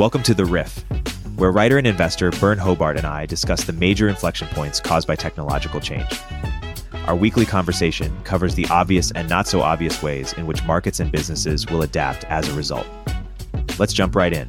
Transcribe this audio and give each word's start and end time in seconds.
Welcome 0.00 0.22
to 0.22 0.32
The 0.32 0.46
Riff, 0.46 0.82
where 1.36 1.52
writer 1.52 1.76
and 1.76 1.86
investor 1.86 2.30
Byrne 2.30 2.56
Hobart 2.56 2.96
and 2.96 3.06
I 3.06 3.26
discuss 3.26 3.64
the 3.64 3.74
major 3.74 4.08
inflection 4.08 4.48
points 4.48 4.80
caused 4.80 5.06
by 5.06 5.14
technological 5.14 5.78
change. 5.78 6.10
Our 7.04 7.14
weekly 7.14 7.44
conversation 7.44 8.10
covers 8.22 8.54
the 8.54 8.66
obvious 8.70 9.10
and 9.10 9.28
not 9.28 9.46
so 9.46 9.60
obvious 9.60 10.02
ways 10.02 10.32
in 10.32 10.46
which 10.46 10.64
markets 10.64 11.00
and 11.00 11.12
businesses 11.12 11.66
will 11.66 11.82
adapt 11.82 12.24
as 12.24 12.48
a 12.48 12.54
result. 12.54 12.86
Let's 13.78 13.92
jump 13.92 14.16
right 14.16 14.32
in. 14.32 14.48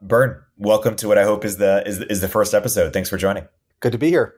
Byrne, 0.00 0.42
welcome 0.56 0.96
to 0.96 1.08
what 1.08 1.18
I 1.18 1.24
hope 1.24 1.44
is 1.44 1.58
the 1.58 1.86
is, 1.86 1.98
is 1.98 2.22
the 2.22 2.28
first 2.28 2.54
episode. 2.54 2.94
Thanks 2.94 3.10
for 3.10 3.18
joining. 3.18 3.46
Good 3.80 3.92
to 3.92 3.98
be 3.98 4.08
here. 4.08 4.37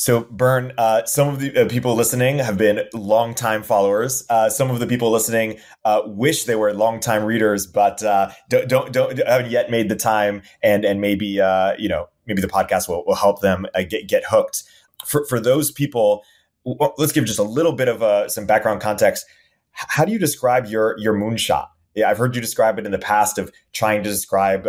So, 0.00 0.22
Byrne, 0.30 0.72
uh, 0.78 1.04
some 1.04 1.28
of 1.28 1.40
the 1.40 1.54
uh, 1.54 1.68
people 1.68 1.94
listening 1.94 2.38
have 2.38 2.56
been 2.56 2.84
longtime 2.94 3.62
followers. 3.62 4.24
Uh, 4.30 4.48
some 4.48 4.70
of 4.70 4.78
the 4.78 4.86
people 4.86 5.10
listening 5.10 5.58
uh, 5.84 6.00
wish 6.06 6.44
they 6.44 6.54
were 6.54 6.72
longtime 6.72 7.22
readers, 7.22 7.66
but 7.66 8.02
uh, 8.02 8.30
don't, 8.48 8.66
don't, 8.66 8.92
don't 8.94 9.18
haven't 9.18 9.50
yet 9.50 9.70
made 9.70 9.90
the 9.90 9.96
time. 9.96 10.40
And 10.62 10.86
and 10.86 11.02
maybe 11.02 11.38
uh, 11.38 11.74
you 11.78 11.86
know 11.86 12.08
maybe 12.24 12.40
the 12.40 12.48
podcast 12.48 12.88
will, 12.88 13.04
will 13.04 13.14
help 13.14 13.42
them 13.42 13.66
get 13.90 14.08
get 14.08 14.22
hooked. 14.26 14.62
For 15.04 15.26
for 15.26 15.38
those 15.38 15.70
people, 15.70 16.24
let's 16.64 17.12
give 17.12 17.26
just 17.26 17.38
a 17.38 17.42
little 17.42 17.74
bit 17.74 17.88
of 17.88 18.30
some 18.32 18.46
background 18.46 18.80
context. 18.80 19.26
How 19.72 20.06
do 20.06 20.12
you 20.12 20.18
describe 20.18 20.64
your 20.64 20.96
your 20.98 21.12
moonshot? 21.12 21.66
Yeah, 21.94 22.08
I've 22.08 22.16
heard 22.16 22.34
you 22.34 22.40
describe 22.40 22.78
it 22.78 22.86
in 22.86 22.92
the 22.92 22.98
past 22.98 23.36
of 23.36 23.52
trying 23.74 24.02
to 24.04 24.08
describe 24.08 24.64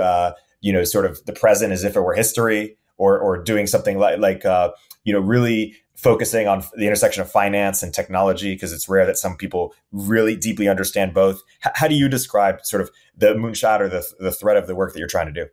you 0.59 0.73
know 0.73 0.83
sort 0.83 1.05
of 1.05 1.25
the 1.25 1.31
present 1.31 1.71
as 1.71 1.85
if 1.85 1.95
it 1.95 2.01
were 2.01 2.15
history 2.15 2.75
or 2.97 3.17
or 3.17 3.41
doing 3.41 3.65
something 3.65 3.97
like 3.97 4.19
like 4.19 4.45
uh, 4.45 4.71
you 5.03 5.13
know 5.13 5.19
really 5.19 5.75
focusing 5.95 6.47
on 6.47 6.63
the 6.75 6.87
intersection 6.87 7.21
of 7.21 7.29
finance 7.29 7.83
and 7.83 7.93
technology 7.93 8.55
because 8.55 8.73
it's 8.73 8.89
rare 8.89 9.05
that 9.05 9.17
some 9.17 9.37
people 9.37 9.73
really 9.91 10.35
deeply 10.35 10.67
understand 10.67 11.13
both. 11.13 11.41
H- 11.65 11.73
how 11.75 11.87
do 11.87 11.95
you 11.95 12.09
describe 12.09 12.65
sort 12.65 12.81
of 12.81 12.89
the 13.15 13.35
moonshot 13.35 13.79
or 13.79 13.89
the 13.89 14.05
the 14.19 14.31
thread 14.31 14.57
of 14.57 14.67
the 14.67 14.75
work 14.75 14.93
that 14.93 14.99
you're 14.99 15.07
trying 15.07 15.27
to 15.27 15.33
do? 15.33 15.47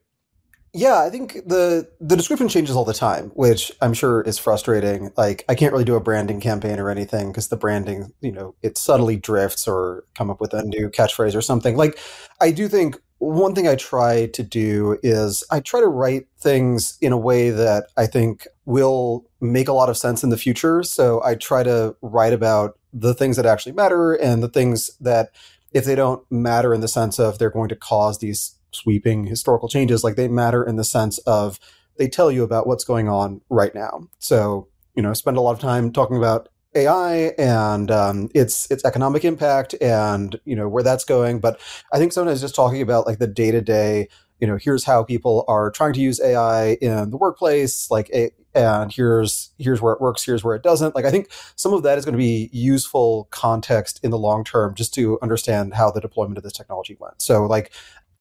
Yeah, 0.75 1.03
I 1.03 1.11
think 1.11 1.35
the 1.47 1.89
the 2.01 2.17
description 2.17 2.49
changes 2.49 2.77
all 2.77 2.85
the 2.85 2.93
time, 2.95 3.31
which 3.35 3.73
I'm 3.81 3.95
sure 3.95 4.21
is 4.23 4.39
frustrating. 4.39 5.11
Like 5.17 5.45
I 5.49 5.55
can't 5.55 5.73
really 5.73 5.85
do 5.85 5.97
a 5.97 6.01
branding 6.01 6.41
campaign 6.41 6.79
or 6.79 6.91
anything 6.91 7.29
because 7.29 7.49
the 7.49 7.57
branding, 7.57 8.13
you 8.21 8.33
know, 8.33 8.55
it 8.63 8.77
subtly 8.77 9.17
drifts 9.17 9.67
or 9.67 10.05
come 10.15 10.31
up 10.31 10.41
with 10.41 10.53
a 10.53 10.63
new 10.63 10.91
catchphrase 10.91 11.35
or 11.35 11.41
something. 11.41 11.77
Like 11.77 11.99
I 12.41 12.51
do 12.51 12.69
think 12.69 12.97
one 13.19 13.55
thing 13.55 13.67
I 13.67 13.75
try 13.75 14.27
to 14.27 14.43
do 14.43 14.99
is 15.03 15.45
I 15.51 15.61
try 15.61 15.81
to 15.81 15.89
write 15.89 16.29
things 16.39 16.97
in 17.01 17.13
a 17.13 17.19
way 17.19 17.51
that 17.51 17.89
I 17.97 18.07
think 18.07 18.47
will 18.65 19.27
make 19.41 19.69
a 19.69 19.73
lot 19.73 19.89
of 19.89 19.97
sense 19.97 20.23
in 20.23 20.31
the 20.31 20.37
future. 20.37 20.83
So 20.83 21.23
I 21.25 21.35
try 21.35 21.63
to 21.65 21.97
write 22.01 22.33
about 22.33 22.79
the 22.93 23.15
things 23.15 23.37
that 23.37 23.47
actually 23.47 23.73
matter 23.73 24.13
and 24.13 24.43
the 24.43 24.49
things 24.49 24.97
that, 25.01 25.31
if 25.73 25.85
they 25.85 25.95
don't 25.95 26.25
matter 26.31 26.73
in 26.73 26.81
the 26.81 26.89
sense 26.89 27.19
of 27.19 27.39
they're 27.39 27.51
going 27.51 27.69
to 27.69 27.77
cause 27.77 28.19
these 28.19 28.55
sweeping 28.71 29.27
historical 29.27 29.69
changes, 29.69 30.03
like 30.03 30.17
they 30.17 30.29
matter 30.29 30.65
in 30.65 30.77
the 30.77 30.85
sense 30.85 31.19
of 31.19 31.59
they 31.99 32.09
tell 32.09 32.31
you 32.31 32.43
about 32.43 32.67
what's 32.67 32.85
going 32.85 33.09
on 33.09 33.41
right 33.51 33.75
now. 33.75 34.09
So, 34.19 34.69
you 34.95 35.03
know, 35.03 35.13
spend 35.13 35.37
a 35.37 35.41
lot 35.41 35.53
of 35.53 35.61
time 35.61 35.93
talking 35.93 36.17
about 36.17 36.49
AI 36.75 37.33
and 37.39 37.91
um, 37.91 38.29
its 38.35 38.71
its 38.71 38.85
economic 38.85 39.25
impact 39.25 39.75
and 39.81 40.39
you 40.45 40.55
know 40.55 40.69
where 40.69 40.83
that's 40.83 41.05
going. 41.05 41.41
But 41.41 41.61
I 41.93 41.99
think 41.99 42.13
sometimes 42.13 42.41
just 42.41 42.55
talking 42.55 42.83
about 42.83 43.07
like 43.07 43.19
the 43.19 43.27
day 43.27 43.51
to 43.51 43.61
day, 43.61 44.09
you 44.41 44.47
know, 44.47 44.59
here's 44.61 44.85
how 44.85 45.03
people 45.03 45.45
are 45.49 45.71
trying 45.71 45.95
to 45.95 46.01
use 46.01 46.21
AI 46.21 46.73
in 46.75 47.11
the 47.11 47.17
workplace, 47.17 47.91
like 47.91 48.11
and 48.55 48.93
here's 48.93 49.51
here's 49.59 49.81
where 49.81 49.95
it 49.95 50.01
works, 50.01 50.25
here's 50.25 50.45
where 50.45 50.55
it 50.55 50.63
doesn't. 50.63 50.95
Like 50.95 51.05
I 51.05 51.11
think 51.11 51.29
some 51.57 51.73
of 51.73 51.83
that 51.85 51.99
is 51.99 52.05
going 52.05 52.15
to 52.15 52.19
be 52.19 52.51
useful 52.53 53.29
context 53.31 54.01
in 54.03 54.11
the 54.11 54.19
long 54.19 54.45
term 54.45 54.75
just 54.75 54.95
to 54.95 55.19
understand 55.23 55.75
how 55.75 55.91
the 55.91 56.01
deployment 56.01 56.39
of 56.39 56.45
this 56.45 56.53
technology 56.53 56.97
went. 57.01 57.21
So 57.23 57.47
like 57.47 57.73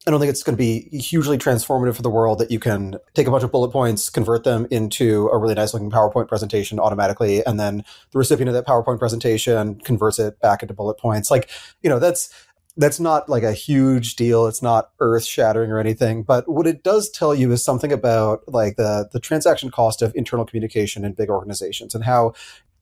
I 0.08 0.09
don't 0.09 0.22
think 0.22 0.30
it's 0.30 0.41
going 0.41 0.55
to 0.55 0.58
be 0.58 0.88
hugely 0.97 1.38
transformative 1.38 1.97
for 1.97 2.02
the 2.02 2.09
world 2.09 2.39
that 2.39 2.50
you 2.50 2.59
can 2.59 2.95
take 3.13 3.27
a 3.27 3.31
bunch 3.31 3.44
of 3.44 3.52
bullet 3.52 3.72
points, 3.72 4.09
convert 4.09 4.45
them 4.45 4.66
into 4.72 5.28
a 5.34 5.38
really 5.38 5.53
nice 5.53 5.73
looking 5.73 5.91
PowerPoint 5.91 6.29
presentation 6.29 6.79
automatically, 6.79 7.45
and 7.45 7.59
then 7.59 7.84
the 8.12 8.18
recipient 8.18 8.47
of 8.47 8.53
that 8.53 8.66
PowerPoint 8.66 9.00
presentation 9.00 9.75
converts 9.81 10.18
it 10.18 10.40
back 10.40 10.62
into 10.62 10.73
bullet 10.73 10.97
points. 10.97 11.29
Like, 11.29 11.50
you 11.84 11.90
know, 11.90 12.00
that's 12.00 12.34
that's 12.78 13.01
not 13.01 13.28
like 13.28 13.44
a 13.44 13.51
huge 13.51 14.16
deal. 14.16 14.47
It's 14.47 14.62
not 14.62 14.91
earth 15.00 15.25
shattering 15.25 15.72
or 15.72 15.79
anything. 15.79 16.24
But 16.24 16.47
what 16.47 16.68
it 16.68 16.84
does 16.84 17.09
tell 17.09 17.35
you 17.35 17.51
is 17.51 17.62
something 17.62 17.91
about 17.91 18.44
like 18.47 18.78
the 18.78 19.09
the 19.12 19.19
transaction 19.19 19.72
cost 19.72 20.01
of 20.01 20.13
internal 20.16 20.45
communication 20.45 21.03
in 21.03 21.13
big 21.13 21.29
organizations 21.29 21.94
and 21.94 22.06
how 22.06 22.34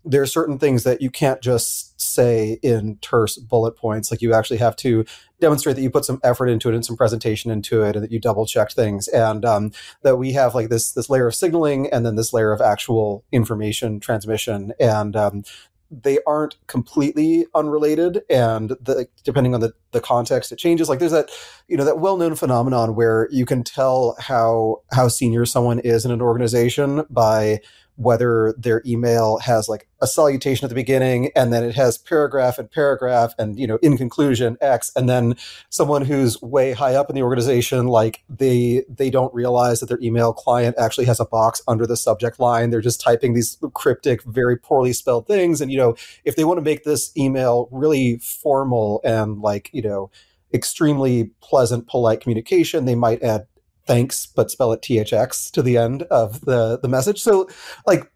there 0.03 0.21
are 0.21 0.27
certain 0.27 0.59
things 0.59 0.83
that 0.83 1.01
you 1.01 1.09
can't 1.09 1.41
just 1.41 1.94
say 2.15 2.59
in 2.63 2.97
terse 3.01 3.37
bullet 3.37 3.77
points. 3.77 4.09
Like 4.11 4.21
you 4.21 4.33
actually 4.33 4.57
have 4.57 4.75
to 4.77 5.05
demonstrate 5.39 5.75
that 5.75 5.81
you 5.81 5.89
put 5.89 6.05
some 6.05 6.19
effort 6.23 6.47
into 6.47 6.69
it 6.69 6.75
and 6.75 6.85
some 6.85 6.97
presentation 6.97 7.51
into 7.51 7.83
it, 7.83 7.95
and 7.95 8.03
that 8.03 8.11
you 8.11 8.19
double 8.19 8.45
checked 8.45 8.73
things, 8.73 9.07
and 9.09 9.45
um, 9.45 9.71
that 10.03 10.17
we 10.17 10.31
have 10.33 10.55
like 10.55 10.69
this 10.69 10.91
this 10.93 11.09
layer 11.09 11.27
of 11.27 11.35
signaling 11.35 11.87
and 11.91 12.05
then 12.05 12.15
this 12.15 12.33
layer 12.33 12.51
of 12.51 12.61
actual 12.61 13.23
information 13.31 13.99
transmission, 13.99 14.73
and 14.79 15.15
um, 15.15 15.43
they 15.91 16.19
aren't 16.25 16.55
completely 16.67 17.45
unrelated. 17.53 18.21
And 18.29 18.69
the, 18.69 19.07
depending 19.23 19.53
on 19.53 19.61
the, 19.61 19.73
the 19.91 20.01
context 20.01 20.51
it 20.51 20.57
changes. 20.57 20.89
Like 20.89 20.99
there's 20.99 21.11
that 21.11 21.29
you 21.67 21.77
know 21.77 21.85
that 21.85 21.99
well-known 21.99 22.35
phenomenon 22.35 22.95
where 22.95 23.27
you 23.31 23.45
can 23.45 23.63
tell 23.63 24.15
how 24.19 24.81
how 24.91 25.07
senior 25.07 25.45
someone 25.45 25.79
is 25.79 26.05
in 26.05 26.11
an 26.11 26.21
organization 26.21 27.05
by 27.09 27.61
whether 27.97 28.53
their 28.57 28.81
email 28.85 29.37
has 29.39 29.69
like 29.69 29.87
a 30.01 30.07
salutation 30.07 30.65
at 30.65 30.69
the 30.69 30.75
beginning 30.75 31.31
and 31.35 31.53
then 31.53 31.63
it 31.63 31.75
has 31.75 31.97
paragraph 31.97 32.59
and 32.59 32.69
paragraph 32.69 33.33
and 33.39 33.57
you 33.57 33.65
know 33.65 33.77
in 33.81 33.97
conclusion 33.97 34.57
x 34.59 34.91
and 34.95 35.07
then 35.07 35.33
someone 35.69 36.03
who's 36.03 36.41
way 36.41 36.73
high 36.73 36.93
up 36.93 37.09
in 37.09 37.15
the 37.15 37.21
organization 37.21 37.87
like 37.87 38.23
they 38.29 38.83
they 38.89 39.09
don't 39.09 39.33
realize 39.33 39.79
that 39.79 39.87
their 39.87 39.99
email 40.01 40.33
client 40.33 40.75
actually 40.77 41.05
has 41.05 41.19
a 41.19 41.25
box 41.25 41.61
under 41.67 41.87
the 41.87 41.97
subject 41.97 42.39
line. 42.39 42.69
They're 42.69 42.81
just 42.81 43.01
typing 43.01 43.33
these 43.33 43.57
cryptic 43.73 44.21
very 44.23 44.57
poorly 44.57 44.91
spelled 44.91 45.27
things 45.27 45.61
and 45.61 45.71
you 45.71 45.77
know 45.77 45.95
if 46.25 46.35
they 46.35 46.43
want 46.43 46.57
to 46.57 46.63
make 46.63 46.83
this 46.83 47.15
email 47.17 47.69
really 47.71 48.17
formal 48.17 49.01
and 49.05 49.41
like 49.41 49.69
you 49.71 49.81
know 49.81 50.11
extremely 50.53 51.31
pleasant 51.41 51.87
polite 51.87 52.21
communication 52.21 52.85
they 52.85 52.95
might 52.95 53.23
add 53.23 53.47
thanks, 53.85 54.25
but 54.25 54.51
spell 54.51 54.71
it 54.71 54.81
THX 54.81 55.51
to 55.51 55.61
the 55.61 55.77
end 55.77 56.03
of 56.03 56.41
the, 56.41 56.79
the 56.79 56.87
message. 56.87 57.21
So, 57.21 57.49
like, 57.85 58.11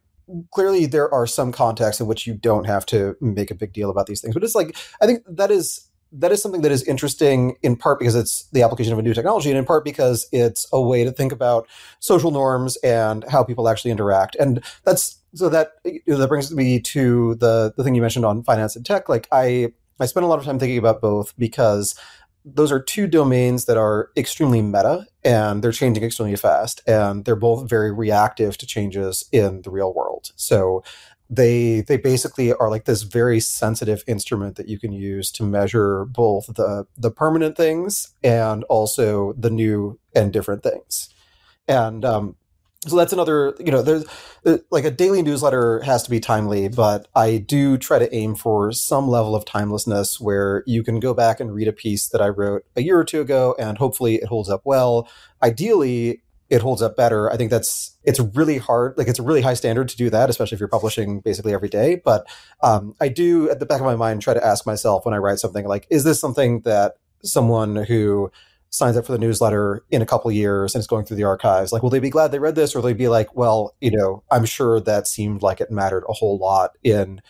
clearly 0.51 0.85
there 0.85 1.13
are 1.13 1.27
some 1.27 1.51
contexts 1.51 1.99
in 1.99 2.07
which 2.07 2.27
you 2.27 2.33
don't 2.33 2.65
have 2.65 2.85
to 2.87 3.15
make 3.21 3.51
a 3.51 3.55
big 3.55 3.73
deal 3.73 3.89
about 3.89 4.07
these 4.07 4.21
things. 4.21 4.33
But 4.33 4.43
it's 4.43 4.55
like, 4.55 4.75
I 5.01 5.05
think 5.05 5.23
that 5.27 5.51
is 5.51 5.89
that 6.11 6.31
is 6.31 6.41
something 6.41 6.61
that 6.61 6.71
is 6.71 6.83
interesting 6.83 7.55
in 7.61 7.75
part 7.75 7.99
because 7.99 8.15
it's 8.15 8.47
the 8.49 8.63
application 8.63 8.93
of 8.93 8.99
a 8.99 9.01
new 9.01 9.13
technology 9.13 9.49
and 9.49 9.57
in 9.57 9.65
part 9.65 9.83
because 9.83 10.27
it's 10.31 10.67
a 10.73 10.81
way 10.81 11.03
to 11.03 11.11
think 11.11 11.31
about 11.31 11.67
social 11.99 12.31
norms 12.31 12.77
and 12.77 13.23
how 13.29 13.43
people 13.43 13.69
actually 13.69 13.91
interact 13.91 14.35
and 14.35 14.63
that's 14.85 15.19
so 15.35 15.49
that 15.49 15.73
that 15.83 16.27
brings 16.27 16.53
me 16.53 16.79
to 16.79 17.35
the 17.35 17.73
the 17.77 17.83
thing 17.83 17.93
you 17.93 18.01
mentioned 18.01 18.25
on 18.25 18.43
finance 18.43 18.75
and 18.75 18.85
tech 18.85 19.07
like 19.07 19.27
i 19.31 19.71
i 19.99 20.05
spent 20.05 20.23
a 20.23 20.27
lot 20.27 20.39
of 20.39 20.45
time 20.45 20.57
thinking 20.57 20.79
about 20.79 20.99
both 20.99 21.37
because 21.37 21.93
those 22.45 22.71
are 22.71 22.81
two 22.81 23.07
domains 23.07 23.65
that 23.65 23.77
are 23.77 24.11
extremely 24.15 24.61
meta 24.61 25.05
and 25.23 25.63
they're 25.63 25.71
changing 25.71 26.03
extremely 26.03 26.35
fast 26.35 26.81
and 26.87 27.25
they're 27.25 27.35
both 27.35 27.69
very 27.69 27.91
reactive 27.91 28.57
to 28.57 28.65
changes 28.65 29.25
in 29.31 29.61
the 29.63 29.69
real 29.69 29.93
world. 29.93 30.31
So 30.35 30.83
they 31.29 31.81
they 31.81 31.97
basically 31.97 32.53
are 32.53 32.69
like 32.69 32.85
this 32.85 33.03
very 33.03 33.39
sensitive 33.39 34.03
instrument 34.07 34.55
that 34.55 34.67
you 34.67 34.79
can 34.79 34.91
use 34.91 35.31
to 35.33 35.43
measure 35.43 36.05
both 36.05 36.47
the 36.47 36.87
the 36.97 37.11
permanent 37.11 37.55
things 37.55 38.13
and 38.23 38.63
also 38.63 39.33
the 39.33 39.51
new 39.51 39.99
and 40.15 40.33
different 40.33 40.63
things. 40.63 41.09
And 41.67 42.03
um, 42.03 42.35
so 42.87 42.95
that's 42.95 43.11
another 43.11 43.55
you 43.59 43.71
know 43.71 43.81
there's 43.81 44.05
like 44.71 44.85
a 44.85 44.91
daily 44.91 45.21
newsletter 45.21 45.81
has 45.81 46.03
to 46.03 46.09
be 46.09 46.19
timely 46.19 46.69
but 46.69 47.07
i 47.15 47.37
do 47.37 47.77
try 47.77 47.99
to 47.99 48.13
aim 48.15 48.35
for 48.35 48.71
some 48.71 49.07
level 49.07 49.35
of 49.35 49.43
timelessness 49.43 50.19
where 50.19 50.63
you 50.65 50.81
can 50.81 50.99
go 50.99 51.13
back 51.13 51.39
and 51.39 51.53
read 51.53 51.67
a 51.67 51.73
piece 51.73 52.07
that 52.07 52.21
i 52.21 52.27
wrote 52.27 52.63
a 52.75 52.81
year 52.81 52.97
or 52.97 53.03
two 53.03 53.19
ago 53.21 53.55
and 53.59 53.77
hopefully 53.77 54.15
it 54.15 54.25
holds 54.25 54.49
up 54.49 54.61
well. 54.65 55.07
Ideally 55.43 56.21
it 56.49 56.61
holds 56.63 56.81
up 56.81 56.97
better. 56.97 57.31
I 57.31 57.37
think 57.37 57.51
that's 57.51 57.95
it's 58.03 58.19
really 58.19 58.57
hard 58.57 58.97
like 58.97 59.07
it's 59.07 59.19
a 59.19 59.23
really 59.23 59.41
high 59.41 59.53
standard 59.53 59.87
to 59.89 59.97
do 59.97 60.09
that 60.09 60.29
especially 60.29 60.55
if 60.55 60.59
you're 60.59 60.67
publishing 60.67 61.19
basically 61.19 61.53
every 61.53 61.69
day 61.69 62.01
but 62.03 62.25
um, 62.63 62.95
i 62.99 63.07
do 63.07 63.49
at 63.51 63.59
the 63.59 63.65
back 63.65 63.81
of 63.81 63.85
my 63.85 63.95
mind 63.95 64.21
try 64.21 64.33
to 64.33 64.43
ask 64.43 64.65
myself 64.65 65.05
when 65.05 65.13
i 65.13 65.17
write 65.17 65.37
something 65.37 65.67
like 65.67 65.85
is 65.91 66.05
this 66.05 66.19
something 66.19 66.61
that 66.61 66.95
someone 67.21 67.75
who 67.75 68.31
signs 68.69 68.95
up 68.95 69.05
for 69.05 69.11
the 69.11 69.17
newsletter 69.17 69.83
in 69.89 70.01
a 70.01 70.05
couple 70.05 70.31
years 70.31 70.75
and 70.75 70.79
it's 70.79 70.87
going 70.87 71.05
through 71.05 71.17
the 71.17 71.23
archives 71.23 71.71
like 71.71 71.81
will 71.81 71.89
they 71.89 71.99
be 71.99 72.09
glad 72.09 72.31
they 72.31 72.39
read 72.39 72.55
this? 72.55 72.75
Or 72.75 72.79
will 72.79 72.87
they 72.87 72.93
be 72.93 73.07
like 73.07 73.35
well 73.35 73.75
you 73.81 73.91
know 73.91 74.23
i'm 74.31 74.45
sure 74.45 74.79
that 74.81 75.07
seemed 75.07 75.41
like 75.41 75.61
it 75.61 75.71
mattered 75.71 76.03
a 76.07 76.13
whole 76.13 76.37
lot 76.37 76.71
in 76.83 77.21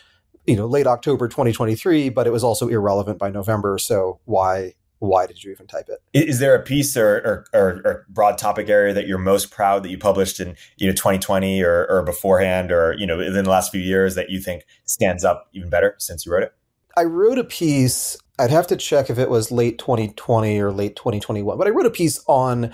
you 0.45 0.55
know 0.55 0.65
late 0.65 0.87
october 0.87 1.27
2023 1.27 2.09
but 2.09 2.27
it 2.27 2.31
was 2.31 2.43
also 2.43 2.67
irrelevant 2.67 3.19
by 3.19 3.29
november. 3.29 3.77
So 3.77 4.19
why 4.25 4.73
why 4.99 5.25
did 5.25 5.43
you 5.43 5.51
even 5.51 5.65
type 5.65 5.87
it? 5.87 6.01
Is 6.13 6.39
there 6.39 6.53
a 6.53 6.61
piece 6.61 6.95
or, 6.95 7.15
or, 7.15 7.45
or, 7.53 7.81
or 7.85 8.05
broad 8.09 8.37
topic 8.37 8.69
area 8.69 8.93
that 8.93 9.07
you're 9.07 9.17
most 9.17 9.49
proud 9.49 9.83
that 9.83 9.89
you 9.89 9.97
published 9.97 10.39
in 10.39 10.55
you 10.77 10.87
know 10.87 10.93
2020 10.93 11.63
or, 11.63 11.87
or 11.89 12.03
beforehand 12.03 12.71
or 12.71 12.93
you 12.97 13.07
know 13.07 13.19
in 13.19 13.33
the 13.33 13.49
last 13.49 13.71
few 13.71 13.81
years 13.81 14.15
that 14.15 14.29
you 14.29 14.39
think 14.41 14.63
stands 14.85 15.23
up 15.23 15.47
even 15.53 15.69
better 15.69 15.95
since 15.97 16.25
you 16.25 16.31
wrote 16.31 16.43
it? 16.43 16.53
I 16.97 17.03
wrote 17.03 17.39
a 17.39 17.43
piece 17.43 18.17
I'd 18.39 18.51
have 18.51 18.67
to 18.67 18.77
check 18.77 19.09
if 19.09 19.19
it 19.19 19.29
was 19.29 19.51
late 19.51 19.77
2020 19.77 20.59
or 20.59 20.71
late 20.71 20.95
2021. 20.95 21.57
But 21.57 21.67
I 21.67 21.71
wrote 21.71 21.85
a 21.85 21.91
piece 21.91 22.23
on 22.27 22.73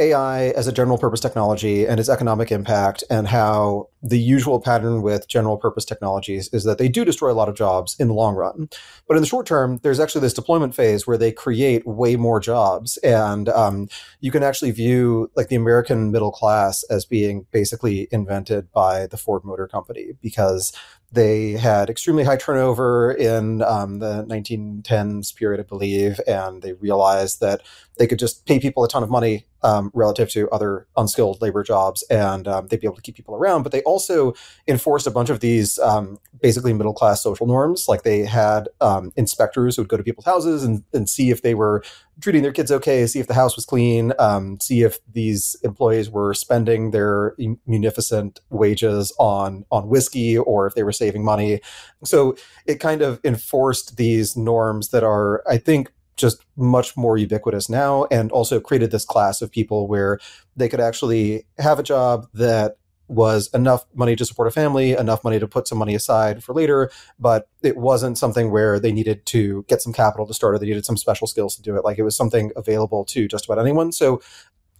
AI 0.00 0.48
as 0.50 0.66
a 0.66 0.72
general 0.72 0.98
purpose 0.98 1.20
technology 1.20 1.86
and 1.86 2.00
its 2.00 2.08
economic 2.08 2.50
impact, 2.50 3.04
and 3.08 3.28
how 3.28 3.88
the 4.02 4.18
usual 4.18 4.60
pattern 4.60 5.02
with 5.02 5.28
general 5.28 5.56
purpose 5.56 5.84
technologies 5.84 6.48
is 6.52 6.64
that 6.64 6.78
they 6.78 6.88
do 6.88 7.04
destroy 7.04 7.30
a 7.30 7.34
lot 7.34 7.48
of 7.48 7.54
jobs 7.54 7.94
in 8.00 8.08
the 8.08 8.14
long 8.14 8.34
run. 8.34 8.68
But 9.06 9.16
in 9.16 9.22
the 9.22 9.28
short 9.28 9.46
term, 9.46 9.78
there's 9.82 10.00
actually 10.00 10.22
this 10.22 10.34
deployment 10.34 10.74
phase 10.74 11.06
where 11.06 11.16
they 11.16 11.30
create 11.30 11.86
way 11.86 12.16
more 12.16 12.40
jobs. 12.40 12.96
And 12.98 13.48
um, 13.50 13.88
you 14.20 14.32
can 14.32 14.42
actually 14.42 14.72
view 14.72 15.30
like 15.36 15.48
the 15.48 15.56
American 15.56 16.10
middle 16.10 16.32
class 16.32 16.82
as 16.90 17.04
being 17.04 17.46
basically 17.52 18.08
invented 18.10 18.72
by 18.72 19.06
the 19.06 19.16
Ford 19.16 19.44
Motor 19.44 19.68
Company 19.68 20.08
because 20.20 20.72
they 21.14 21.52
had 21.52 21.88
extremely 21.88 22.24
high 22.24 22.36
turnover 22.36 23.12
in 23.12 23.62
um, 23.62 24.00
the 24.00 24.24
1910s 24.24 25.34
period, 25.34 25.60
I 25.60 25.62
believe, 25.62 26.20
and 26.26 26.60
they 26.60 26.72
realized 26.72 27.40
that 27.40 27.62
they 27.98 28.08
could 28.08 28.18
just 28.18 28.44
pay 28.46 28.58
people 28.58 28.82
a 28.82 28.88
ton 28.88 29.04
of 29.04 29.10
money 29.10 29.46
um, 29.62 29.92
relative 29.94 30.28
to 30.30 30.50
other 30.50 30.88
unskilled 30.96 31.40
labor 31.40 31.62
jobs, 31.62 32.02
and 32.10 32.48
um, 32.48 32.66
they'd 32.66 32.80
be 32.80 32.86
able 32.86 32.96
to 32.96 33.02
keep 33.02 33.14
people 33.14 33.36
around. 33.36 33.62
But 33.62 33.70
they 33.70 33.82
also 33.82 34.34
enforced 34.66 35.06
a 35.06 35.10
bunch 35.10 35.30
of 35.30 35.40
these 35.40 35.78
um, 35.78 36.18
basically 36.42 36.72
middle 36.72 36.92
class 36.92 37.22
social 37.22 37.46
norms. 37.46 37.86
Like 37.88 38.02
they 38.02 38.24
had 38.24 38.68
um, 38.80 39.12
inspectors 39.16 39.76
who 39.76 39.82
would 39.82 39.88
go 39.88 39.96
to 39.96 40.02
people's 40.02 40.26
houses 40.26 40.64
and, 40.64 40.82
and 40.92 41.08
see 41.08 41.30
if 41.30 41.42
they 41.42 41.54
were 41.54 41.84
treating 42.20 42.42
their 42.42 42.52
kids 42.52 42.70
okay, 42.70 43.06
see 43.06 43.20
if 43.20 43.26
the 43.26 43.34
house 43.34 43.56
was 43.56 43.64
clean, 43.64 44.12
um, 44.18 44.58
see 44.60 44.82
if 44.82 44.98
these 45.12 45.56
employees 45.62 46.10
were 46.10 46.34
spending 46.34 46.90
their 46.90 47.34
munificent 47.66 48.40
wages 48.50 49.12
on 49.18 49.64
on 49.70 49.88
whiskey 49.88 50.38
or 50.38 50.66
if 50.66 50.74
they 50.74 50.82
were 50.82 50.92
saving 50.92 51.24
money. 51.24 51.60
So 52.04 52.36
it 52.66 52.80
kind 52.80 53.02
of 53.02 53.20
enforced 53.24 53.96
these 53.96 54.36
norms 54.36 54.90
that 54.90 55.02
are, 55.02 55.42
I 55.48 55.58
think, 55.58 55.92
just 56.16 56.44
much 56.56 56.96
more 56.96 57.16
ubiquitous 57.16 57.68
now 57.68 58.06
and 58.10 58.30
also 58.30 58.60
created 58.60 58.90
this 58.90 59.04
class 59.04 59.42
of 59.42 59.50
people 59.50 59.88
where 59.88 60.20
they 60.56 60.68
could 60.68 60.80
actually 60.80 61.44
have 61.58 61.78
a 61.78 61.82
job 61.82 62.28
that 62.34 62.76
was 63.08 63.50
enough 63.52 63.84
money 63.94 64.16
to 64.16 64.24
support 64.24 64.48
a 64.48 64.50
family, 64.50 64.92
enough 64.92 65.22
money 65.24 65.38
to 65.38 65.46
put 65.46 65.68
some 65.68 65.78
money 65.78 65.94
aside 65.94 66.42
for 66.42 66.54
later, 66.54 66.90
but 67.18 67.48
it 67.62 67.76
wasn't 67.76 68.18
something 68.18 68.50
where 68.50 68.80
they 68.80 68.92
needed 68.92 69.26
to 69.26 69.64
get 69.68 69.82
some 69.82 69.92
capital 69.92 70.26
to 70.26 70.34
start 70.34 70.54
or 70.54 70.58
they 70.58 70.66
needed 70.66 70.86
some 70.86 70.96
special 70.96 71.26
skills 71.26 71.54
to 71.56 71.62
do 71.62 71.76
it. 71.76 71.84
Like 71.84 71.98
it 71.98 72.02
was 72.02 72.16
something 72.16 72.50
available 72.56 73.04
to 73.06 73.28
just 73.28 73.44
about 73.44 73.58
anyone. 73.58 73.92
So 73.92 74.20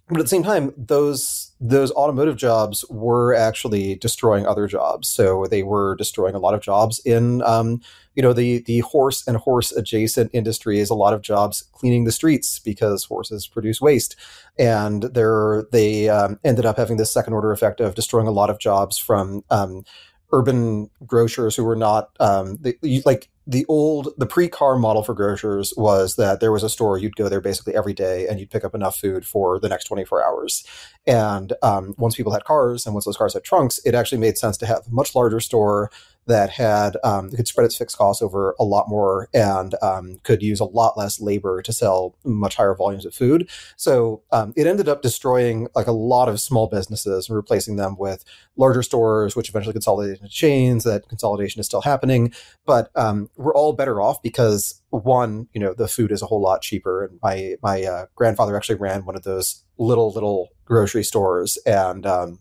but 0.07 0.19
at 0.19 0.23
the 0.23 0.29
same 0.29 0.43
time, 0.43 0.71
those 0.77 1.51
those 1.59 1.91
automotive 1.93 2.37
jobs 2.37 2.85
were 2.89 3.33
actually 3.33 3.95
destroying 3.95 4.45
other 4.45 4.67
jobs. 4.67 5.07
So 5.07 5.47
they 5.49 5.63
were 5.63 5.95
destroying 5.95 6.35
a 6.35 6.39
lot 6.39 6.53
of 6.53 6.61
jobs 6.61 6.99
in, 7.05 7.41
um, 7.41 7.81
you 8.15 8.23
know, 8.23 8.33
the 8.33 8.59
the 8.59 8.79
horse 8.79 9.27
and 9.27 9.37
horse 9.37 9.71
adjacent 9.71 10.31
industries. 10.33 10.89
A 10.89 10.95
lot 10.95 11.13
of 11.13 11.21
jobs 11.21 11.63
cleaning 11.73 12.05
the 12.05 12.11
streets 12.11 12.59
because 12.59 13.03
horses 13.03 13.47
produce 13.47 13.81
waste, 13.81 14.15
and 14.57 15.03
there 15.03 15.65
they 15.71 16.09
um, 16.09 16.39
ended 16.43 16.65
up 16.65 16.77
having 16.77 16.97
this 16.97 17.11
second 17.11 17.33
order 17.33 17.51
effect 17.51 17.79
of 17.79 17.95
destroying 17.95 18.27
a 18.27 18.31
lot 18.31 18.49
of 18.49 18.59
jobs 18.59 18.97
from 18.97 19.43
um, 19.49 19.83
urban 20.31 20.89
grocers 21.05 21.55
who 21.55 21.63
were 21.63 21.75
not 21.75 22.09
um, 22.19 22.57
like 23.05 23.29
the 23.47 23.65
old 23.67 24.09
the 24.17 24.25
pre-car 24.25 24.75
model 24.75 25.03
for 25.03 25.13
grocers 25.13 25.73
was 25.77 26.15
that 26.15 26.39
there 26.39 26.51
was 26.51 26.63
a 26.63 26.69
store 26.69 26.97
you'd 26.97 27.15
go 27.15 27.29
there 27.29 27.41
basically 27.41 27.75
every 27.75 27.93
day 27.93 28.27
and 28.27 28.39
you'd 28.39 28.49
pick 28.49 28.65
up 28.65 28.73
enough 28.73 28.97
food 28.97 29.25
for 29.25 29.59
the 29.59 29.69
next 29.69 29.85
24 29.85 30.25
hours 30.25 30.65
and 31.05 31.53
um, 31.61 31.93
once 31.97 32.15
people 32.15 32.33
had 32.33 32.43
cars 32.43 32.85
and 32.85 32.95
once 32.95 33.05
those 33.05 33.17
cars 33.17 33.33
had 33.33 33.43
trunks 33.43 33.79
it 33.85 33.93
actually 33.93 34.17
made 34.17 34.37
sense 34.37 34.57
to 34.57 34.65
have 34.65 34.79
a 34.87 34.91
much 34.91 35.13
larger 35.13 35.39
store 35.39 35.91
that 36.27 36.49
had 36.49 36.97
um, 37.03 37.29
could 37.31 37.47
spread 37.47 37.65
its 37.65 37.77
fixed 37.77 37.97
costs 37.97 38.21
over 38.21 38.55
a 38.59 38.63
lot 38.63 38.89
more 38.89 39.29
and 39.33 39.75
um, 39.81 40.17
could 40.23 40.41
use 40.41 40.59
a 40.59 40.65
lot 40.65 40.97
less 40.97 41.21
labor 41.21 41.61
to 41.61 41.71
sell 41.71 42.15
much 42.23 42.55
higher 42.55 42.75
volumes 42.75 43.05
of 43.05 43.13
food. 43.13 43.49
So 43.75 44.23
um, 44.31 44.53
it 44.55 44.67
ended 44.67 44.89
up 44.89 45.01
destroying 45.01 45.67
like 45.75 45.87
a 45.87 45.91
lot 45.91 46.27
of 46.27 46.39
small 46.39 46.67
businesses 46.67 47.29
and 47.29 47.35
replacing 47.35 47.75
them 47.75 47.95
with 47.97 48.23
larger 48.57 48.81
stores, 48.81 49.35
which 49.35 49.49
eventually 49.49 49.73
consolidated 49.73 50.21
into 50.21 50.29
chains. 50.29 50.83
That 50.83 51.07
consolidation 51.07 51.59
is 51.59 51.65
still 51.65 51.81
happening, 51.81 52.33
but 52.65 52.89
um, 52.95 53.29
we're 53.35 53.55
all 53.55 53.73
better 53.73 54.01
off 54.01 54.21
because 54.21 54.81
one, 54.89 55.47
you 55.53 55.59
know, 55.59 55.73
the 55.73 55.87
food 55.87 56.11
is 56.11 56.21
a 56.21 56.25
whole 56.25 56.41
lot 56.41 56.61
cheaper. 56.61 57.05
And 57.05 57.19
my 57.21 57.55
my 57.61 57.83
uh, 57.83 58.05
grandfather 58.15 58.55
actually 58.55 58.75
ran 58.75 59.05
one 59.05 59.15
of 59.15 59.23
those 59.23 59.63
little 59.77 60.11
little 60.11 60.49
grocery 60.65 61.03
stores 61.03 61.57
and 61.65 62.05
um, 62.05 62.39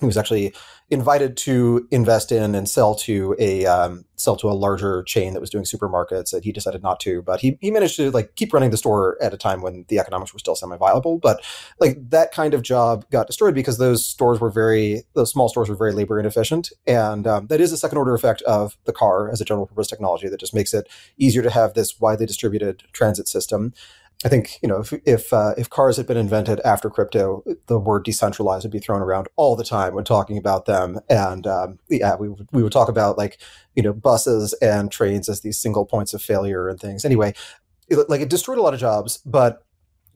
he 0.00 0.06
was 0.06 0.16
actually 0.16 0.52
invited 0.90 1.36
to 1.38 1.86
invest 1.90 2.32
in 2.32 2.54
and 2.54 2.68
sell 2.68 2.94
to 2.94 3.34
a 3.38 3.64
um, 3.64 4.04
sell 4.16 4.36
to 4.36 4.48
a 4.48 4.52
larger 4.52 5.02
chain 5.04 5.32
that 5.32 5.40
was 5.40 5.48
doing 5.48 5.64
supermarkets 5.64 6.32
and 6.32 6.44
he 6.44 6.52
decided 6.52 6.82
not 6.82 7.00
to 7.00 7.22
but 7.22 7.40
he, 7.40 7.56
he 7.60 7.70
managed 7.70 7.96
to 7.96 8.10
like 8.10 8.34
keep 8.34 8.52
running 8.52 8.70
the 8.70 8.76
store 8.76 9.16
at 9.22 9.32
a 9.32 9.38
time 9.38 9.62
when 9.62 9.84
the 9.88 9.98
economics 9.98 10.32
were 10.32 10.38
still 10.38 10.54
semi-viable 10.54 11.18
but 11.18 11.42
like 11.80 11.96
that 12.10 12.30
kind 12.30 12.52
of 12.52 12.62
job 12.62 13.08
got 13.10 13.26
destroyed 13.26 13.54
because 13.54 13.78
those 13.78 14.04
stores 14.04 14.38
were 14.38 14.50
very 14.50 15.02
those 15.14 15.30
small 15.30 15.48
stores 15.48 15.68
were 15.68 15.76
very 15.76 15.92
labor 15.92 16.20
inefficient 16.20 16.70
and 16.86 17.26
um, 17.26 17.46
that 17.46 17.60
is 17.60 17.72
a 17.72 17.76
second 17.76 17.96
order 17.96 18.14
effect 18.14 18.42
of 18.42 18.76
the 18.84 18.92
car 18.92 19.30
as 19.30 19.40
a 19.40 19.44
general 19.44 19.66
purpose 19.66 19.88
technology 19.88 20.28
that 20.28 20.40
just 20.40 20.54
makes 20.54 20.74
it 20.74 20.88
easier 21.16 21.42
to 21.42 21.50
have 21.50 21.74
this 21.74 22.00
widely 22.00 22.26
distributed 22.26 22.82
transit 22.92 23.26
system 23.26 23.72
I 24.24 24.28
think 24.28 24.58
you 24.62 24.68
know 24.68 24.80
if 24.80 24.92
if, 25.04 25.32
uh, 25.32 25.54
if 25.56 25.68
cars 25.68 25.96
had 25.96 26.06
been 26.06 26.16
invented 26.16 26.60
after 26.60 26.88
crypto, 26.88 27.42
the 27.66 27.78
word 27.78 28.04
decentralized 28.04 28.64
would 28.64 28.72
be 28.72 28.78
thrown 28.78 29.02
around 29.02 29.28
all 29.36 29.56
the 29.56 29.64
time 29.64 29.94
when 29.94 30.04
talking 30.04 30.38
about 30.38 30.66
them. 30.66 31.00
And 31.08 31.46
um, 31.46 31.78
yeah, 31.88 32.16
we 32.16 32.28
would, 32.28 32.46
we 32.52 32.62
would 32.62 32.72
talk 32.72 32.88
about 32.88 33.18
like 33.18 33.38
you 33.74 33.82
know 33.82 33.92
buses 33.92 34.52
and 34.54 34.90
trains 34.90 35.28
as 35.28 35.40
these 35.40 35.58
single 35.58 35.84
points 35.84 36.14
of 36.14 36.22
failure 36.22 36.68
and 36.68 36.78
things. 36.78 37.04
Anyway, 37.04 37.34
it, 37.88 38.08
like 38.08 38.20
it 38.20 38.30
destroyed 38.30 38.58
a 38.58 38.62
lot 38.62 38.74
of 38.74 38.80
jobs, 38.80 39.18
but 39.24 39.64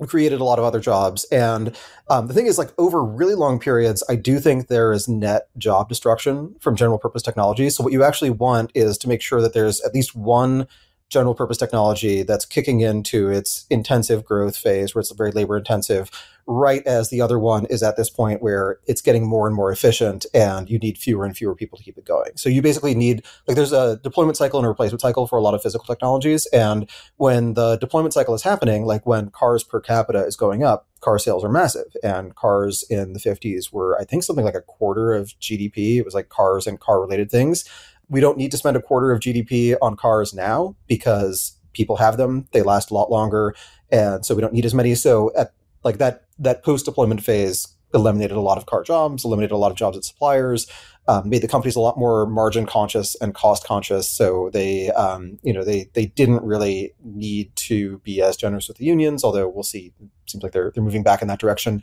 created 0.06 0.40
a 0.40 0.44
lot 0.44 0.58
of 0.58 0.64
other 0.64 0.80
jobs. 0.80 1.24
And 1.32 1.74
um, 2.10 2.26
the 2.26 2.34
thing 2.34 2.46
is, 2.46 2.58
like 2.58 2.70
over 2.78 3.02
really 3.02 3.34
long 3.34 3.58
periods, 3.58 4.04
I 4.08 4.16
do 4.16 4.38
think 4.38 4.68
there 4.68 4.92
is 4.92 5.08
net 5.08 5.48
job 5.56 5.88
destruction 5.88 6.54
from 6.60 6.76
general 6.76 6.98
purpose 6.98 7.22
technology. 7.22 7.70
So 7.70 7.82
what 7.82 7.94
you 7.94 8.04
actually 8.04 8.30
want 8.30 8.72
is 8.74 8.98
to 8.98 9.08
make 9.08 9.22
sure 9.22 9.40
that 9.40 9.54
there's 9.54 9.80
at 9.80 9.94
least 9.94 10.14
one 10.14 10.68
general 11.08 11.34
purpose 11.34 11.56
technology 11.56 12.22
that's 12.22 12.44
kicking 12.44 12.80
into 12.80 13.30
its 13.30 13.66
intensive 13.70 14.24
growth 14.24 14.56
phase 14.56 14.94
where 14.94 15.00
it's 15.00 15.12
very 15.12 15.30
labor 15.30 15.56
intensive 15.56 16.10
right 16.46 16.86
as 16.86 17.10
the 17.10 17.20
other 17.20 17.38
one 17.38 17.66
is 17.66 17.82
at 17.82 17.96
this 17.96 18.08
point 18.08 18.40
where 18.40 18.78
it's 18.86 19.00
getting 19.00 19.26
more 19.26 19.46
and 19.46 19.56
more 19.56 19.72
efficient 19.72 20.26
and 20.32 20.70
you 20.70 20.78
need 20.78 20.96
fewer 20.96 21.24
and 21.24 21.36
fewer 21.36 21.54
people 21.54 21.76
to 21.76 21.82
keep 21.82 21.98
it 21.98 22.04
going. 22.04 22.30
So 22.36 22.48
you 22.48 22.62
basically 22.62 22.94
need 22.94 23.24
like 23.46 23.56
there's 23.56 23.72
a 23.72 23.96
deployment 24.02 24.36
cycle 24.36 24.58
and 24.58 24.66
a 24.66 24.68
replacement 24.68 25.00
cycle 25.00 25.26
for 25.26 25.38
a 25.38 25.42
lot 25.42 25.54
of 25.54 25.62
physical 25.62 25.86
technologies. 25.86 26.46
And 26.46 26.88
when 27.16 27.54
the 27.54 27.76
deployment 27.76 28.14
cycle 28.14 28.34
is 28.34 28.42
happening 28.42 28.84
like 28.84 29.06
when 29.06 29.30
cars 29.30 29.64
per 29.64 29.80
capita 29.80 30.24
is 30.24 30.36
going 30.36 30.62
up 30.62 30.86
car 31.00 31.18
sales 31.18 31.44
are 31.44 31.48
massive. 31.48 31.94
And 32.02 32.34
cars 32.34 32.84
in 32.88 33.12
the 33.12 33.20
50s 33.20 33.72
were 33.72 33.98
i 34.00 34.04
think 34.04 34.22
something 34.22 34.44
like 34.44 34.54
a 34.54 34.60
quarter 34.60 35.12
of 35.12 35.28
gdp 35.40 35.96
it 35.96 36.04
was 36.04 36.14
like 36.14 36.28
cars 36.28 36.66
and 36.66 36.80
car 36.80 37.00
related 37.00 37.30
things 37.30 37.64
we 38.08 38.20
don't 38.20 38.38
need 38.38 38.50
to 38.52 38.56
spend 38.56 38.76
a 38.76 38.82
quarter 38.82 39.12
of 39.12 39.20
GDP 39.20 39.76
on 39.82 39.96
cars 39.96 40.32
now 40.32 40.76
because 40.86 41.58
people 41.72 41.96
have 41.96 42.16
them. 42.16 42.46
They 42.52 42.62
last 42.62 42.90
a 42.90 42.94
lot 42.94 43.10
longer, 43.10 43.54
and 43.90 44.24
so 44.24 44.34
we 44.34 44.40
don't 44.40 44.52
need 44.52 44.64
as 44.64 44.74
many. 44.74 44.94
So 44.94 45.32
at 45.36 45.52
like 45.84 45.98
that 45.98 46.24
that 46.38 46.64
post 46.64 46.84
deployment 46.84 47.22
phase 47.22 47.68
eliminated 47.94 48.36
a 48.36 48.40
lot 48.40 48.58
of 48.58 48.66
car 48.66 48.82
jobs, 48.82 49.24
eliminated 49.24 49.52
a 49.52 49.56
lot 49.56 49.70
of 49.70 49.76
jobs 49.76 49.96
at 49.96 50.04
suppliers, 50.04 50.66
um, 51.08 51.28
made 51.28 51.40
the 51.40 51.48
companies 51.48 51.76
a 51.76 51.80
lot 51.80 51.96
more 51.96 52.26
margin 52.26 52.66
conscious 52.66 53.16
and 53.20 53.34
cost 53.34 53.64
conscious. 53.64 54.08
So 54.08 54.50
they, 54.52 54.90
um, 54.90 55.38
you 55.42 55.52
know, 55.52 55.64
they 55.64 55.88
they 55.94 56.06
didn't 56.06 56.42
really 56.42 56.92
need 57.04 57.54
to 57.56 57.98
be 57.98 58.20
as 58.22 58.36
generous 58.36 58.68
with 58.68 58.78
the 58.78 58.84
unions. 58.84 59.24
Although 59.24 59.48
we'll 59.48 59.62
see, 59.62 59.92
it 60.00 60.30
seems 60.30 60.42
like 60.42 60.52
they're 60.52 60.72
they're 60.74 60.82
moving 60.82 61.02
back 61.04 61.22
in 61.22 61.28
that 61.28 61.40
direction 61.40 61.82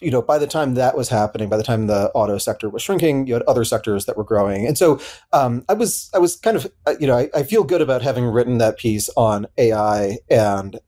you 0.00 0.10
know, 0.10 0.22
by 0.22 0.38
the 0.38 0.46
time 0.46 0.74
that 0.74 0.96
was 0.96 1.08
happening, 1.08 1.48
by 1.48 1.56
the 1.56 1.62
time 1.62 1.86
the 1.86 2.10
auto 2.14 2.38
sector 2.38 2.68
was 2.68 2.82
shrinking, 2.82 3.26
you 3.26 3.34
had 3.34 3.42
other 3.42 3.64
sectors 3.64 4.06
that 4.06 4.16
were 4.16 4.24
growing, 4.24 4.66
and 4.66 4.78
so 4.78 5.00
um, 5.32 5.64
I 5.68 5.74
was 5.74 6.10
I 6.14 6.18
was 6.18 6.36
kind 6.36 6.56
of 6.56 6.70
uh, 6.86 6.94
you 7.00 7.06
know 7.06 7.16
I, 7.16 7.30
I 7.34 7.42
feel 7.42 7.64
good 7.64 7.80
about 7.80 8.02
having 8.02 8.24
written 8.24 8.58
that 8.58 8.78
piece 8.78 9.10
on 9.16 9.46
AI 9.58 10.18
and 10.30 10.78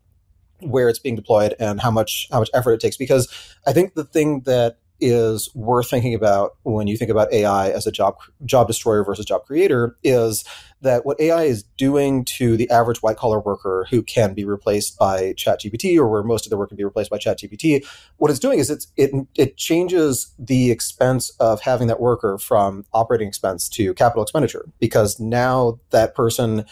where 0.60 0.88
it's 0.88 0.98
being 0.98 1.16
deployed 1.16 1.54
and 1.58 1.80
how 1.80 1.90
much 1.90 2.28
how 2.30 2.38
much 2.38 2.50
effort 2.54 2.72
it 2.72 2.80
takes. 2.80 2.96
Because 2.96 3.28
I 3.66 3.72
think 3.72 3.94
the 3.94 4.04
thing 4.04 4.40
that 4.40 4.78
is 5.00 5.50
worth 5.54 5.90
thinking 5.90 6.14
about 6.14 6.56
when 6.62 6.86
you 6.86 6.96
think 6.96 7.10
about 7.10 7.32
AI 7.32 7.70
as 7.70 7.86
a 7.86 7.92
job 7.92 8.16
job 8.44 8.66
destroyer 8.66 9.04
versus 9.04 9.26
job 9.26 9.44
creator 9.44 9.96
is 10.02 10.44
that 10.82 11.04
what 11.04 11.18
AI 11.20 11.44
is 11.44 11.62
doing 11.76 12.24
to 12.24 12.56
the 12.56 12.70
average 12.70 13.02
white 13.02 13.16
collar 13.16 13.40
worker 13.40 13.86
who 13.90 14.02
can 14.02 14.34
be 14.34 14.44
replaced 14.44 14.98
by 14.98 15.32
ChatGPT 15.32 15.96
or 15.96 16.08
where 16.08 16.22
most 16.22 16.46
of 16.46 16.50
their 16.50 16.58
work 16.58 16.68
can 16.68 16.76
be 16.76 16.84
replaced 16.84 17.10
by 17.10 17.18
ChatGPT, 17.18 17.84
what 18.18 18.30
it's 18.30 18.40
doing 18.40 18.58
is 18.58 18.70
it's, 18.70 18.86
it 18.96 19.10
it 19.34 19.56
changes 19.56 20.32
the 20.38 20.70
expense 20.70 21.30
of 21.40 21.60
having 21.60 21.88
that 21.88 22.00
worker 22.00 22.38
from 22.38 22.84
operating 22.92 23.28
expense 23.28 23.68
to 23.70 23.94
capital 23.94 24.22
expenditure 24.22 24.66
because 24.78 25.18
now 25.18 25.78
that 25.90 26.14
person 26.14 26.64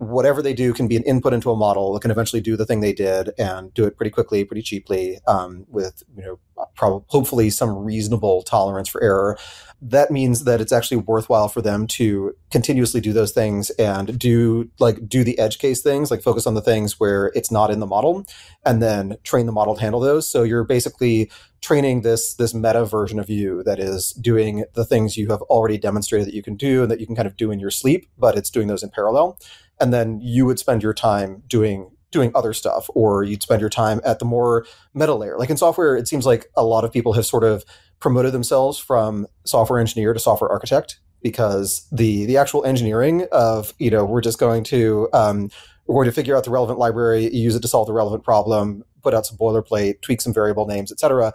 whatever 0.00 0.40
they 0.40 0.54
do 0.54 0.72
can 0.72 0.88
be 0.88 0.96
an 0.96 1.02
input 1.02 1.34
into 1.34 1.50
a 1.50 1.56
model 1.56 1.92
that 1.92 2.00
can 2.00 2.10
eventually 2.10 2.40
do 2.40 2.56
the 2.56 2.64
thing 2.64 2.80
they 2.80 2.92
did 2.92 3.32
and 3.38 3.72
do 3.74 3.84
it 3.84 3.98
pretty 3.98 4.10
quickly, 4.10 4.44
pretty 4.44 4.62
cheaply, 4.62 5.20
um, 5.26 5.66
with 5.68 6.02
you 6.16 6.24
know 6.24 6.38
probably 6.74 7.04
hopefully 7.08 7.50
some 7.50 7.70
reasonable 7.76 8.42
tolerance 8.42 8.88
for 8.88 9.02
error. 9.02 9.38
That 9.82 10.10
means 10.10 10.44
that 10.44 10.60
it's 10.60 10.72
actually 10.72 10.98
worthwhile 10.98 11.48
for 11.48 11.62
them 11.62 11.86
to 11.88 12.34
continuously 12.50 13.00
do 13.00 13.12
those 13.12 13.32
things 13.32 13.70
and 13.70 14.18
do 14.18 14.70
like 14.78 15.08
do 15.08 15.24
the 15.24 15.38
edge 15.38 15.58
case 15.58 15.80
things 15.80 16.10
like 16.10 16.22
focus 16.22 16.46
on 16.46 16.54
the 16.54 16.60
things 16.60 17.00
where 17.00 17.32
it's 17.34 17.50
not 17.50 17.70
in 17.70 17.80
the 17.80 17.86
model 17.86 18.26
and 18.64 18.82
then 18.82 19.16
train 19.22 19.46
the 19.46 19.52
model 19.52 19.74
to 19.74 19.80
handle 19.80 20.00
those. 20.00 20.30
So 20.30 20.42
you're 20.42 20.64
basically 20.64 21.30
training 21.62 22.02
this 22.02 22.34
this 22.34 22.54
meta 22.54 22.84
version 22.84 23.18
of 23.18 23.28
you 23.28 23.62
that 23.64 23.78
is 23.78 24.12
doing 24.12 24.64
the 24.74 24.84
things 24.84 25.16
you 25.16 25.28
have 25.28 25.42
already 25.42 25.78
demonstrated 25.78 26.26
that 26.26 26.34
you 26.34 26.42
can 26.42 26.56
do 26.56 26.82
and 26.82 26.90
that 26.90 27.00
you 27.00 27.06
can 27.06 27.16
kind 27.16 27.28
of 27.28 27.36
do 27.36 27.50
in 27.50 27.60
your 27.60 27.70
sleep 27.70 28.08
but 28.18 28.36
it's 28.36 28.50
doing 28.50 28.68
those 28.68 28.82
in 28.82 28.90
parallel. 28.90 29.38
And 29.80 29.92
then 29.94 30.20
you 30.20 30.44
would 30.44 30.58
spend 30.58 30.82
your 30.82 30.92
time 30.92 31.42
doing 31.46 31.90
doing 32.10 32.30
other 32.34 32.52
stuff 32.52 32.88
or 32.94 33.22
you'd 33.22 33.42
spend 33.42 33.60
your 33.60 33.70
time 33.70 34.00
at 34.04 34.18
the 34.18 34.24
more 34.24 34.66
meta 34.94 35.14
layer. 35.14 35.38
Like 35.38 35.50
in 35.50 35.56
software 35.56 35.96
it 35.96 36.08
seems 36.08 36.26
like 36.26 36.46
a 36.56 36.64
lot 36.64 36.84
of 36.84 36.92
people 36.92 37.12
have 37.12 37.26
sort 37.26 37.44
of 37.44 37.64
promoted 38.00 38.32
themselves 38.32 38.78
from 38.78 39.26
software 39.44 39.78
engineer 39.78 40.12
to 40.12 40.18
software 40.18 40.50
architect 40.50 40.98
because 41.22 41.86
the 41.92 42.24
the 42.26 42.36
actual 42.36 42.64
engineering 42.64 43.26
of 43.30 43.74
you 43.78 43.90
know 43.90 44.04
we're 44.04 44.20
just 44.20 44.38
going 44.38 44.64
to 44.64 45.08
um, 45.12 45.50
we're 45.86 46.04
going 46.04 46.06
to 46.06 46.14
figure 46.14 46.36
out 46.36 46.44
the 46.44 46.50
relevant 46.50 46.78
library 46.78 47.32
use 47.34 47.54
it 47.54 47.60
to 47.60 47.68
solve 47.68 47.86
the 47.86 47.92
relevant 47.92 48.24
problem 48.24 48.82
put 49.02 49.14
out 49.14 49.26
some 49.26 49.36
boilerplate 49.36 50.00
tweak 50.00 50.20
some 50.20 50.32
variable 50.32 50.66
names 50.66 50.90
etc 50.90 51.32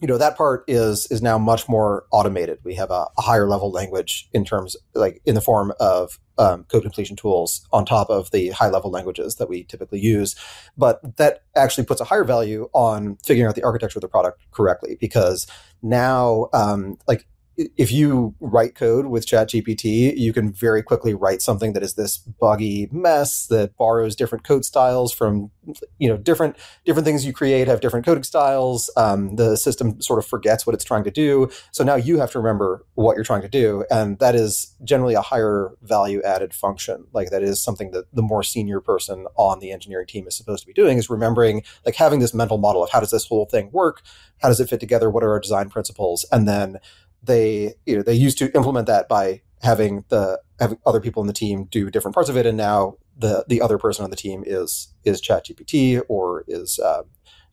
you 0.00 0.08
know 0.08 0.18
that 0.18 0.36
part 0.36 0.64
is 0.66 1.06
is 1.10 1.20
now 1.20 1.38
much 1.38 1.68
more 1.68 2.06
automated. 2.10 2.58
We 2.64 2.74
have 2.74 2.90
a, 2.90 3.06
a 3.18 3.22
higher 3.22 3.46
level 3.46 3.70
language 3.70 4.28
in 4.32 4.44
terms 4.44 4.76
like 4.94 5.20
in 5.26 5.34
the 5.34 5.40
form 5.40 5.72
of 5.78 6.18
um, 6.38 6.64
code 6.64 6.82
completion 6.82 7.16
tools 7.16 7.66
on 7.70 7.84
top 7.84 8.08
of 8.08 8.30
the 8.30 8.48
high 8.50 8.70
level 8.70 8.90
languages 8.90 9.36
that 9.36 9.48
we 9.48 9.64
typically 9.64 10.00
use. 10.00 10.34
But 10.76 11.18
that 11.18 11.42
actually 11.54 11.84
puts 11.84 12.00
a 12.00 12.04
higher 12.04 12.24
value 12.24 12.70
on 12.72 13.16
figuring 13.22 13.46
out 13.46 13.54
the 13.54 13.62
architecture 13.62 13.98
of 13.98 14.02
the 14.02 14.08
product 14.08 14.40
correctly 14.50 14.96
because 14.98 15.46
now 15.82 16.48
um, 16.54 16.96
like 17.06 17.26
if 17.56 17.92
you 17.92 18.34
write 18.40 18.74
code 18.74 19.06
with 19.06 19.26
ChatGPT, 19.26 20.16
you 20.16 20.32
can 20.32 20.52
very 20.52 20.82
quickly 20.82 21.14
write 21.14 21.42
something 21.42 21.72
that 21.74 21.82
is 21.82 21.94
this 21.94 22.16
buggy 22.16 22.88
mess 22.90 23.46
that 23.48 23.76
borrows 23.76 24.16
different 24.16 24.44
code 24.44 24.64
styles 24.64 25.12
from, 25.12 25.50
you 25.98 26.08
know, 26.08 26.16
different 26.16 26.56
different 26.84 27.04
things 27.04 27.26
you 27.26 27.32
create 27.32 27.68
have 27.68 27.80
different 27.80 28.06
coding 28.06 28.22
styles. 28.22 28.88
Um, 28.96 29.36
the 29.36 29.56
system 29.56 30.00
sort 30.00 30.18
of 30.18 30.26
forgets 30.26 30.66
what 30.66 30.74
it's 30.74 30.84
trying 30.84 31.04
to 31.04 31.10
do, 31.10 31.50
so 31.72 31.84
now 31.84 31.96
you 31.96 32.18
have 32.18 32.30
to 32.32 32.38
remember 32.38 32.86
what 32.94 33.16
you're 33.16 33.24
trying 33.24 33.42
to 33.42 33.48
do, 33.48 33.84
and 33.90 34.18
that 34.20 34.34
is 34.34 34.74
generally 34.84 35.14
a 35.14 35.20
higher 35.20 35.72
value 35.82 36.22
added 36.22 36.54
function. 36.54 37.06
Like 37.12 37.30
that 37.30 37.42
is 37.42 37.62
something 37.62 37.90
that 37.90 38.06
the 38.14 38.22
more 38.22 38.42
senior 38.42 38.80
person 38.80 39.26
on 39.36 39.58
the 39.58 39.72
engineering 39.72 40.06
team 40.06 40.26
is 40.26 40.36
supposed 40.36 40.62
to 40.62 40.66
be 40.66 40.72
doing 40.72 40.98
is 40.98 41.10
remembering, 41.10 41.62
like 41.84 41.96
having 41.96 42.20
this 42.20 42.32
mental 42.32 42.58
model 42.58 42.82
of 42.82 42.90
how 42.90 43.00
does 43.00 43.10
this 43.10 43.26
whole 43.26 43.46
thing 43.46 43.70
work, 43.72 44.02
how 44.40 44.48
does 44.48 44.60
it 44.60 44.68
fit 44.68 44.80
together, 44.80 45.10
what 45.10 45.24
are 45.24 45.30
our 45.30 45.40
design 45.40 45.68
principles, 45.68 46.24
and 46.32 46.48
then 46.48 46.78
they 47.22 47.74
you 47.86 47.96
know 47.96 48.02
they 48.02 48.14
used 48.14 48.38
to 48.38 48.54
implement 48.54 48.86
that 48.86 49.08
by 49.08 49.42
having 49.62 50.04
the 50.08 50.40
having 50.58 50.78
other 50.86 51.00
people 51.00 51.22
in 51.22 51.26
the 51.26 51.32
team 51.32 51.64
do 51.64 51.90
different 51.90 52.14
parts 52.14 52.28
of 52.28 52.36
it, 52.36 52.46
and 52.46 52.56
now 52.56 52.96
the 53.16 53.44
the 53.48 53.60
other 53.60 53.78
person 53.78 54.04
on 54.04 54.10
the 54.10 54.16
team 54.16 54.42
is 54.46 54.92
is 55.04 55.20
ChatGPT 55.20 56.02
or 56.08 56.44
is 56.48 56.78
uh, 56.78 57.02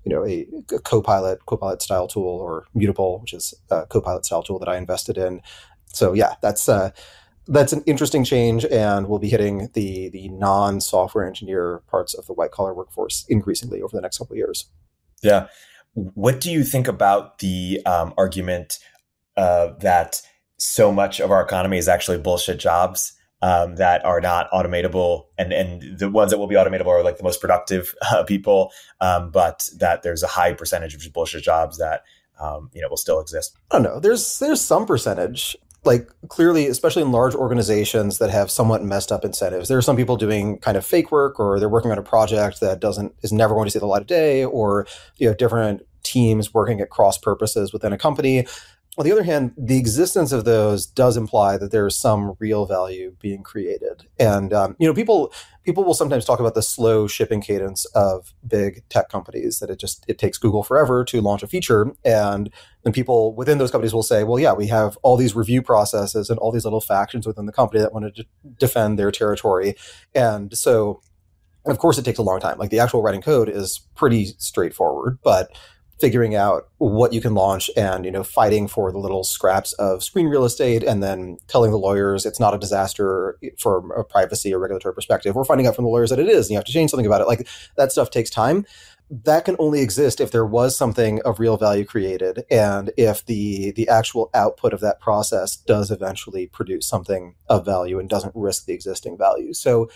you 0.05 0.13
know 0.13 0.25
a, 0.25 0.47
a 0.73 0.79
Copilot 0.79 1.45
Copilot 1.45 1.81
style 1.81 2.07
tool 2.07 2.23
or 2.23 2.65
Mutable, 2.75 3.21
which 3.21 3.33
is 3.33 3.53
a 3.69 3.85
Copilot 3.85 4.25
style 4.25 4.43
tool 4.43 4.59
that 4.59 4.69
I 4.69 4.77
invested 4.77 5.17
in. 5.17 5.41
So 5.93 6.13
yeah, 6.13 6.35
that's 6.41 6.69
uh, 6.69 6.91
that's 7.47 7.73
an 7.73 7.83
interesting 7.85 8.23
change, 8.23 8.65
and 8.65 9.07
we'll 9.07 9.19
be 9.19 9.29
hitting 9.29 9.69
the 9.73 10.09
the 10.09 10.29
non 10.29 10.81
software 10.81 11.25
engineer 11.25 11.81
parts 11.87 12.13
of 12.13 12.25
the 12.27 12.33
white 12.33 12.51
collar 12.51 12.73
workforce 12.73 13.25
increasingly 13.29 13.81
over 13.81 13.95
the 13.95 14.01
next 14.01 14.17
couple 14.17 14.33
of 14.33 14.37
years. 14.37 14.69
Yeah. 15.21 15.47
What 15.93 16.39
do 16.39 16.51
you 16.51 16.63
think 16.63 16.87
about 16.87 17.39
the 17.39 17.81
um, 17.87 18.13
argument 18.17 18.77
uh, 19.37 19.73
that 19.79 20.21
so 20.57 20.91
much 20.91 21.19
of 21.19 21.31
our 21.31 21.41
economy 21.41 21.77
is 21.77 21.87
actually 21.87 22.17
bullshit 22.17 22.59
jobs 22.59 23.13
um, 23.41 23.75
that 23.75 24.03
are 24.03 24.19
not 24.19 24.49
automatable, 24.51 25.25
and 25.37 25.53
and 25.53 25.99
the 25.99 26.09
ones 26.09 26.31
that 26.31 26.37
will 26.37 26.47
be 26.47 26.55
automatable 26.55 26.87
are 26.87 27.03
like 27.03 27.17
the 27.17 27.23
most 27.23 27.39
productive 27.39 27.93
uh, 28.11 28.23
people, 28.23 28.71
um, 28.99 29.29
but 29.29 29.69
that 29.77 30.03
there's 30.03 30.23
a 30.23 30.27
high 30.27 30.53
percentage 30.53 30.95
of 30.95 31.13
bullshit 31.13 31.43
jobs 31.43 31.77
that 31.77 32.03
um, 32.39 32.69
you 32.73 32.81
know 32.81 32.89
will 32.89 32.97
still 32.97 33.19
exist. 33.19 33.55
I 33.71 33.75
don't 33.75 33.83
know. 33.83 33.99
There's 33.99 34.39
there's 34.39 34.61
some 34.61 34.85
percentage. 34.85 35.55
Like 35.83 36.09
clearly, 36.27 36.67
especially 36.67 37.03
in 37.03 37.11
large 37.13 37.33
organizations 37.33 38.17
that 38.17 38.29
have 38.29 38.51
somewhat 38.51 38.83
messed 38.83 39.11
up 39.11 39.23
incentives, 39.23 39.69
there 39.69 39.77
are 39.77 39.83
some 39.83 39.95
people 39.95 40.17
doing 40.17 40.57
kind 40.57 40.75
of 40.75 40.85
fake 40.85 41.11
work, 41.11 41.39
or 41.39 41.59
they're 41.59 41.69
working 41.69 41.91
on 41.91 41.97
a 41.97 42.03
project 42.03 42.59
that 42.59 42.81
doesn't 42.81 43.13
is 43.21 43.31
never 43.31 43.53
going 43.53 43.65
to 43.65 43.71
see 43.71 43.79
the 43.79 43.85
light 43.85 44.01
of 44.01 44.07
day, 44.07 44.43
or 44.43 44.87
you 45.17 45.27
have 45.27 45.37
different 45.37 45.83
teams 46.03 46.53
working 46.53 46.81
at 46.81 46.89
cross 46.89 47.17
purposes 47.17 47.71
within 47.71 47.93
a 47.93 47.97
company 47.97 48.47
on 48.97 49.05
the 49.05 49.11
other 49.11 49.23
hand, 49.23 49.53
the 49.55 49.77
existence 49.77 50.31
of 50.31 50.43
those 50.43 50.87
does 50.87 51.17
imply 51.17 51.55
that 51.57 51.71
there 51.71 51.85
is 51.85 51.95
some 51.95 52.35
real 52.39 52.65
value 52.65 53.15
being 53.21 53.43
created, 53.43 54.07
and 54.19 54.51
um, 54.51 54.75
you 54.79 54.87
know, 54.87 54.93
people 54.93 55.31
people 55.63 55.83
will 55.83 55.93
sometimes 55.93 56.25
talk 56.25 56.39
about 56.39 56.55
the 56.55 56.63
slow 56.63 57.05
shipping 57.05 57.39
cadence 57.39 57.85
of 57.93 58.33
big 58.47 58.83
tech 58.89 59.09
companies. 59.09 59.59
That 59.59 59.69
it 59.69 59.79
just 59.79 60.03
it 60.07 60.17
takes 60.17 60.39
Google 60.39 60.63
forever 60.63 61.05
to 61.05 61.21
launch 61.21 61.43
a 61.43 61.47
feature, 61.47 61.91
and 62.03 62.51
then 62.83 62.91
people 62.91 63.35
within 63.35 63.59
those 63.59 63.69
companies 63.69 63.93
will 63.93 64.01
say, 64.01 64.23
"Well, 64.23 64.39
yeah, 64.39 64.53
we 64.53 64.65
have 64.67 64.97
all 65.03 65.15
these 65.15 65.35
review 65.35 65.61
processes 65.61 66.31
and 66.31 66.39
all 66.39 66.51
these 66.51 66.63
little 66.63 66.81
factions 66.81 67.27
within 67.27 67.45
the 67.45 67.51
company 67.51 67.81
that 67.81 67.93
want 67.93 68.15
to 68.15 68.23
d- 68.23 68.29
defend 68.57 68.97
their 68.97 69.11
territory," 69.11 69.75
and 70.15 70.57
so, 70.57 71.01
of 71.67 71.77
course, 71.77 71.99
it 71.99 72.05
takes 72.05 72.17
a 72.17 72.23
long 72.23 72.39
time. 72.39 72.57
Like 72.57 72.71
the 72.71 72.79
actual 72.79 73.03
writing 73.03 73.21
code 73.21 73.47
is 73.47 73.81
pretty 73.93 74.33
straightforward, 74.39 75.19
but 75.23 75.51
figuring 75.99 76.35
out 76.35 76.69
what 76.77 77.11
you 77.11 77.21
can 77.21 77.33
launch 77.33 77.69
and 77.75 78.05
you 78.05 78.11
know 78.11 78.23
fighting 78.23 78.67
for 78.67 78.91
the 78.91 78.99
little 78.99 79.23
scraps 79.23 79.73
of 79.73 80.03
screen 80.03 80.27
real 80.27 80.45
estate 80.45 80.83
and 80.83 81.01
then 81.01 81.37
telling 81.47 81.71
the 81.71 81.77
lawyers 81.77 82.25
it's 82.25 82.39
not 82.39 82.53
a 82.53 82.57
disaster 82.57 83.39
from 83.57 83.91
a 83.91 84.03
privacy 84.03 84.53
or 84.53 84.59
regulatory 84.59 84.93
perspective 84.93 85.35
or 85.35 85.43
finding 85.43 85.65
out 85.65 85.75
from 85.75 85.85
the 85.85 85.91
lawyers 85.91 86.09
that 86.09 86.19
it 86.19 86.27
is 86.27 86.45
and 86.45 86.51
you 86.51 86.57
have 86.57 86.65
to 86.65 86.71
change 86.71 86.91
something 86.91 87.05
about 87.05 87.21
it. 87.21 87.27
Like 87.27 87.47
that 87.77 87.91
stuff 87.91 88.11
takes 88.11 88.29
time. 88.29 88.65
That 89.09 89.45
can 89.45 89.55
only 89.57 89.81
exist 89.81 90.19
if 90.19 90.31
there 90.31 90.45
was 90.45 90.75
something 90.75 91.21
of 91.21 91.39
real 91.39 91.55
value 91.55 91.85
created 91.85 92.43
and 92.51 92.91
if 92.97 93.25
the 93.25 93.71
the 93.71 93.87
actual 93.87 94.29
output 94.33 94.73
of 94.73 94.81
that 94.81 94.99
process 94.99 95.55
does 95.55 95.91
eventually 95.91 96.47
produce 96.47 96.87
something 96.87 97.35
of 97.47 97.65
value 97.65 97.99
and 97.99 98.09
doesn't 98.09 98.35
risk 98.35 98.65
the 98.65 98.73
existing 98.73 99.17
value. 99.17 99.53
So 99.53 99.89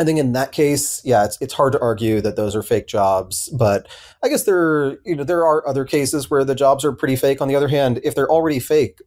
I 0.00 0.04
think 0.04 0.18
in 0.18 0.32
that 0.32 0.52
case, 0.52 1.02
yeah, 1.04 1.26
it's 1.26 1.36
it's 1.42 1.52
hard 1.52 1.74
to 1.74 1.80
argue 1.80 2.22
that 2.22 2.34
those 2.34 2.56
are 2.56 2.62
fake 2.62 2.86
jobs, 2.86 3.50
but 3.50 3.86
I 4.24 4.30
guess 4.30 4.44
there 4.44 4.98
you 5.04 5.14
know 5.14 5.24
there 5.24 5.44
are 5.44 5.66
other 5.68 5.84
cases 5.84 6.30
where 6.30 6.42
the 6.42 6.54
jobs 6.54 6.86
are 6.86 6.92
pretty 6.92 7.16
fake. 7.16 7.42
On 7.42 7.48
the 7.48 7.54
other 7.54 7.68
hand, 7.68 8.00
if 8.02 8.14
they're 8.14 8.30
already 8.30 8.60
fake, 8.60 8.98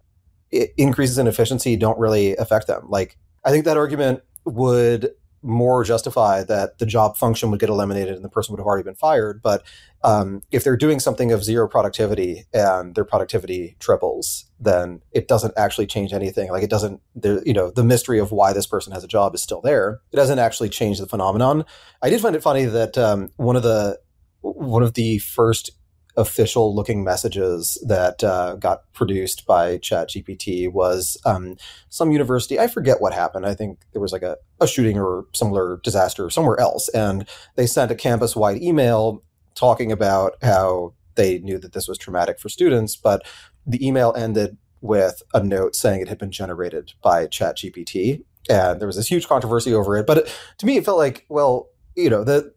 increases 0.78 1.18
in 1.18 1.26
efficiency 1.26 1.76
don't 1.76 1.98
really 1.98 2.36
affect 2.36 2.68
them. 2.68 2.86
Like 2.90 3.18
I 3.44 3.50
think 3.50 3.66
that 3.66 3.76
argument 3.76 4.22
would 4.46 5.10
more 5.44 5.84
justify 5.84 6.44
that 6.44 6.80
the 6.80 6.86
job 6.86 7.18
function 7.18 7.52
would 7.52 7.60
get 7.60 7.70
eliminated 7.70 8.16
and 8.16 8.24
the 8.24 8.30
person 8.30 8.54
would 8.54 8.60
have 8.60 8.66
already 8.66 8.84
been 8.84 8.96
fired. 8.96 9.42
But 9.42 9.64
um, 10.04 10.42
if 10.52 10.64
they're 10.64 10.78
doing 10.78 11.00
something 11.00 11.32
of 11.32 11.44
zero 11.44 11.68
productivity 11.68 12.46
and 12.54 12.96
their 12.96 13.06
productivity 13.06 13.76
triples, 13.80 14.46
then 14.60 15.02
it 15.12 15.28
doesn't 15.28 15.54
actually 15.58 15.88
change 15.88 16.14
anything. 16.14 16.50
Like 16.50 16.64
it 16.64 16.70
doesn't, 16.70 17.02
you 17.24 17.54
know, 17.54 17.72
the 17.72 17.84
mystery 17.84 18.20
of 18.20 18.32
why 18.32 18.54
this 18.54 18.68
person 18.68 18.94
has 18.94 19.04
a 19.04 19.08
job 19.08 19.36
is 19.36 19.44
still 19.44 19.62
there. 19.62 20.02
It 20.12 20.16
doesn't 20.16 20.40
actually 20.40 20.70
change 20.70 21.00
the 21.00 21.08
phenomenon. 21.08 21.66
I 22.02 22.10
did 22.10 22.22
find 22.22 22.36
it 22.36 22.44
funny 22.44 22.66
that 22.66 22.98
um, 22.98 23.30
one 23.36 23.56
of 23.56 23.64
the 23.64 24.00
one 24.42 24.84
of 24.84 24.94
the 24.94 25.20
first 25.20 25.72
official 26.16 26.76
looking 26.76 27.04
messages 27.04 27.84
that 27.88 28.24
uh, 28.24 28.56
got 28.56 28.92
produced 28.94 29.46
by 29.46 29.78
ChatGPT 29.80 30.72
was 30.72 31.18
um, 31.26 31.56
some 31.90 32.12
university. 32.12 32.60
I 32.60 32.68
forget 32.68 33.02
what 33.02 33.14
happened. 33.14 33.46
I 33.46 33.56
think 33.56 33.80
there 33.94 34.02
was 34.02 34.12
like 34.12 34.22
a, 34.22 34.38
a 34.62 34.68
shooting 34.68 35.00
or 35.00 35.26
similar 35.34 35.80
disaster 35.84 36.30
somewhere 36.30 36.60
else. 36.60 36.90
And 36.90 37.28
they 37.56 37.66
sent 37.66 37.92
a 37.92 37.96
campus 37.96 38.36
wide 38.36 38.62
email 38.62 39.24
talking 39.56 39.92
about 39.92 40.36
how 40.42 40.94
they 41.16 41.40
knew 41.40 41.58
that 41.60 41.74
this 41.74 41.88
was 41.88 41.98
traumatic 41.98 42.40
for 42.40 42.50
students. 42.50 42.96
But 42.96 43.26
the 43.66 43.86
email 43.86 44.14
ended 44.16 44.58
with 44.82 45.24
a 45.34 45.42
note 45.42 45.76
saying 45.76 46.02
it 46.02 46.10
had 46.10 46.18
been 46.18 46.32
generated 46.32 46.94
by 47.02 47.28
ChatGPT. 47.28 48.24
And 48.50 48.80
there 48.80 48.88
was 48.88 48.98
this 48.98 49.08
huge 49.08 49.28
controversy 49.28 49.74
over 49.74 49.96
it. 49.98 50.06
But 50.06 50.18
it, 50.20 50.38
to 50.58 50.66
me, 50.66 50.78
it 50.78 50.86
felt 50.86 50.98
like, 50.98 51.26
well, 51.30 51.70
you 51.96 52.10
know, 52.10 52.24
the 52.24 52.54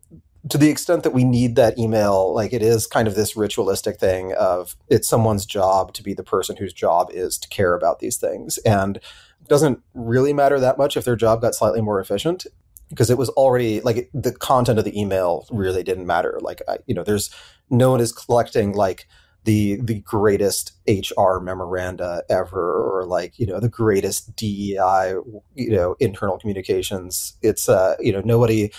to 0.48 0.58
the 0.58 0.70
extent 0.70 1.02
that 1.02 1.12
we 1.12 1.24
need 1.24 1.56
that 1.56 1.78
email, 1.78 2.32
like 2.34 2.52
it 2.52 2.62
is 2.62 2.86
kind 2.86 3.08
of 3.08 3.14
this 3.14 3.36
ritualistic 3.36 3.98
thing 3.98 4.32
of 4.34 4.76
it's 4.88 5.08
someone's 5.08 5.46
job 5.46 5.92
to 5.94 6.02
be 6.02 6.14
the 6.14 6.22
person 6.22 6.56
whose 6.56 6.72
job 6.72 7.10
is 7.12 7.38
to 7.38 7.48
care 7.48 7.74
about 7.74 7.98
these 7.98 8.16
things. 8.16 8.58
And 8.58 8.96
it 8.96 9.48
doesn't 9.48 9.80
really 9.94 10.32
matter 10.32 10.60
that 10.60 10.78
much 10.78 10.96
if 10.96 11.04
their 11.04 11.16
job 11.16 11.40
got 11.40 11.54
slightly 11.54 11.80
more 11.80 12.00
efficient 12.00 12.46
because 12.88 13.10
it 13.10 13.18
was 13.18 13.28
already 13.30 13.80
like 13.80 14.08
the 14.14 14.32
content 14.32 14.78
of 14.78 14.84
the 14.84 14.98
email 14.98 15.46
really 15.50 15.82
didn't 15.82 16.06
matter. 16.06 16.38
Like, 16.40 16.62
I, 16.68 16.78
you 16.86 16.94
know, 16.94 17.02
there's 17.02 17.30
no 17.68 17.90
one 17.90 18.00
is 18.00 18.12
collecting 18.12 18.72
like, 18.72 19.08
the 19.46 19.80
the 19.80 20.00
greatest 20.00 20.72
HR 20.88 21.38
memoranda 21.38 22.24
ever, 22.28 22.82
or 22.82 23.06
like 23.06 23.38
you 23.38 23.46
know 23.46 23.60
the 23.60 23.68
greatest 23.68 24.34
DEI, 24.34 25.14
you 25.54 25.70
know 25.70 25.94
internal 26.00 26.36
communications. 26.36 27.38
It's 27.42 27.68
uh 27.68 27.94
you 28.00 28.12
know 28.12 28.20
nobody 28.22 28.72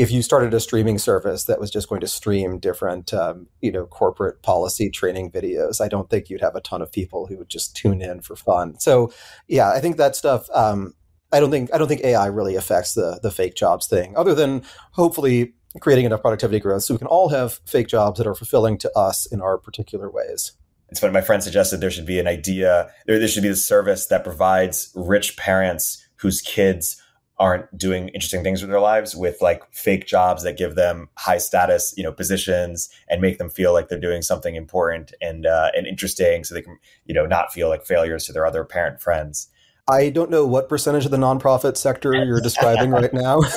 if 0.00 0.10
you 0.10 0.22
started 0.22 0.54
a 0.54 0.60
streaming 0.60 0.96
service 0.96 1.44
that 1.44 1.60
was 1.60 1.70
just 1.70 1.90
going 1.90 2.00
to 2.00 2.08
stream 2.08 2.58
different, 2.58 3.12
um, 3.12 3.46
you 3.60 3.70
know, 3.70 3.84
corporate 3.84 4.42
policy 4.42 4.88
training 4.88 5.30
videos, 5.30 5.78
I 5.78 5.88
don't 5.88 6.08
think 6.08 6.30
you'd 6.30 6.40
have 6.40 6.56
a 6.56 6.62
ton 6.62 6.80
of 6.80 6.90
people 6.90 7.26
who 7.26 7.36
would 7.36 7.50
just 7.50 7.76
tune 7.76 8.00
in 8.00 8.22
for 8.22 8.34
fun. 8.34 8.80
So, 8.80 9.12
yeah, 9.46 9.70
I 9.70 9.78
think 9.78 9.98
that 9.98 10.16
stuff. 10.16 10.48
Um, 10.54 10.94
I 11.32 11.38
don't 11.38 11.50
think 11.50 11.68
I 11.74 11.76
don't 11.76 11.86
think 11.86 12.00
AI 12.02 12.26
really 12.28 12.56
affects 12.56 12.94
the 12.94 13.20
the 13.22 13.30
fake 13.30 13.54
jobs 13.54 13.88
thing, 13.88 14.16
other 14.16 14.34
than 14.34 14.62
hopefully 14.92 15.52
creating 15.80 16.06
enough 16.06 16.22
productivity 16.22 16.60
growth 16.60 16.82
so 16.82 16.94
we 16.94 16.98
can 16.98 17.06
all 17.06 17.28
have 17.28 17.60
fake 17.66 17.86
jobs 17.86 18.16
that 18.16 18.26
are 18.26 18.34
fulfilling 18.34 18.78
to 18.78 18.90
us 18.98 19.26
in 19.26 19.42
our 19.42 19.58
particular 19.58 20.10
ways. 20.10 20.52
It's 20.88 20.98
funny. 20.98 21.12
My 21.12 21.20
friend 21.20 21.42
suggested 21.42 21.82
there 21.82 21.90
should 21.90 22.06
be 22.06 22.18
an 22.18 22.26
idea. 22.26 22.90
There, 23.06 23.18
there 23.18 23.28
should 23.28 23.42
be 23.42 23.50
a 23.50 23.54
service 23.54 24.06
that 24.06 24.24
provides 24.24 24.90
rich 24.96 25.36
parents 25.36 26.02
whose 26.16 26.40
kids 26.40 27.00
aren't 27.40 27.76
doing 27.76 28.08
interesting 28.08 28.44
things 28.44 28.60
with 28.60 28.70
their 28.70 28.80
lives 28.80 29.16
with 29.16 29.40
like 29.40 29.62
fake 29.72 30.06
jobs 30.06 30.42
that 30.44 30.58
give 30.58 30.74
them 30.74 31.08
high 31.16 31.38
status 31.38 31.94
you 31.96 32.04
know 32.04 32.12
positions 32.12 32.90
and 33.08 33.20
make 33.20 33.38
them 33.38 33.48
feel 33.48 33.72
like 33.72 33.88
they're 33.88 33.98
doing 33.98 34.20
something 34.20 34.54
important 34.54 35.12
and 35.22 35.46
uh, 35.46 35.70
and 35.74 35.86
interesting 35.86 36.44
so 36.44 36.54
they 36.54 36.62
can 36.62 36.78
you 37.06 37.14
know 37.14 37.26
not 37.26 37.52
feel 37.52 37.68
like 37.68 37.84
failures 37.84 38.26
to 38.26 38.32
their 38.32 38.46
other 38.46 38.62
parent 38.62 39.00
friends. 39.00 39.48
I 39.90 40.10
don't 40.10 40.30
know 40.30 40.46
what 40.46 40.68
percentage 40.68 41.06
of 41.06 41.10
the 41.10 41.16
nonprofit 41.16 41.76
sector 41.76 42.12
you're 42.14 42.40
describing 42.40 42.90
right 42.90 43.12
now. 43.12 43.40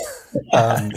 Um, 0.52 0.92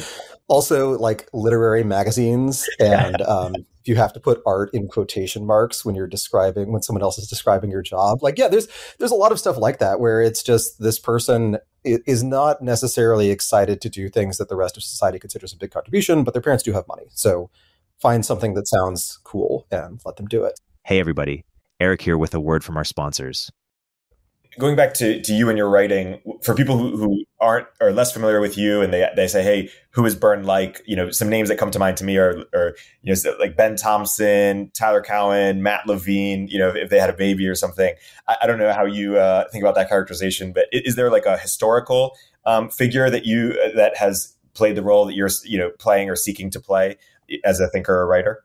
also 0.48 0.98
like 0.98 1.28
literary 1.32 1.84
magazines 1.84 2.66
and 2.80 3.20
um, 3.22 3.54
you 3.86 3.96
have 3.96 4.12
to 4.12 4.20
put 4.20 4.42
art 4.46 4.70
in 4.72 4.88
quotation 4.88 5.46
marks 5.46 5.84
when 5.84 5.94
you're 5.94 6.06
describing 6.06 6.72
when 6.72 6.82
someone 6.82 7.02
else 7.02 7.18
is 7.18 7.28
describing 7.28 7.70
your 7.70 7.82
job. 7.82 8.22
Like 8.22 8.38
yeah 8.38 8.48
there's 8.48 8.68
there's 8.98 9.10
a 9.10 9.16
lot 9.16 9.32
of 9.32 9.38
stuff 9.38 9.56
like 9.56 9.78
that 9.78 10.00
where 10.00 10.20
it's 10.20 10.42
just 10.42 10.80
this 10.80 10.98
person 10.98 11.58
is 11.84 12.24
not 12.24 12.62
necessarily 12.62 13.30
excited 13.30 13.80
to 13.80 13.88
do 13.88 14.08
things 14.08 14.38
that 14.38 14.48
the 14.48 14.56
rest 14.56 14.76
of 14.76 14.82
society 14.82 15.18
considers 15.18 15.52
a 15.52 15.56
big 15.56 15.70
contribution 15.70 16.24
but 16.24 16.34
their 16.34 16.42
parents 16.42 16.64
do 16.64 16.72
have 16.72 16.86
money. 16.88 17.04
So 17.10 17.50
find 18.00 18.24
something 18.24 18.54
that 18.54 18.68
sounds 18.68 19.18
cool 19.24 19.66
and 19.70 20.00
let 20.04 20.16
them 20.16 20.26
do 20.26 20.44
it. 20.44 20.58
Hey 20.84 21.00
everybody. 21.00 21.44
Erik 21.78 22.00
here 22.00 22.16
with 22.16 22.34
a 22.34 22.40
word 22.40 22.64
from 22.64 22.76
our 22.76 22.84
sponsors 22.84 23.50
going 24.58 24.76
back 24.76 24.94
to, 24.94 25.20
to 25.22 25.32
you 25.32 25.48
and 25.48 25.58
your 25.58 25.68
writing 25.68 26.20
for 26.42 26.54
people 26.54 26.78
who, 26.78 26.96
who 26.96 27.24
aren't 27.40 27.66
or 27.80 27.92
less 27.92 28.12
familiar 28.12 28.40
with 28.40 28.56
you 28.56 28.80
and 28.80 28.92
they, 28.92 29.08
they 29.14 29.26
say 29.26 29.42
hey 29.42 29.70
who 29.90 30.04
is 30.04 30.14
Byrne 30.14 30.44
like? 30.44 30.82
You 30.86 30.96
know 30.96 31.10
some 31.10 31.28
names 31.28 31.48
that 31.48 31.56
come 31.56 31.70
to 31.70 31.78
mind 31.78 31.96
to 31.98 32.04
me 32.04 32.16
are, 32.16 32.44
are 32.54 32.76
you 33.02 33.14
know 33.14 33.32
like 33.38 33.56
ben 33.56 33.76
thompson 33.76 34.70
tyler 34.74 35.02
cowen 35.02 35.62
matt 35.62 35.86
levine 35.86 36.48
you 36.48 36.58
know 36.58 36.68
if, 36.68 36.76
if 36.76 36.90
they 36.90 36.98
had 36.98 37.10
a 37.10 37.14
baby 37.14 37.46
or 37.46 37.54
something. 37.54 37.94
I, 38.28 38.36
I 38.42 38.46
don't 38.46 38.58
know 38.58 38.72
how 38.72 38.84
you 38.84 39.18
uh, 39.18 39.48
think 39.50 39.62
about 39.62 39.74
that 39.74 39.88
characterization 39.88 40.52
but 40.52 40.66
is, 40.72 40.82
is 40.82 40.94
there 40.96 41.10
like 41.10 41.26
a 41.26 41.36
historical 41.36 42.16
um, 42.44 42.70
figure 42.70 43.10
that 43.10 43.26
you 43.26 43.58
uh, 43.62 43.76
that 43.76 43.96
has 43.96 44.34
played 44.54 44.76
the 44.76 44.82
role 44.82 45.04
that 45.06 45.14
you're 45.14 45.30
you 45.44 45.58
know 45.58 45.70
playing 45.78 46.08
or 46.10 46.16
seeking 46.16 46.50
to 46.50 46.60
play 46.60 46.96
as 47.44 47.60
a 47.60 47.68
thinker 47.68 47.94
or 47.94 48.06
writer 48.06 48.44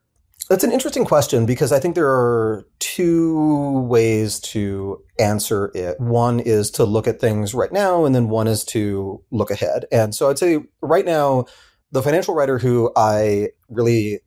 that's 0.51 0.65
an 0.65 0.73
interesting 0.73 1.05
question 1.05 1.45
because 1.45 1.71
I 1.71 1.79
think 1.79 1.95
there 1.95 2.09
are 2.09 2.67
two 2.79 3.85
ways 3.87 4.37
to 4.41 5.01
answer 5.17 5.71
it. 5.73 5.97
One 5.97 6.41
is 6.41 6.69
to 6.71 6.83
look 6.83 7.07
at 7.07 7.21
things 7.21 7.53
right 7.53 7.71
now, 7.71 8.03
and 8.03 8.13
then 8.13 8.27
one 8.27 8.49
is 8.49 8.65
to 8.65 9.23
look 9.31 9.49
ahead. 9.49 9.85
And 9.93 10.13
so 10.13 10.29
I'd 10.29 10.37
say 10.37 10.59
right 10.81 11.05
now, 11.05 11.45
the 11.93 12.03
financial 12.03 12.35
writer 12.35 12.57
who 12.57 12.91
I 12.97 13.51
really 13.69 14.19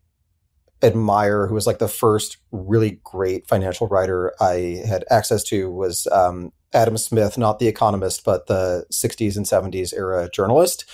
admire, 0.83 1.47
who 1.47 1.53
was 1.53 1.67
like 1.67 1.79
the 1.79 1.89
first 1.89 2.39
really 2.53 3.03
great 3.05 3.47
financial 3.47 3.87
writer 3.87 4.33
I 4.41 4.83
had 4.89 5.05
access 5.11 5.45
to, 5.45 5.71
was 5.71 6.07
um, 6.11 6.53
Adam 6.73 6.97
Smith, 6.97 7.37
not 7.37 7.59
the 7.59 7.69
economist, 7.69 8.25
but 8.25 8.47
the 8.47 8.87
60s 8.91 9.37
and 9.37 9.45
70s 9.45 9.93
era 9.93 10.31
journalist 10.33 10.87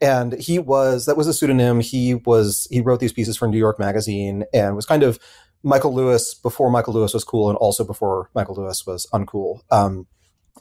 and 0.00 0.34
he 0.34 0.58
was 0.58 1.06
that 1.06 1.16
was 1.16 1.26
a 1.26 1.34
pseudonym. 1.34 1.80
He 1.80 2.14
was 2.14 2.66
he 2.70 2.80
wrote 2.80 3.00
these 3.00 3.12
pieces 3.12 3.36
for 3.36 3.48
New 3.48 3.58
York 3.58 3.78
Magazine 3.78 4.44
and 4.52 4.76
was 4.76 4.86
kind 4.86 5.02
of 5.02 5.18
Michael 5.62 5.94
Lewis 5.94 6.34
before 6.34 6.70
Michael 6.70 6.94
Lewis 6.94 7.14
was 7.14 7.24
cool 7.24 7.48
and 7.48 7.58
also 7.58 7.84
before 7.84 8.30
Michael 8.34 8.54
Lewis 8.56 8.86
was 8.86 9.06
uncool. 9.12 9.60
Um, 9.70 10.06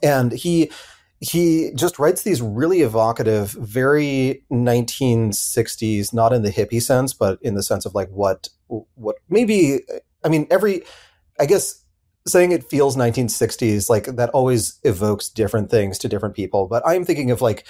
and 0.01 0.31
he 0.31 0.71
he 1.19 1.71
just 1.75 1.97
writes 1.97 2.23
these 2.23 2.41
really 2.41 2.81
evocative, 2.81 3.51
very 3.51 4.43
1960s, 4.51 6.13
not 6.13 6.33
in 6.33 6.41
the 6.41 6.51
hippie 6.51 6.81
sense, 6.81 7.13
but 7.13 7.39
in 7.41 7.55
the 7.55 7.63
sense 7.63 7.85
of 7.85 7.95
like 7.95 8.09
what 8.09 8.49
what 8.67 9.17
maybe 9.29 9.79
I 10.23 10.29
mean 10.29 10.47
every 10.49 10.83
I 11.39 11.45
guess 11.45 11.83
saying 12.27 12.51
it 12.51 12.63
feels 12.63 12.97
1960s 12.97 13.89
like 13.89 14.05
that 14.05 14.31
always 14.31 14.79
evokes 14.83 15.29
different 15.29 15.69
things 15.69 15.97
to 15.99 16.09
different 16.09 16.35
people. 16.35 16.67
But 16.67 16.83
I'm 16.85 17.05
thinking 17.05 17.31
of 17.31 17.41
like 17.41 17.65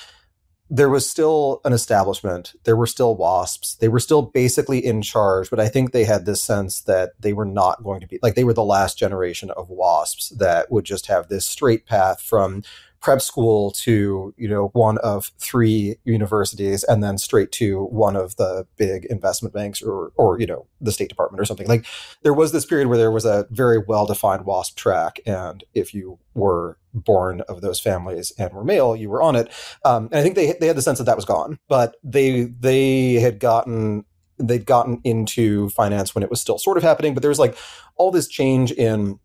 there 0.69 0.89
was 0.89 1.07
still 1.07 1.61
an 1.63 1.73
establishment. 1.73 2.53
There 2.63 2.75
were 2.75 2.87
still 2.87 3.15
WASPs. 3.15 3.77
They 3.77 3.87
were 3.87 3.99
still 3.99 4.23
basically 4.23 4.83
in 4.83 5.01
charge, 5.01 5.49
but 5.49 5.59
I 5.59 5.67
think 5.67 5.91
they 5.91 6.05
had 6.05 6.25
this 6.25 6.41
sense 6.41 6.81
that 6.81 7.11
they 7.19 7.33
were 7.33 7.45
not 7.45 7.83
going 7.83 8.01
to 8.01 8.07
be 8.07 8.19
like 8.23 8.35
they 8.35 8.43
were 8.43 8.53
the 8.53 8.63
last 8.63 8.97
generation 8.97 9.51
of 9.51 9.69
WASPs 9.69 10.29
that 10.37 10.71
would 10.71 10.85
just 10.85 11.05
have 11.07 11.27
this 11.27 11.45
straight 11.45 11.85
path 11.85 12.19
from 12.19 12.63
prep 13.05 13.21
school 13.21 13.69
to 13.69 14.33
you 14.35 14.47
know 14.47 14.69
one 14.69 14.97
of 14.99 15.31
three 15.37 15.95
universities 16.05 16.83
and 16.85 17.03
then 17.03 17.19
straight 17.19 17.51
to 17.51 17.83
one 17.85 18.15
of 18.15 18.35
the 18.37 18.65
big 18.77 19.05
investment 19.05 19.53
banks 19.53 19.79
or 19.79 20.11
or 20.15 20.39
you 20.39 20.47
know 20.47 20.65
the 20.81 20.91
state 20.91 21.07
department 21.07 21.39
or 21.39 21.45
something 21.45 21.67
like 21.67 21.85
there 22.23 22.33
was 22.33 22.51
this 22.51 22.65
period 22.65 22.87
where 22.87 22.97
there 22.97 23.11
was 23.11 23.23
a 23.23 23.45
very 23.51 23.77
well 23.77 24.07
defined 24.07 24.43
wasp 24.47 24.75
track 24.75 25.19
and 25.27 25.63
if 25.75 25.93
you 25.93 26.17
were 26.33 26.79
born 26.95 27.41
of 27.41 27.61
those 27.61 27.79
families 27.79 28.31
and 28.37 28.53
were 28.53 28.63
male 28.63 28.95
you 28.95 29.09
were 29.09 29.21
on 29.21 29.35
it. 29.35 29.51
Um, 29.83 30.05
and 30.11 30.15
i 30.15 30.23
think 30.23 30.35
they 30.35 30.55
they 30.59 30.67
had 30.67 30.77
the 30.77 30.81
sense 30.81 30.97
that 30.97 31.05
that 31.05 31.15
was 31.15 31.25
gone 31.25 31.59
but 31.67 31.95
they 32.03 32.45
they 32.59 33.13
had 33.15 33.39
gotten 33.39 34.05
they'd 34.37 34.65
gotten 34.65 34.99
into 35.03 35.69
finance 35.69 36.13
when 36.13 36.23
it 36.23 36.29
was 36.29 36.41
still 36.41 36.57
sort 36.57 36.77
of 36.77 36.83
happening 36.83 37.13
but 37.13 37.21
there 37.21 37.29
was 37.29 37.39
like 37.39 37.57
all 37.97 38.11
this 38.11 38.27
change 38.27 38.71
in 38.71 39.19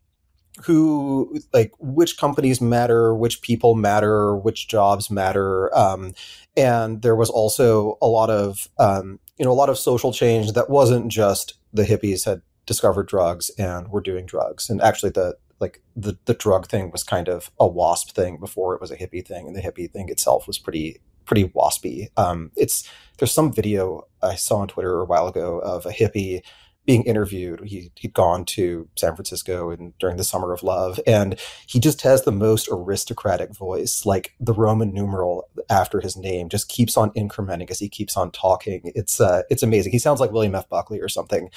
who 0.65 1.39
like 1.53 1.71
which 1.79 2.17
companies 2.17 2.61
matter 2.61 3.15
which 3.15 3.41
people 3.41 3.75
matter 3.75 4.35
which 4.35 4.67
jobs 4.67 5.09
matter. 5.09 5.75
Um, 5.75 6.13
and 6.57 7.01
there 7.01 7.15
was 7.15 7.29
also 7.29 7.97
a 8.01 8.07
lot 8.07 8.29
of 8.29 8.67
um, 8.77 9.19
you 9.37 9.45
know 9.45 9.51
a 9.51 9.53
lot 9.53 9.69
of 9.69 9.77
social 9.77 10.11
change 10.11 10.53
that 10.53 10.69
wasn't 10.69 11.07
just 11.11 11.55
the 11.73 11.83
hippies 11.83 12.25
had 12.25 12.41
discovered 12.65 13.07
drugs 13.07 13.49
and 13.57 13.89
were 13.89 14.01
doing 14.01 14.25
drugs. 14.25 14.69
And 14.69 14.81
actually 14.81 15.11
the 15.11 15.35
like 15.61 15.81
the 15.95 16.17
the 16.25 16.33
drug 16.33 16.67
thing 16.67 16.91
was 16.91 17.03
kind 17.03 17.29
of 17.29 17.51
a 17.59 17.67
wasp 17.67 18.15
thing 18.15 18.37
before 18.37 18.75
it 18.75 18.81
was 18.81 18.91
a 18.91 18.97
hippie 18.97 19.25
thing 19.25 19.47
and 19.47 19.55
the 19.55 19.61
hippie 19.61 19.89
thing 19.89 20.09
itself 20.09 20.47
was 20.47 20.57
pretty 20.57 20.99
pretty 21.25 21.45
waspy 21.49 22.07
um, 22.17 22.51
it's 22.57 22.89
there's 23.19 23.31
some 23.31 23.53
video 23.53 24.05
i 24.21 24.35
saw 24.35 24.57
on 24.57 24.67
twitter 24.67 24.99
a 24.99 25.05
while 25.05 25.27
ago 25.27 25.59
of 25.59 25.85
a 25.85 25.91
hippie 25.91 26.41
being 26.85 27.03
interviewed. 27.03 27.61
He, 27.63 27.91
he'd 27.95 28.13
gone 28.13 28.45
to 28.45 28.87
San 28.95 29.15
Francisco 29.15 29.69
and 29.69 29.97
during 29.99 30.17
the 30.17 30.23
summer 30.23 30.51
of 30.51 30.63
love, 30.63 30.99
and 31.05 31.39
he 31.67 31.79
just 31.79 32.01
has 32.01 32.23
the 32.23 32.31
most 32.31 32.67
aristocratic 32.71 33.55
voice, 33.55 34.05
like 34.05 34.33
the 34.39 34.53
Roman 34.53 34.93
numeral 34.93 35.47
after 35.69 36.01
his 36.01 36.17
name 36.17 36.49
just 36.49 36.69
keeps 36.69 36.97
on 36.97 37.11
incrementing 37.11 37.69
as 37.69 37.79
he 37.79 37.87
keeps 37.87 38.17
on 38.17 38.31
talking. 38.31 38.91
It's 38.95 39.21
uh, 39.21 39.43
it's 39.49 39.63
amazing. 39.63 39.91
He 39.91 39.99
sounds 39.99 40.19
like 40.19 40.31
William 40.31 40.55
F. 40.55 40.69
Buckley 40.69 40.99
or 40.99 41.09
something. 41.09 41.49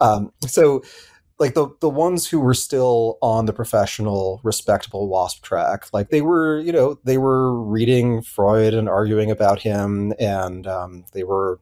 Um, 0.00 0.32
so 0.46 0.82
like 1.42 1.54
the 1.54 1.68
the 1.80 1.90
ones 1.90 2.28
who 2.28 2.38
were 2.38 2.54
still 2.54 3.18
on 3.20 3.46
the 3.46 3.52
professional 3.52 4.40
respectable 4.44 5.08
wasp 5.08 5.42
track 5.42 5.86
like 5.92 6.08
they 6.10 6.22
were 6.22 6.60
you 6.60 6.70
know 6.70 6.96
they 7.02 7.18
were 7.18 7.60
reading 7.60 8.22
freud 8.22 8.72
and 8.72 8.88
arguing 8.88 9.28
about 9.28 9.60
him 9.60 10.14
and 10.20 10.68
um, 10.68 11.04
they 11.12 11.24
were 11.24 11.58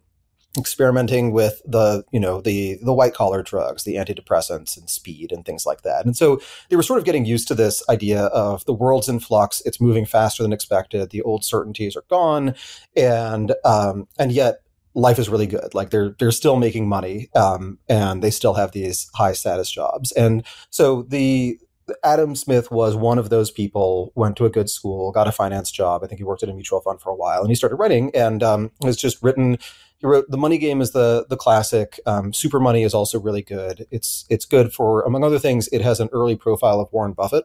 experimenting 0.59 1.33
with 1.33 1.63
the 1.65 2.05
you 2.11 2.21
know 2.21 2.43
the 2.43 2.77
the 2.83 2.93
white 2.93 3.15
collar 3.15 3.43
drugs 3.43 3.85
the 3.85 3.95
antidepressants 3.95 4.77
and 4.77 4.91
speed 4.91 5.33
and 5.33 5.47
things 5.47 5.65
like 5.65 5.83
that. 5.83 6.05
And 6.05 6.17
so 6.17 6.41
they 6.69 6.77
were 6.77 6.83
sort 6.83 6.99
of 6.99 7.05
getting 7.07 7.25
used 7.25 7.49
to 7.49 7.55
this 7.55 7.83
idea 7.89 8.25
of 8.27 8.65
the 8.67 8.75
world's 8.75 9.09
in 9.09 9.21
flux 9.21 9.63
it's 9.65 9.81
moving 9.81 10.05
faster 10.05 10.43
than 10.43 10.53
expected 10.53 11.09
the 11.11 11.23
old 11.23 11.45
certainties 11.45 11.97
are 11.97 12.05
gone 12.11 12.55
and 12.97 13.55
um, 13.65 14.09
and 14.19 14.33
yet 14.33 14.61
life 15.01 15.19
is 15.19 15.29
really 15.29 15.47
good. 15.47 15.75
Like 15.75 15.91
they're 15.91 16.15
they're 16.19 16.31
still 16.31 16.57
making 16.57 16.89
money 16.89 17.29
um, 17.35 17.79
and 17.89 18.23
they 18.23 18.31
still 18.31 18.55
have 18.55 18.73
these 18.73 19.11
high 19.15 19.33
status 19.33 19.71
jobs. 19.71 20.13
And 20.13 20.45
so 20.71 21.03
the 21.03 21.59
Adam 22.05 22.37
Smith 22.37 22.71
was 22.71 22.95
one 22.95 23.19
of 23.19 23.31
those 23.31 23.51
people, 23.51 24.13
went 24.15 24.37
to 24.37 24.45
a 24.45 24.51
good 24.51 24.71
school, 24.71 25.11
got 25.11 25.27
a 25.27 25.33
finance 25.33 25.71
job. 25.71 26.05
I 26.05 26.07
think 26.07 26.19
he 26.19 26.25
worked 26.25 26.43
at 26.43 26.49
a 26.49 26.53
mutual 26.53 26.81
fund 26.81 27.01
for 27.01 27.11
a 27.11 27.17
while 27.17 27.41
and 27.41 27.49
he 27.49 27.55
started 27.55 27.77
writing. 27.77 28.11
And 28.15 28.43
um, 28.43 28.71
has 28.83 28.97
just 28.97 29.23
written 29.23 29.59
he 29.99 30.07
wrote 30.07 30.31
the 30.31 30.39
money 30.39 30.57
game 30.57 30.81
is 30.81 30.93
the 30.93 31.27
the 31.29 31.37
classic 31.37 32.01
um, 32.07 32.33
super 32.33 32.59
money 32.59 32.85
is 32.85 32.95
also 32.95 33.21
really 33.21 33.43
good. 33.43 33.87
It's 33.91 34.25
it's 34.31 34.47
good 34.47 34.73
for 34.73 35.03
among 35.03 35.25
other 35.25 35.39
things 35.39 35.69
it 35.73 35.83
has 35.83 36.01
an 36.01 36.09
early 36.13 36.37
profile 36.37 36.81
of 36.81 36.93
warren 36.93 37.13
buffett. 37.13 37.45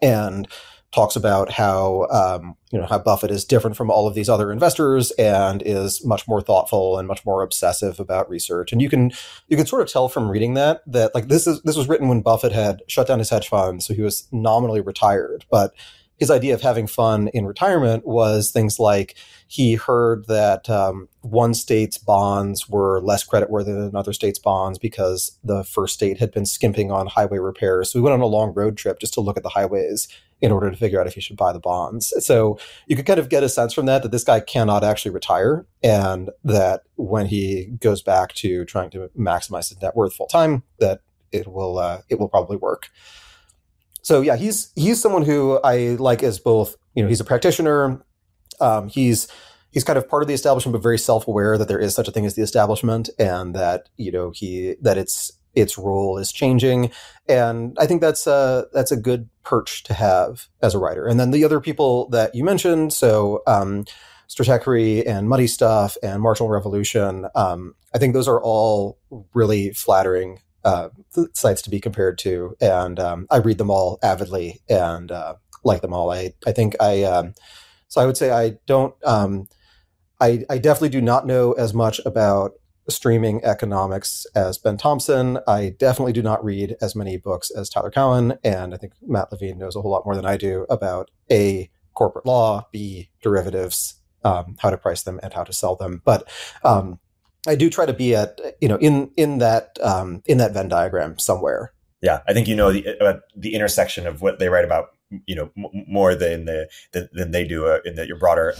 And 0.00 0.48
talks 0.92 1.16
about 1.16 1.52
how 1.52 2.06
um, 2.10 2.56
you 2.70 2.78
know 2.78 2.86
how 2.86 2.98
buffett 2.98 3.30
is 3.30 3.44
different 3.44 3.76
from 3.76 3.90
all 3.90 4.06
of 4.06 4.14
these 4.14 4.28
other 4.28 4.50
investors 4.50 5.10
and 5.12 5.62
is 5.66 6.04
much 6.04 6.26
more 6.26 6.40
thoughtful 6.40 6.98
and 6.98 7.06
much 7.06 7.24
more 7.26 7.42
obsessive 7.42 8.00
about 8.00 8.28
research. 8.30 8.72
And 8.72 8.80
you 8.80 8.88
can 8.88 9.10
you 9.48 9.56
can 9.56 9.66
sort 9.66 9.82
of 9.82 9.88
tell 9.88 10.08
from 10.08 10.30
reading 10.30 10.54
that 10.54 10.82
that 10.86 11.14
like 11.14 11.28
this 11.28 11.46
is 11.46 11.60
this 11.62 11.76
was 11.76 11.88
written 11.88 12.08
when 12.08 12.22
buffett 12.22 12.52
had 12.52 12.82
shut 12.88 13.06
down 13.06 13.18
his 13.18 13.30
hedge 13.30 13.48
fund 13.48 13.82
so 13.82 13.94
he 13.94 14.02
was 14.02 14.28
nominally 14.32 14.80
retired. 14.80 15.44
But 15.50 15.74
his 16.18 16.30
idea 16.30 16.52
of 16.52 16.62
having 16.62 16.86
fun 16.86 17.28
in 17.28 17.46
retirement 17.46 18.04
was 18.04 18.50
things 18.50 18.80
like 18.80 19.14
he 19.46 19.74
heard 19.74 20.26
that 20.26 20.68
um, 20.68 21.08
one 21.20 21.54
state's 21.54 21.96
bonds 21.96 22.68
were 22.68 23.00
less 23.00 23.26
creditworthy 23.26 23.66
than 23.66 23.82
another 23.82 24.12
state's 24.12 24.38
bonds 24.38 24.78
because 24.78 25.38
the 25.44 25.62
first 25.62 25.94
state 25.94 26.18
had 26.18 26.32
been 26.32 26.44
skimping 26.44 26.90
on 26.90 27.06
highway 27.06 27.38
repairs. 27.38 27.92
So 27.92 28.00
we 28.00 28.02
went 28.02 28.14
on 28.14 28.20
a 28.20 28.26
long 28.26 28.52
road 28.52 28.76
trip 28.76 28.98
just 28.98 29.14
to 29.14 29.20
look 29.20 29.36
at 29.36 29.44
the 29.44 29.50
highways 29.50 30.08
in 30.40 30.52
order 30.52 30.70
to 30.70 30.76
figure 30.76 31.00
out 31.00 31.06
if 31.06 31.14
he 31.14 31.20
should 31.20 31.36
buy 31.36 31.52
the 31.52 31.60
bonds. 31.60 32.12
So 32.24 32.58
you 32.86 32.96
could 32.96 33.06
kind 33.06 33.18
of 33.18 33.28
get 33.28 33.42
a 33.42 33.48
sense 33.48 33.72
from 33.72 33.86
that 33.86 34.02
that 34.02 34.12
this 34.12 34.24
guy 34.24 34.40
cannot 34.40 34.84
actually 34.84 35.10
retire, 35.10 35.66
and 35.82 36.30
that 36.44 36.82
when 36.96 37.26
he 37.26 37.66
goes 37.80 38.02
back 38.02 38.34
to 38.34 38.64
trying 38.64 38.90
to 38.90 39.10
maximize 39.18 39.68
his 39.68 39.80
net 39.82 39.96
worth 39.96 40.14
full 40.14 40.26
time, 40.26 40.62
that 40.78 41.00
it 41.32 41.46
will 41.46 41.78
uh, 41.78 42.02
it 42.08 42.18
will 42.18 42.28
probably 42.28 42.56
work 42.56 42.88
so 44.08 44.22
yeah, 44.22 44.36
he's 44.36 44.72
he's 44.74 45.02
someone 45.02 45.22
who 45.22 45.60
I 45.62 45.96
like 45.98 46.22
as 46.22 46.38
both. 46.38 46.76
You 46.94 47.02
know, 47.02 47.10
he's 47.10 47.20
a 47.20 47.24
practitioner. 47.24 48.02
Um, 48.58 48.88
he's 48.88 49.28
he's 49.70 49.84
kind 49.84 49.98
of 49.98 50.08
part 50.08 50.22
of 50.22 50.28
the 50.28 50.34
establishment, 50.34 50.72
but 50.72 50.82
very 50.82 50.96
self 50.96 51.28
aware 51.28 51.58
that 51.58 51.68
there 51.68 51.78
is 51.78 51.94
such 51.94 52.08
a 52.08 52.10
thing 52.10 52.24
as 52.24 52.34
the 52.34 52.40
establishment, 52.40 53.10
and 53.18 53.54
that 53.54 53.90
you 53.98 54.10
know 54.10 54.30
he 54.34 54.76
that 54.80 54.96
its 54.96 55.32
its 55.58 55.78
role 55.78 56.18
is 56.18 56.32
changing, 56.32 56.90
and 57.28 57.76
I 57.78 57.86
think 57.86 58.00
that's 58.00 58.26
a 58.26 58.66
that's 58.72 58.92
a 58.92 58.96
good 58.96 59.28
perch 59.44 59.82
to 59.84 59.94
have 59.94 60.48
as 60.62 60.74
a 60.74 60.78
writer. 60.78 61.06
And 61.06 61.18
then 61.18 61.30
the 61.30 61.44
other 61.44 61.60
people 61.60 62.08
that 62.10 62.34
you 62.34 62.44
mentioned, 62.44 62.92
so. 62.92 63.42
Um, 63.46 63.84
Stratechery 64.28 65.08
and 65.08 65.26
Money 65.26 65.46
Stuff 65.46 65.96
and 66.02 66.20
Marginal 66.20 66.50
Revolution. 66.50 67.26
Um, 67.34 67.74
I 67.94 67.98
think 67.98 68.12
those 68.12 68.28
are 68.28 68.42
all 68.42 68.98
really 69.32 69.72
flattering 69.72 70.40
uh, 70.64 70.90
sites 71.32 71.62
to 71.62 71.70
be 71.70 71.80
compared 71.80 72.18
to, 72.18 72.54
and 72.60 73.00
um, 73.00 73.26
I 73.30 73.38
read 73.38 73.58
them 73.58 73.70
all 73.70 73.98
avidly 74.02 74.60
and 74.68 75.10
uh, 75.10 75.36
like 75.64 75.80
them 75.80 75.94
all. 75.94 76.10
I 76.10 76.34
I 76.46 76.52
think 76.52 76.76
I 76.80 77.04
um, 77.04 77.34
so 77.88 78.00
I 78.00 78.06
would 78.06 78.16
say 78.16 78.30
I 78.30 78.58
don't. 78.66 78.94
Um, 79.04 79.48
I 80.20 80.44
I 80.50 80.58
definitely 80.58 80.90
do 80.90 81.00
not 81.00 81.26
know 81.26 81.52
as 81.52 81.72
much 81.72 82.00
about 82.04 82.52
streaming 82.88 83.44
economics 83.44 84.26
as 84.34 84.58
Ben 84.58 84.76
Thompson. 84.76 85.38
I 85.46 85.74
definitely 85.78 86.12
do 86.12 86.22
not 86.22 86.44
read 86.44 86.76
as 86.80 86.96
many 86.96 87.16
books 87.16 87.50
as 87.50 87.68
Tyler 87.68 87.90
Cowen, 87.90 88.38
and 88.42 88.74
I 88.74 88.76
think 88.76 88.94
Matt 89.02 89.30
Levine 89.30 89.58
knows 89.58 89.76
a 89.76 89.80
whole 89.80 89.90
lot 89.90 90.04
more 90.04 90.16
than 90.16 90.26
I 90.26 90.36
do 90.36 90.66
about 90.70 91.10
a 91.30 91.70
corporate 91.94 92.26
law, 92.26 92.66
b 92.72 93.10
derivatives, 93.22 93.96
um, 94.24 94.56
how 94.60 94.70
to 94.70 94.78
price 94.78 95.02
them, 95.02 95.20
and 95.22 95.32
how 95.32 95.44
to 95.44 95.52
sell 95.52 95.76
them. 95.76 96.00
But 96.04 96.28
um, 96.64 96.98
I 97.46 97.54
do 97.54 97.70
try 97.70 97.86
to 97.86 97.92
be 97.92 98.14
at 98.14 98.40
you 98.60 98.68
know 98.68 98.76
in 98.76 99.10
in 99.16 99.38
that 99.38 99.78
um, 99.82 100.22
in 100.26 100.38
that 100.38 100.52
Venn 100.52 100.68
diagram 100.68 101.18
somewhere. 101.18 101.72
Yeah, 102.00 102.20
I 102.28 102.32
think 102.32 102.48
you 102.48 102.56
know 102.56 102.72
the 102.72 103.00
uh, 103.00 103.18
the 103.36 103.54
intersection 103.54 104.06
of 104.06 104.22
what 104.22 104.38
they 104.38 104.48
write 104.48 104.64
about, 104.64 104.90
you 105.26 105.34
know, 105.34 105.50
m- 105.56 105.84
more 105.88 106.14
than 106.14 106.44
the 106.44 106.68
than, 106.92 107.08
than 107.12 107.30
they 107.32 107.44
do 107.44 107.66
uh, 107.66 107.80
in 107.84 107.96
the, 107.96 108.06
your 108.06 108.18
broader. 108.18 108.54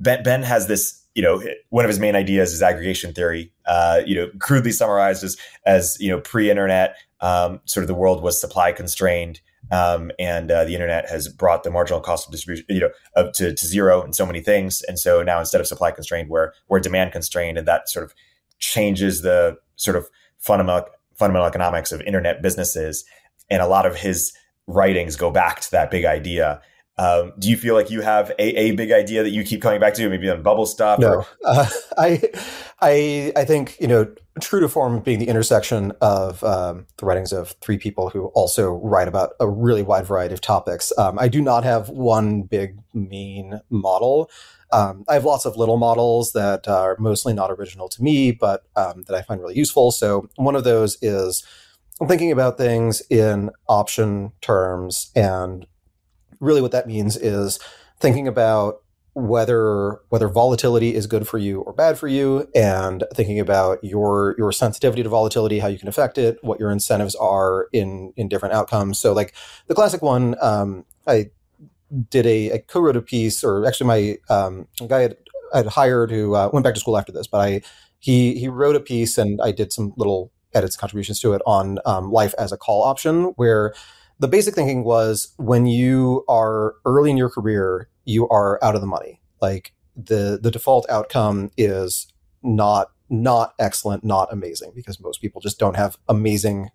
Ben 0.00 0.22
Ben 0.22 0.42
has 0.42 0.66
this, 0.68 1.02
you 1.14 1.22
know, 1.22 1.42
one 1.70 1.84
of 1.84 1.88
his 1.88 1.98
main 1.98 2.14
ideas 2.14 2.52
is 2.52 2.62
aggregation 2.62 3.12
theory. 3.12 3.52
Uh, 3.66 4.00
you 4.06 4.14
know, 4.14 4.30
crudely 4.38 4.72
summarized 4.72 5.24
as 5.24 5.36
as 5.66 5.96
you 6.00 6.10
know 6.10 6.20
pre-internet, 6.20 6.96
um, 7.20 7.60
sort 7.64 7.82
of 7.82 7.88
the 7.88 7.94
world 7.94 8.22
was 8.22 8.40
supply 8.40 8.72
constrained. 8.72 9.40
Um, 9.70 10.12
and 10.18 10.50
uh, 10.50 10.64
the 10.64 10.74
internet 10.74 11.10
has 11.10 11.28
brought 11.28 11.62
the 11.62 11.70
marginal 11.70 12.00
cost 12.00 12.26
of 12.26 12.32
distribution, 12.32 12.64
you 12.70 12.80
know, 12.80 12.90
up 13.16 13.34
to, 13.34 13.54
to 13.54 13.66
zero 13.66 14.02
in 14.02 14.14
so 14.14 14.24
many 14.24 14.40
things. 14.40 14.82
And 14.82 14.98
so 14.98 15.22
now 15.22 15.40
instead 15.40 15.60
of 15.60 15.66
supply 15.66 15.90
constrained, 15.90 16.30
we're 16.30 16.52
we're 16.68 16.80
demand 16.80 17.12
constrained, 17.12 17.58
and 17.58 17.68
that 17.68 17.88
sort 17.88 18.04
of 18.04 18.14
changes 18.58 19.22
the 19.22 19.56
sort 19.76 19.96
of 19.96 20.08
fundamental 20.38 20.88
fundamental 21.16 21.46
economics 21.46 21.92
of 21.92 22.00
internet 22.02 22.40
businesses. 22.40 23.04
And 23.50 23.60
a 23.60 23.66
lot 23.66 23.84
of 23.84 23.96
his 23.96 24.32
writings 24.66 25.16
go 25.16 25.30
back 25.30 25.60
to 25.62 25.70
that 25.72 25.90
big 25.90 26.04
idea. 26.04 26.60
Um, 26.98 27.32
do 27.38 27.48
you 27.48 27.56
feel 27.56 27.74
like 27.74 27.90
you 27.90 28.00
have 28.00 28.30
a, 28.38 28.58
a 28.58 28.72
big 28.72 28.90
idea 28.90 29.22
that 29.22 29.30
you 29.30 29.44
keep 29.44 29.62
coming 29.62 29.80
back 29.80 29.94
to, 29.94 30.08
maybe 30.08 30.28
on 30.28 30.42
bubble 30.42 30.66
stuff? 30.66 30.98
No, 30.98 31.24
uh, 31.44 31.66
I, 31.96 32.20
I, 32.80 33.32
I 33.36 33.44
think 33.44 33.76
you 33.80 33.86
know, 33.86 34.12
true 34.40 34.60
to 34.60 34.68
form 34.68 35.00
being 35.00 35.20
the 35.20 35.28
intersection 35.28 35.92
of 36.00 36.42
um, 36.42 36.86
the 36.96 37.06
writings 37.06 37.32
of 37.32 37.54
three 37.60 37.78
people 37.78 38.10
who 38.10 38.26
also 38.28 38.72
write 38.72 39.06
about 39.06 39.34
a 39.38 39.48
really 39.48 39.82
wide 39.82 40.06
variety 40.06 40.34
of 40.34 40.40
topics. 40.40 40.92
Um, 40.98 41.18
I 41.18 41.28
do 41.28 41.40
not 41.40 41.62
have 41.64 41.88
one 41.88 42.42
big 42.42 42.78
main 42.92 43.60
model. 43.70 44.28
Um, 44.72 45.04
I 45.08 45.14
have 45.14 45.24
lots 45.24 45.46
of 45.46 45.56
little 45.56 45.78
models 45.78 46.32
that 46.32 46.68
are 46.68 46.96
mostly 46.98 47.32
not 47.32 47.50
original 47.50 47.88
to 47.88 48.02
me, 48.02 48.32
but 48.32 48.64
um, 48.76 49.04
that 49.06 49.14
I 49.14 49.22
find 49.22 49.40
really 49.40 49.56
useful. 49.56 49.92
So 49.92 50.28
one 50.36 50.56
of 50.56 50.64
those 50.64 50.98
is 51.00 51.44
thinking 52.06 52.32
about 52.32 52.58
things 52.58 53.02
in 53.08 53.50
option 53.68 54.32
terms 54.40 55.10
and 55.16 55.66
really 56.40 56.62
what 56.62 56.72
that 56.72 56.86
means 56.86 57.16
is 57.16 57.58
thinking 58.00 58.28
about 58.28 58.82
whether 59.14 60.00
whether 60.10 60.28
volatility 60.28 60.94
is 60.94 61.06
good 61.06 61.26
for 61.26 61.38
you 61.38 61.60
or 61.62 61.72
bad 61.72 61.98
for 61.98 62.06
you 62.06 62.48
and 62.54 63.02
thinking 63.14 63.40
about 63.40 63.82
your 63.82 64.36
your 64.38 64.52
sensitivity 64.52 65.02
to 65.02 65.08
volatility 65.08 65.58
how 65.58 65.66
you 65.66 65.78
can 65.78 65.88
affect 65.88 66.18
it 66.18 66.38
what 66.42 66.60
your 66.60 66.70
incentives 66.70 67.16
are 67.16 67.68
in 67.72 68.12
in 68.16 68.28
different 68.28 68.54
outcomes. 68.54 68.98
So 68.98 69.12
like 69.12 69.34
the 69.66 69.74
classic 69.74 70.02
one 70.02 70.36
um, 70.40 70.84
i 71.06 71.30
did 72.10 72.26
a 72.26 72.52
I 72.52 72.58
co-wrote 72.58 72.96
a 72.96 73.02
piece 73.02 73.42
or 73.42 73.66
actually 73.66 73.86
my 73.86 74.34
um, 74.34 74.68
guy 74.86 75.00
had, 75.00 75.16
I'd 75.54 75.66
hired 75.66 76.10
who 76.10 76.34
uh, 76.34 76.50
went 76.52 76.62
back 76.62 76.74
to 76.74 76.80
school 76.80 76.98
after 76.98 77.12
this 77.12 77.26
but 77.26 77.38
i 77.38 77.62
he 77.98 78.38
he 78.38 78.46
wrote 78.46 78.76
a 78.76 78.80
piece 78.80 79.18
and 79.18 79.40
i 79.42 79.50
did 79.50 79.72
some 79.72 79.94
little 79.96 80.30
edits 80.54 80.76
contributions 80.76 81.20
to 81.20 81.32
it 81.32 81.42
on 81.46 81.78
um, 81.86 82.12
life 82.12 82.34
as 82.38 82.52
a 82.52 82.56
call 82.56 82.82
option 82.82 83.24
where 83.36 83.72
the 84.18 84.28
basic 84.28 84.54
thinking 84.54 84.84
was 84.84 85.32
when 85.36 85.66
you 85.66 86.24
are 86.28 86.74
early 86.84 87.10
in 87.10 87.16
your 87.16 87.30
career, 87.30 87.88
you 88.04 88.28
are 88.28 88.58
out 88.62 88.74
of 88.74 88.80
the 88.80 88.86
money. 88.86 89.20
Like 89.40 89.72
the 89.96 90.38
the 90.40 90.50
default 90.50 90.88
outcome 90.90 91.50
is 91.56 92.12
not 92.42 92.90
not 93.10 93.54
excellent, 93.58 94.04
not 94.04 94.32
amazing, 94.32 94.72
because 94.74 95.00
most 95.00 95.20
people 95.20 95.40
just 95.40 95.58
don't 95.58 95.76
have 95.76 95.96
amazing, 96.08 96.70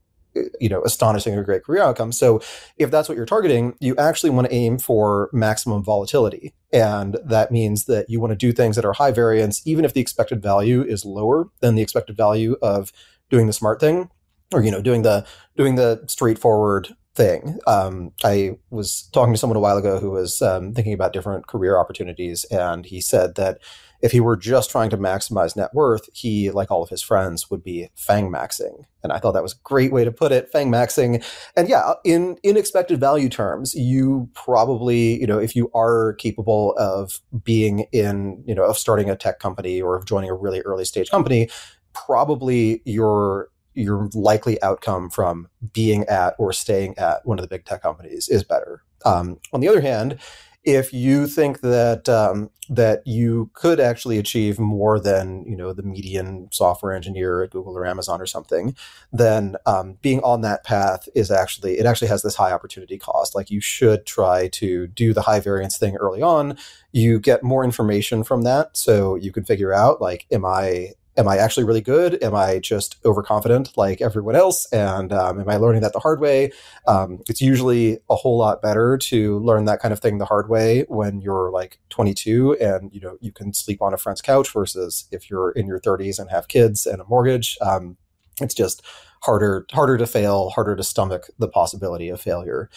you 0.60 0.70
know, 0.70 0.82
astonishing 0.84 1.36
or 1.36 1.44
great 1.44 1.64
career 1.64 1.84
outcomes. 1.84 2.18
So 2.18 2.42
if 2.78 2.90
that's 2.90 3.08
what 3.08 3.16
you're 3.16 3.26
targeting, 3.26 3.76
you 3.80 3.96
actually 3.98 4.32
want 4.32 4.48
to 4.48 4.54
aim 4.54 4.80
for 4.80 5.30
maximum 5.32 5.84
volatility. 5.84 6.54
And 6.72 7.18
that 7.24 7.52
means 7.52 7.86
that 7.86 8.10
you 8.10 8.20
want 8.20 8.32
to 8.32 8.36
do 8.36 8.52
things 8.52 8.76
that 8.78 8.86
are 8.86 8.94
high 8.94 9.12
variance, 9.12 9.62
even 9.68 9.86
if 9.86 9.94
the 9.94 10.02
expected 10.02 10.42
value 10.42 10.82
is 10.82 11.06
lower 11.06 11.50
than 11.60 11.76
the 11.76 11.84
expected 11.84 12.18
value 12.18 12.56
of 12.62 12.92
doing 13.30 13.46
the 13.48 13.54
smart 13.54 13.80
thing 13.80 14.10
or, 14.52 14.64
you 14.64 14.72
know, 14.72 14.82
doing 14.82 15.04
the 15.04 15.26
doing 15.56 15.76
the 15.76 16.04
straightforward 16.08 16.96
thing. 17.16 17.60
Um, 17.68 18.12
I 18.24 18.58
was 18.70 19.10
talking 19.14 19.34
to 19.34 19.38
someone 19.38 19.58
a 19.58 19.62
while 19.62 19.78
ago 19.78 20.00
who 20.00 20.12
was 20.12 20.42
um, 20.42 20.74
thinking 20.74 20.94
about 20.94 21.14
different 21.14 21.48
career 21.48 21.78
opportunities, 21.78 22.44
and 22.46 22.86
he 22.86 23.02
said 23.02 23.36
that 23.36 23.60
if 24.02 24.12
he 24.12 24.20
were 24.20 24.36
just 24.36 24.70
trying 24.70 24.90
to 24.90 24.98
maximize 24.98 25.56
net 25.56 25.74
worth, 25.74 26.10
he, 26.14 26.52
like 26.52 26.70
all 26.70 26.84
of 26.84 26.90
his 26.90 27.02
friends, 27.02 27.50
would 27.50 27.64
be 27.64 27.88
fang 27.96 28.30
maxing. 28.30 28.84
And 29.02 29.14
I 29.14 29.20
thought 29.20 29.32
that 29.32 29.44
was 29.44 29.54
a 29.54 29.64
great 29.64 29.94
way 29.94 30.04
to 30.04 30.12
put 30.12 30.34
it, 30.34 30.52
fang 30.52 30.70
maxing. 30.70 31.24
And 31.56 31.70
yeah, 31.70 31.94
in 32.04 32.38
in 32.44 32.58
expected 32.58 33.00
value 33.00 33.30
terms, 33.30 33.74
you 33.74 34.30
probably, 34.34 35.22
you 35.22 35.26
know, 35.28 35.40
if 35.40 35.56
you 35.56 35.72
are 35.74 36.16
capable 36.16 36.76
of 36.78 37.22
being 37.46 37.86
in, 37.94 38.44
you 38.46 38.54
know, 38.54 38.64
of 38.64 38.78
starting 38.78 39.10
a 39.10 39.16
tech 39.16 39.40
company 39.40 39.82
or 39.82 39.96
of 39.96 40.06
joining 40.06 40.30
a 40.30 40.36
really 40.36 40.60
early 40.62 40.84
stage 40.84 41.10
company, 41.10 41.50
probably 41.94 42.82
your 42.84 43.50
your 43.74 44.10
likely 44.14 44.62
outcome 44.62 45.10
from 45.10 45.48
being 45.74 46.04
at 46.06 46.36
or 46.38 46.54
staying 46.54 46.98
at 46.98 47.26
one 47.26 47.40
of 47.40 47.44
the 47.44 47.50
big 47.50 47.66
tech 47.66 47.82
companies 47.82 48.30
is 48.30 48.44
better. 48.44 48.84
Um, 49.06 49.40
on 49.52 49.60
the 49.60 49.68
other 49.68 49.82
hand, 49.82 50.20
if 50.64 50.94
you 50.94 51.28
think 51.28 51.60
that 51.62 52.08
um, 52.08 52.50
that 52.70 53.06
you 53.06 53.50
could 53.54 53.80
actually 53.82 54.18
achieve 54.18 54.60
more 54.60 54.98
than 54.98 55.44
you 55.46 55.58
know 55.58 55.74
the 55.74 55.84
median 55.84 56.48
software 56.52 56.94
engineer 56.94 57.44
at 57.44 57.50
Google 57.50 57.78
or 57.78 57.86
Amazon 57.86 58.22
or 58.22 58.26
something, 58.26 58.76
then 59.12 59.58
um, 59.66 59.98
being 60.02 60.22
on 60.22 60.42
that 60.42 60.64
path 60.64 61.10
is 61.16 61.32
actually 61.32 61.80
it 61.80 61.86
actually 61.86 62.08
has 62.08 62.22
this 62.22 62.36
high 62.36 62.54
opportunity 62.54 62.98
cost. 62.98 63.36
Like 63.36 63.52
you 63.52 63.60
should 63.60 64.06
try 64.06 64.48
to 64.50 64.88
do 64.88 65.14
the 65.14 65.22
high 65.22 65.42
variance 65.42 65.78
thing 65.78 65.98
early 65.98 66.22
on. 66.22 66.58
You 66.94 67.20
get 67.20 67.44
more 67.44 67.66
information 67.66 68.24
from 68.24 68.44
that, 68.44 68.78
so 68.78 69.16
you 69.16 69.34
can 69.34 69.44
figure 69.44 69.74
out 69.74 70.00
like, 70.00 70.26
am 70.32 70.46
I 70.46 70.94
am 71.18 71.28
I 71.28 71.38
actually 71.38 71.64
really 71.64 71.82
good? 71.82 72.22
Am 72.24 72.34
I 72.34 72.60
just 72.60 72.98
overconfident 73.06 73.78
like 73.78 74.02
everyone 74.02 74.36
else? 74.36 74.72
And 74.72 75.14
um, 75.14 75.40
am 75.40 75.50
I 75.50 75.58
learning 75.58 75.82
that 75.82 75.94
the 75.94 76.00
hard 76.00 76.20
way? 76.20 76.52
Um, 76.88 77.20
it's 77.30 77.42
usually 77.42 78.00
a 78.10 78.16
whole 78.16 78.38
lot 78.38 78.62
better 78.62 78.98
to 78.98 79.40
learn 79.40 79.66
that 79.66 79.80
kind 79.80 79.94
of 79.94 80.00
thing 80.00 80.18
the 80.18 80.26
hard 80.26 80.50
way 80.50 80.86
when 80.88 81.22
you're 81.22 81.52
like 81.52 81.80
22 81.90 82.58
and 82.60 82.92
you 82.94 83.00
know 83.00 83.18
you 83.22 83.32
can 83.32 83.54
sleep 83.54 83.82
on 83.82 83.94
a 83.94 83.98
friend's 83.98 84.22
couch 84.22 84.52
versus 84.52 85.06
if 85.12 85.30
you're 85.30 85.52
in 85.52 85.68
your 85.68 85.80
30s 85.80 86.20
and 86.20 86.30
have 86.30 86.48
kids 86.48 86.86
and 86.86 87.02
a 87.02 87.06
mortgage. 87.06 87.58
Um, 87.62 87.98
it's 88.42 88.56
just 88.56 88.82
harder 89.22 89.66
harder 89.72 89.98
to 89.98 90.08
fail, 90.08 90.50
harder 90.50 90.76
to 90.76 90.84
stomach 90.84 91.30
the 91.38 91.48
possibility 91.48 92.10
of 92.10 92.20
failure. 92.20 92.70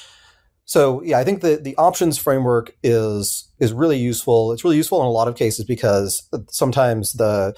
So 0.67 1.01
yeah, 1.03 1.19
I 1.19 1.25
think 1.25 1.41
the 1.41 1.57
the 1.57 1.77
options 1.77 2.19
framework 2.19 2.77
is 2.83 3.49
is 3.61 3.73
really 3.73 3.99
useful. 3.99 4.53
It's 4.53 4.65
really 4.65 4.77
useful 4.77 5.01
in 5.01 5.07
a 5.07 5.11
lot 5.11 5.29
of 5.29 5.37
cases 5.37 5.65
because 5.65 6.29
sometimes 6.51 7.15
the 7.15 7.55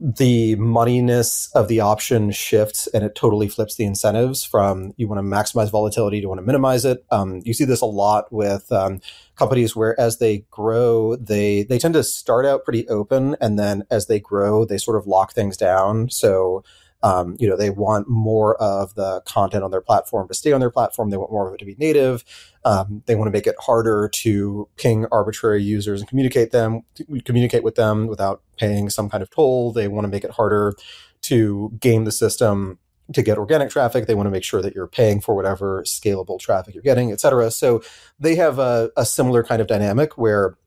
the 0.00 0.54
moneyness 0.56 1.50
of 1.54 1.66
the 1.66 1.80
option 1.80 2.30
shifts 2.30 2.86
and 2.88 3.04
it 3.04 3.16
totally 3.16 3.48
flips 3.48 3.74
the 3.74 3.84
incentives 3.84 4.44
from 4.44 4.92
you 4.96 5.08
want 5.08 5.18
to 5.18 5.22
maximize 5.22 5.70
volatility 5.70 6.20
to 6.20 6.28
want 6.28 6.38
to 6.38 6.46
minimize 6.46 6.84
it. 6.84 7.04
Um, 7.10 7.42
you 7.44 7.52
see 7.52 7.64
this 7.64 7.80
a 7.80 7.86
lot 7.86 8.32
with 8.32 8.70
um, 8.70 9.00
companies 9.34 9.74
where 9.74 9.98
as 9.98 10.18
they 10.18 10.44
grow, 10.50 11.16
they 11.16 11.64
they 11.64 11.78
tend 11.78 11.94
to 11.94 12.04
start 12.04 12.46
out 12.46 12.64
pretty 12.64 12.88
open, 12.88 13.36
and 13.40 13.58
then 13.58 13.84
as 13.90 14.06
they 14.06 14.20
grow, 14.20 14.64
they 14.64 14.78
sort 14.78 14.96
of 14.96 15.06
lock 15.06 15.32
things 15.32 15.56
down. 15.56 16.10
So 16.10 16.62
um, 17.02 17.36
you 17.38 17.48
know, 17.48 17.56
they 17.56 17.70
want 17.70 18.08
more 18.08 18.56
of 18.56 18.94
the 18.94 19.20
content 19.22 19.62
on 19.62 19.70
their 19.70 19.80
platform 19.80 20.28
to 20.28 20.34
stay 20.34 20.52
on 20.52 20.60
their 20.60 20.70
platform. 20.70 21.10
They 21.10 21.16
want 21.16 21.30
more 21.30 21.48
of 21.48 21.54
it 21.54 21.58
to 21.58 21.64
be 21.64 21.76
native. 21.78 22.24
Um, 22.64 23.02
they 23.06 23.14
want 23.14 23.28
to 23.28 23.32
make 23.32 23.46
it 23.46 23.54
harder 23.60 24.08
to 24.08 24.68
ping 24.76 25.06
arbitrary 25.12 25.62
users 25.62 26.00
and 26.00 26.08
communicate 26.08 26.50
them, 26.50 26.82
communicate 27.24 27.62
with 27.62 27.76
them 27.76 28.06
without 28.06 28.42
paying 28.56 28.90
some 28.90 29.08
kind 29.08 29.22
of 29.22 29.30
toll. 29.30 29.72
They 29.72 29.88
want 29.88 30.04
to 30.04 30.08
make 30.08 30.24
it 30.24 30.32
harder 30.32 30.74
to 31.22 31.72
game 31.80 32.04
the 32.04 32.12
system 32.12 32.78
to 33.12 33.22
get 33.22 33.38
organic 33.38 33.70
traffic. 33.70 34.06
They 34.06 34.14
want 34.14 34.26
to 34.26 34.30
make 34.30 34.44
sure 34.44 34.60
that 34.60 34.74
you're 34.74 34.86
paying 34.86 35.20
for 35.20 35.34
whatever 35.34 35.82
scalable 35.84 36.38
traffic 36.38 36.74
you're 36.74 36.82
getting, 36.82 37.10
et 37.10 37.20
cetera. 37.20 37.50
So 37.50 37.82
they 38.20 38.34
have 38.34 38.58
a, 38.58 38.90
a 38.96 39.06
similar 39.06 39.42
kind 39.42 39.62
of 39.62 39.66
dynamic 39.66 40.18
where 40.18 40.58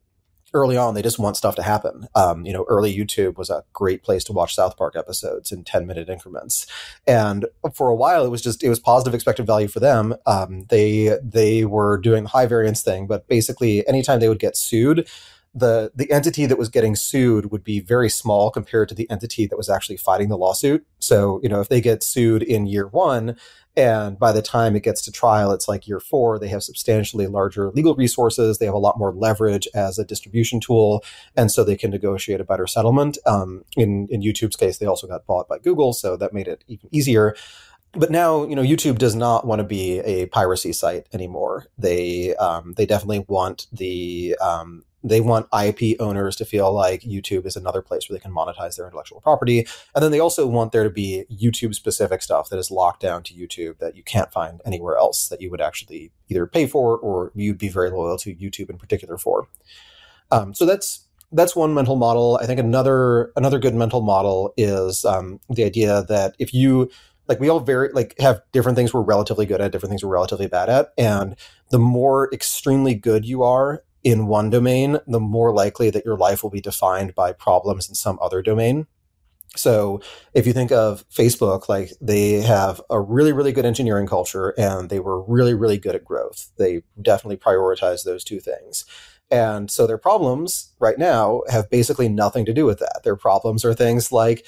early 0.53 0.77
on 0.77 0.93
they 0.93 1.01
just 1.01 1.19
want 1.19 1.37
stuff 1.37 1.55
to 1.55 1.63
happen. 1.63 2.07
Um, 2.15 2.45
you 2.45 2.53
know 2.53 2.65
early 2.67 2.95
youtube 2.95 3.37
was 3.37 3.49
a 3.49 3.63
great 3.73 4.03
place 4.03 4.23
to 4.25 4.33
watch 4.33 4.55
south 4.55 4.77
park 4.77 4.95
episodes 4.95 5.51
in 5.51 5.63
10 5.63 5.85
minute 5.87 6.09
increments. 6.09 6.67
And 7.07 7.45
for 7.73 7.89
a 7.89 7.95
while 7.95 8.25
it 8.25 8.29
was 8.29 8.41
just 8.41 8.63
it 8.63 8.69
was 8.69 8.79
positive 8.79 9.13
expected 9.13 9.45
value 9.45 9.67
for 9.67 9.79
them. 9.79 10.15
Um, 10.25 10.65
they 10.69 11.17
they 11.23 11.65
were 11.65 11.97
doing 11.97 12.23
the 12.23 12.29
high 12.29 12.45
variance 12.45 12.81
thing 12.81 13.07
but 13.07 13.27
basically 13.27 13.87
anytime 13.87 14.19
they 14.19 14.29
would 14.29 14.39
get 14.39 14.57
sued 14.57 15.07
the 15.53 15.91
the 15.93 16.09
entity 16.11 16.45
that 16.45 16.57
was 16.57 16.69
getting 16.69 16.95
sued 16.95 17.51
would 17.51 17.63
be 17.63 17.79
very 17.79 18.09
small 18.09 18.51
compared 18.51 18.87
to 18.87 18.95
the 18.95 19.09
entity 19.09 19.45
that 19.45 19.57
was 19.57 19.69
actually 19.69 19.97
fighting 19.97 20.29
the 20.29 20.37
lawsuit 20.37 20.85
so 20.99 21.39
you 21.43 21.49
know 21.49 21.59
if 21.59 21.67
they 21.67 21.81
get 21.81 22.03
sued 22.03 22.41
in 22.41 22.65
year 22.65 22.87
one 22.87 23.35
and 23.77 24.19
by 24.19 24.31
the 24.31 24.41
time 24.41 24.75
it 24.75 24.83
gets 24.83 25.01
to 25.03 25.11
trial, 25.11 25.53
it's 25.53 25.67
like 25.67 25.87
year 25.87 26.01
four, 26.01 26.37
they 26.37 26.49
have 26.49 26.63
substantially 26.63 27.27
larger 27.27 27.71
legal 27.71 27.95
resources. 27.95 28.57
They 28.57 28.65
have 28.65 28.75
a 28.75 28.79
lot 28.79 28.99
more 28.99 29.13
leverage 29.13 29.67
as 29.73 29.97
a 29.97 30.03
distribution 30.03 30.59
tool. 30.59 31.03
And 31.37 31.49
so 31.51 31.63
they 31.63 31.77
can 31.77 31.91
negotiate 31.91 32.41
a 32.41 32.45
better 32.45 32.67
settlement. 32.67 33.17
Um, 33.25 33.63
in, 33.77 34.07
in 34.09 34.21
YouTube's 34.21 34.57
case, 34.57 34.77
they 34.77 34.85
also 34.85 35.07
got 35.07 35.25
bought 35.25 35.47
by 35.47 35.57
Google. 35.59 35.93
So 35.93 36.17
that 36.17 36.33
made 36.33 36.47
it 36.47 36.63
even 36.67 36.89
easier 36.91 37.35
but 37.93 38.09
now 38.09 38.47
you 38.47 38.55
know 38.55 38.61
YouTube 38.61 38.97
does 38.97 39.15
not 39.15 39.45
want 39.45 39.59
to 39.59 39.65
be 39.65 39.99
a 39.99 40.25
piracy 40.27 40.71
site 40.71 41.07
anymore. 41.11 41.65
They 41.77 42.33
um, 42.35 42.73
they 42.77 42.85
definitely 42.85 43.25
want 43.27 43.67
the 43.73 44.37
um, 44.41 44.85
they 45.03 45.21
want 45.21 45.47
IP 45.53 45.99
owners 45.99 46.35
to 46.37 46.45
feel 46.45 46.71
like 46.71 47.01
YouTube 47.01 47.45
is 47.45 47.55
another 47.55 47.81
place 47.81 48.07
where 48.07 48.17
they 48.17 48.21
can 48.21 48.33
monetize 48.33 48.75
their 48.75 48.85
intellectual 48.85 49.21
property. 49.21 49.65
And 49.95 50.03
then 50.03 50.11
they 50.11 50.19
also 50.19 50.45
want 50.47 50.71
there 50.71 50.83
to 50.83 50.89
be 50.89 51.25
YouTube 51.31 51.73
specific 51.75 52.21
stuff 52.21 52.49
that 52.49 52.59
is 52.59 52.71
locked 52.71 53.01
down 53.01 53.23
to 53.23 53.33
YouTube 53.33 53.79
that 53.79 53.95
you 53.95 54.03
can't 54.03 54.31
find 54.31 54.61
anywhere 54.65 54.97
else 54.97 55.29
that 55.29 55.41
you 55.41 55.49
would 55.49 55.61
actually 55.61 56.11
either 56.29 56.45
pay 56.45 56.67
for 56.67 56.97
or 56.97 57.31
you'd 57.35 57.57
be 57.57 57.69
very 57.69 57.89
loyal 57.89 58.17
to 58.19 58.35
YouTube 58.35 58.69
in 58.69 58.77
particular 58.77 59.17
for. 59.17 59.47
Um, 60.31 60.53
so 60.53 60.65
that's 60.65 61.05
that's 61.33 61.55
one 61.55 61.73
mental 61.73 61.95
model. 61.95 62.37
I 62.41 62.45
think 62.45 62.59
another 62.59 63.31
another 63.35 63.59
good 63.59 63.75
mental 63.75 64.01
model 64.01 64.53
is 64.57 65.05
um, 65.05 65.39
the 65.49 65.63
idea 65.63 66.03
that 66.03 66.35
if 66.39 66.53
you 66.53 66.89
like 67.27 67.39
we 67.39 67.49
all 67.49 67.59
very 67.59 67.89
like 67.93 68.15
have 68.19 68.41
different 68.51 68.75
things 68.75 68.93
we're 68.93 69.01
relatively 69.01 69.45
good 69.45 69.61
at, 69.61 69.71
different 69.71 69.91
things 69.91 70.03
we're 70.03 70.13
relatively 70.13 70.47
bad 70.47 70.69
at, 70.69 70.93
and 70.97 71.35
the 71.69 71.79
more 71.79 72.29
extremely 72.33 72.93
good 72.93 73.25
you 73.25 73.43
are 73.43 73.83
in 74.03 74.27
one 74.27 74.49
domain, 74.49 74.99
the 75.07 75.19
more 75.19 75.53
likely 75.53 75.89
that 75.89 76.05
your 76.05 76.17
life 76.17 76.43
will 76.43 76.49
be 76.49 76.61
defined 76.61 77.15
by 77.15 77.33
problems 77.33 77.87
in 77.87 77.95
some 77.95 78.17
other 78.21 78.41
domain. 78.41 78.87
So 79.55 80.01
if 80.33 80.47
you 80.47 80.53
think 80.53 80.71
of 80.71 81.03
Facebook, 81.09 81.67
like 81.67 81.91
they 81.99 82.41
have 82.41 82.81
a 82.89 83.01
really, 83.01 83.33
really 83.33 83.51
good 83.51 83.65
engineering 83.65 84.07
culture 84.07 84.53
and 84.57 84.89
they 84.89 84.99
were 84.99 85.21
really, 85.23 85.53
really 85.53 85.77
good 85.77 85.95
at 85.95 86.05
growth. 86.05 86.51
They 86.57 86.83
definitely 87.01 87.37
prioritize 87.37 88.03
those 88.03 88.23
two 88.23 88.39
things. 88.39 88.85
And 89.29 89.69
so 89.69 89.87
their 89.87 89.97
problems 89.97 90.73
right 90.79 90.97
now 90.97 91.43
have 91.49 91.69
basically 91.69 92.09
nothing 92.09 92.45
to 92.45 92.53
do 92.53 92.65
with 92.65 92.79
that. 92.79 93.01
Their 93.03 93.15
problems 93.15 93.63
are 93.65 93.73
things 93.73 94.11
like 94.11 94.45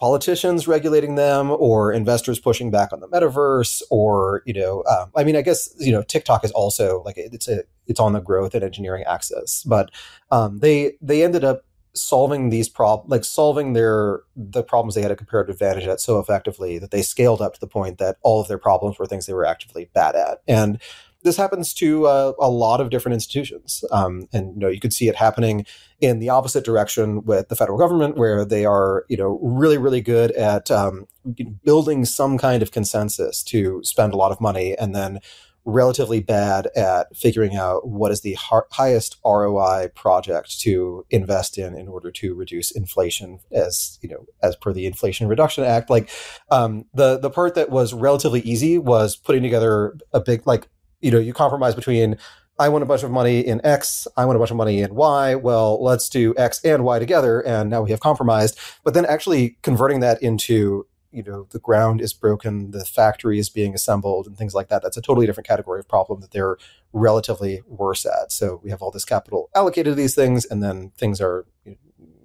politicians 0.00 0.66
regulating 0.66 1.14
them 1.14 1.50
or 1.50 1.92
investors 1.92 2.38
pushing 2.38 2.70
back 2.70 2.92
on 2.92 3.00
the 3.00 3.08
metaverse 3.08 3.82
or 3.90 4.42
you 4.46 4.54
know 4.54 4.82
um, 4.90 5.10
i 5.14 5.22
mean 5.22 5.36
i 5.36 5.42
guess 5.42 5.74
you 5.78 5.92
know 5.92 6.02
tiktok 6.02 6.42
is 6.42 6.50
also 6.52 7.02
like 7.04 7.16
it's 7.18 7.46
a 7.48 7.62
it's 7.86 8.00
on 8.00 8.14
the 8.14 8.20
growth 8.20 8.54
and 8.54 8.64
engineering 8.64 9.04
axis 9.06 9.62
but 9.64 9.90
um, 10.30 10.58
they 10.60 10.94
they 11.02 11.22
ended 11.22 11.44
up 11.44 11.64
solving 11.92 12.50
these 12.50 12.68
problems 12.68 13.10
like 13.10 13.24
solving 13.24 13.72
their 13.72 14.20
the 14.36 14.62
problems 14.62 14.94
they 14.94 15.02
had 15.02 15.10
a 15.10 15.16
comparative 15.16 15.54
advantage 15.54 15.86
at 15.86 16.00
so 16.00 16.18
effectively 16.18 16.78
that 16.78 16.92
they 16.92 17.02
scaled 17.02 17.42
up 17.42 17.54
to 17.54 17.60
the 17.60 17.66
point 17.66 17.98
that 17.98 18.16
all 18.22 18.40
of 18.40 18.48
their 18.48 18.58
problems 18.58 18.98
were 18.98 19.06
things 19.06 19.26
they 19.26 19.32
were 19.32 19.44
actively 19.44 19.90
bad 19.92 20.14
at. 20.14 20.38
And 20.46 20.80
this 21.22 21.36
happens 21.36 21.74
to 21.74 22.06
uh, 22.06 22.32
a 22.38 22.48
lot 22.48 22.80
of 22.80 22.90
different 22.90 23.14
institutions, 23.14 23.84
um, 23.90 24.28
and 24.32 24.54
you 24.54 24.60
know 24.60 24.68
you 24.68 24.80
could 24.80 24.92
see 24.92 25.08
it 25.08 25.16
happening 25.16 25.66
in 26.00 26.18
the 26.18 26.30
opposite 26.30 26.64
direction 26.64 27.24
with 27.24 27.48
the 27.48 27.56
federal 27.56 27.78
government, 27.78 28.16
where 28.16 28.44
they 28.44 28.64
are 28.64 29.04
you 29.08 29.16
know 29.16 29.38
really 29.42 29.78
really 29.78 30.00
good 30.00 30.30
at 30.32 30.70
um, 30.70 31.06
building 31.64 32.04
some 32.04 32.38
kind 32.38 32.62
of 32.62 32.70
consensus 32.70 33.42
to 33.44 33.80
spend 33.84 34.14
a 34.14 34.16
lot 34.16 34.32
of 34.32 34.40
money, 34.40 34.76
and 34.78 34.94
then 34.94 35.20
relatively 35.64 36.20
bad 36.20 36.68
at 36.74 37.14
figuring 37.14 37.54
out 37.54 37.86
what 37.86 38.10
is 38.10 38.22
the 38.22 38.36
highest 38.40 39.16
ROI 39.24 39.88
project 39.94 40.58
to 40.60 41.04
invest 41.10 41.58
in 41.58 41.76
in 41.76 41.86
order 41.86 42.10
to 42.10 42.34
reduce 42.34 42.70
inflation 42.70 43.38
as 43.52 43.98
you 44.02 44.08
know 44.08 44.24
as 44.42 44.56
per 44.56 44.72
the 44.72 44.86
Inflation 44.86 45.28
Reduction 45.28 45.64
Act. 45.64 45.90
Like 45.90 46.08
um, 46.50 46.86
the 46.94 47.18
the 47.18 47.30
part 47.30 47.54
that 47.56 47.70
was 47.70 47.92
relatively 47.92 48.40
easy 48.40 48.78
was 48.78 49.16
putting 49.16 49.42
together 49.42 49.96
a 50.12 50.20
big 50.20 50.46
like 50.46 50.68
you 51.00 51.10
know, 51.10 51.18
you 51.18 51.32
compromise 51.32 51.74
between 51.74 52.16
I 52.58 52.68
want 52.68 52.82
a 52.82 52.86
bunch 52.86 53.02
of 53.02 53.10
money 53.10 53.40
in 53.40 53.60
X, 53.64 54.06
I 54.18 54.26
want 54.26 54.36
a 54.36 54.38
bunch 54.38 54.50
of 54.50 54.56
money 54.56 54.82
in 54.82 54.94
Y. 54.94 55.34
Well, 55.34 55.82
let's 55.82 56.10
do 56.10 56.34
X 56.36 56.60
and 56.62 56.84
Y 56.84 56.98
together, 56.98 57.40
and 57.40 57.70
now 57.70 57.80
we 57.80 57.90
have 57.90 58.00
compromised. 58.00 58.58
But 58.84 58.92
then 58.92 59.06
actually 59.06 59.56
converting 59.62 60.00
that 60.00 60.22
into 60.22 60.86
you 61.12 61.22
know 61.22 61.46
the 61.50 61.58
ground 61.58 62.00
is 62.00 62.12
broken 62.12 62.70
the 62.70 62.84
factory 62.84 63.38
is 63.38 63.48
being 63.48 63.74
assembled 63.74 64.26
and 64.26 64.36
things 64.36 64.54
like 64.54 64.68
that 64.68 64.82
that's 64.82 64.96
a 64.96 65.02
totally 65.02 65.26
different 65.26 65.46
category 65.46 65.80
of 65.80 65.88
problem 65.88 66.20
that 66.20 66.30
they're 66.30 66.56
relatively 66.92 67.62
worse 67.66 68.06
at 68.06 68.30
so 68.30 68.60
we 68.62 68.70
have 68.70 68.80
all 68.80 68.90
this 68.90 69.04
capital 69.04 69.50
allocated 69.54 69.92
to 69.92 69.94
these 69.94 70.14
things 70.14 70.44
and 70.44 70.62
then 70.62 70.90
things 70.96 71.20
are 71.20 71.46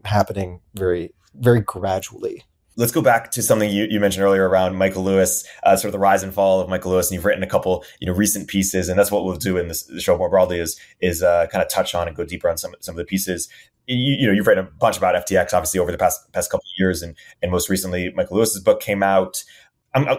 happening 0.03 0.61
very 0.75 1.13
very 1.33 1.61
gradually 1.61 2.43
let's 2.77 2.91
go 2.91 3.01
back 3.01 3.31
to 3.31 3.41
something 3.41 3.69
you, 3.69 3.87
you 3.89 3.99
mentioned 3.99 4.23
earlier 4.23 4.47
around 4.47 4.75
Michael 4.75 5.03
Lewis, 5.03 5.45
uh, 5.63 5.75
sort 5.75 5.89
of 5.89 5.91
the 5.93 5.99
rise 5.99 6.23
and 6.23 6.33
fall 6.33 6.59
of 6.59 6.69
Michael 6.69 6.91
Lewis. 6.91 7.09
And 7.09 7.15
you've 7.15 7.25
written 7.25 7.43
a 7.43 7.47
couple, 7.47 7.83
you 7.99 8.07
know, 8.07 8.13
recent 8.13 8.47
pieces, 8.47 8.89
and 8.89 8.99
that's 8.99 9.11
what 9.11 9.25
we'll 9.25 9.37
do 9.37 9.57
in 9.57 9.67
this 9.67 9.89
show 9.99 10.17
more 10.17 10.29
broadly 10.29 10.59
is 10.59 10.79
is 10.99 11.23
uh, 11.23 11.47
kind 11.47 11.63
of 11.63 11.69
touch 11.69 11.95
on 11.95 12.07
and 12.07 12.15
go 12.15 12.25
deeper 12.25 12.49
on 12.49 12.57
some 12.57 12.75
some 12.79 12.93
of 12.93 12.97
the 12.97 13.05
pieces. 13.05 13.49
You, 13.87 14.15
you, 14.19 14.27
know, 14.27 14.33
you've 14.33 14.47
written 14.47 14.65
a 14.65 14.69
bunch 14.69 14.97
about 14.97 15.27
FTX, 15.27 15.53
obviously, 15.53 15.79
over 15.79 15.91
the 15.91 15.97
past 15.97 16.31
past 16.33 16.51
couple 16.51 16.65
of 16.65 16.79
years, 16.79 17.01
and 17.01 17.15
and 17.41 17.51
most 17.51 17.69
recently, 17.69 18.11
Michael 18.13 18.37
Lewis's 18.37 18.61
book 18.61 18.81
came 18.81 19.03
out. 19.03 19.43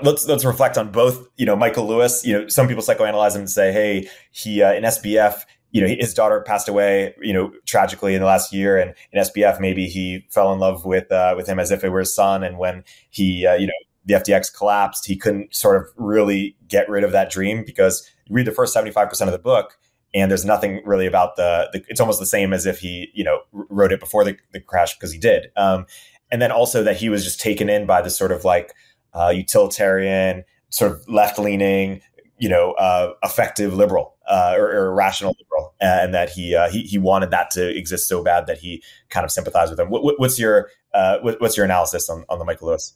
Let's 0.02 0.26
let's 0.26 0.44
reflect 0.44 0.78
on 0.78 0.90
both. 0.90 1.28
You 1.36 1.44
know, 1.44 1.56
Michael 1.56 1.86
Lewis. 1.86 2.24
You 2.24 2.40
know, 2.40 2.48
some 2.48 2.66
people 2.66 2.82
psychoanalyze 2.82 3.34
him 3.34 3.42
and 3.42 3.50
say, 3.50 3.72
"Hey, 3.72 4.08
he 4.30 4.62
uh, 4.62 4.72
in 4.72 4.84
SBF." 4.84 5.42
You 5.70 5.80
know, 5.80 5.88
his 5.88 6.14
daughter 6.14 6.40
passed 6.40 6.68
away, 6.68 7.14
you 7.20 7.32
know, 7.32 7.52
tragically 7.66 8.14
in 8.14 8.20
the 8.20 8.26
last 8.26 8.52
year. 8.52 8.78
And 8.78 8.94
in 9.12 9.22
SBF, 9.22 9.60
maybe 9.60 9.86
he 9.86 10.26
fell 10.30 10.52
in 10.52 10.58
love 10.58 10.84
with 10.84 11.10
uh, 11.12 11.34
with 11.36 11.48
him 11.48 11.58
as 11.58 11.70
if 11.70 11.84
it 11.84 11.90
were 11.90 12.00
his 12.00 12.14
son. 12.14 12.42
And 12.42 12.58
when 12.58 12.84
he, 13.10 13.46
uh, 13.46 13.54
you 13.54 13.66
know, 13.66 13.72
the 14.04 14.14
FTX 14.14 14.54
collapsed, 14.56 15.06
he 15.06 15.16
couldn't 15.16 15.54
sort 15.54 15.76
of 15.76 15.88
really 15.96 16.56
get 16.68 16.88
rid 16.88 17.04
of 17.04 17.12
that 17.12 17.30
dream 17.30 17.64
because 17.64 18.08
you 18.26 18.34
read 18.34 18.46
the 18.46 18.52
first 18.52 18.72
seventy 18.72 18.92
five 18.92 19.08
percent 19.08 19.28
of 19.28 19.32
the 19.32 19.38
book, 19.38 19.78
and 20.14 20.30
there's 20.30 20.44
nothing 20.44 20.80
really 20.84 21.06
about 21.06 21.36
the, 21.36 21.68
the, 21.72 21.84
It's 21.88 22.00
almost 22.00 22.20
the 22.20 22.26
same 22.26 22.52
as 22.52 22.64
if 22.64 22.78
he, 22.78 23.10
you 23.12 23.24
know, 23.24 23.40
wrote 23.52 23.92
it 23.92 24.00
before 24.00 24.24
the, 24.24 24.36
the 24.52 24.60
crash 24.60 24.94
because 24.94 25.12
he 25.12 25.18
did. 25.18 25.48
Um, 25.56 25.86
and 26.30 26.40
then 26.40 26.50
also 26.50 26.82
that 26.82 26.96
he 26.96 27.08
was 27.08 27.24
just 27.24 27.40
taken 27.40 27.68
in 27.68 27.86
by 27.86 28.00
the 28.00 28.10
sort 28.10 28.32
of 28.32 28.44
like 28.44 28.72
uh, 29.12 29.28
utilitarian, 29.28 30.44
sort 30.70 30.92
of 30.92 31.06
left 31.08 31.38
leaning, 31.38 32.00
you 32.38 32.48
know, 32.48 32.72
uh, 32.72 33.12
effective 33.22 33.74
liberal 33.74 34.14
uh, 34.28 34.54
or, 34.56 34.70
or, 34.70 34.94
rational 34.94 35.34
liberal, 35.40 35.74
and 35.80 36.12
that 36.14 36.28
he, 36.30 36.54
uh, 36.54 36.68
he 36.68 36.82
he 36.82 36.98
wanted 36.98 37.30
that 37.30 37.50
to 37.52 37.76
exist 37.76 38.08
so 38.08 38.22
bad 38.22 38.46
that 38.46 38.58
he 38.58 38.82
kind 39.08 39.24
of 39.24 39.30
sympathized 39.30 39.70
with 39.70 39.80
him. 39.80 39.88
What, 39.88 40.18
what's 40.18 40.38
your 40.38 40.70
uh, 40.92 41.18
what's 41.20 41.56
your 41.56 41.64
analysis 41.64 42.08
on, 42.10 42.24
on 42.28 42.38
the 42.38 42.44
Michael 42.44 42.68
Lewis? 42.68 42.94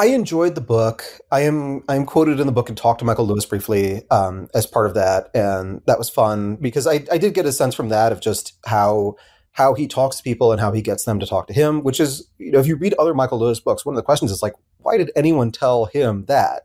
I 0.00 0.06
enjoyed 0.06 0.54
the 0.54 0.62
book. 0.62 1.04
I 1.30 1.40
am 1.40 1.82
I 1.86 1.94
am 1.94 2.06
quoted 2.06 2.40
in 2.40 2.46
the 2.46 2.52
book 2.52 2.70
and 2.70 2.78
talked 2.78 3.00
to 3.00 3.04
Michael 3.04 3.26
Lewis 3.26 3.44
briefly 3.44 4.02
um, 4.10 4.48
as 4.54 4.66
part 4.66 4.86
of 4.86 4.94
that, 4.94 5.28
and 5.34 5.82
that 5.86 5.98
was 5.98 6.08
fun 6.08 6.56
because 6.56 6.86
I, 6.86 7.04
I 7.12 7.18
did 7.18 7.34
get 7.34 7.44
a 7.44 7.52
sense 7.52 7.74
from 7.74 7.90
that 7.90 8.10
of 8.10 8.22
just 8.22 8.54
how 8.64 9.16
how 9.52 9.74
he 9.74 9.86
talks 9.86 10.16
to 10.16 10.22
people 10.22 10.52
and 10.52 10.60
how 10.60 10.72
he 10.72 10.80
gets 10.80 11.04
them 11.04 11.20
to 11.20 11.26
talk 11.26 11.48
to 11.48 11.52
him. 11.52 11.82
Which 11.82 12.00
is, 12.00 12.26
you 12.38 12.50
know, 12.50 12.60
if 12.60 12.66
you 12.66 12.76
read 12.76 12.94
other 12.94 13.12
Michael 13.12 13.40
Lewis 13.40 13.60
books, 13.60 13.84
one 13.84 13.94
of 13.94 13.96
the 13.96 14.02
questions 14.02 14.30
is 14.30 14.42
like, 14.42 14.54
why 14.78 14.96
did 14.96 15.10
anyone 15.14 15.52
tell 15.52 15.84
him 15.84 16.24
that? 16.28 16.62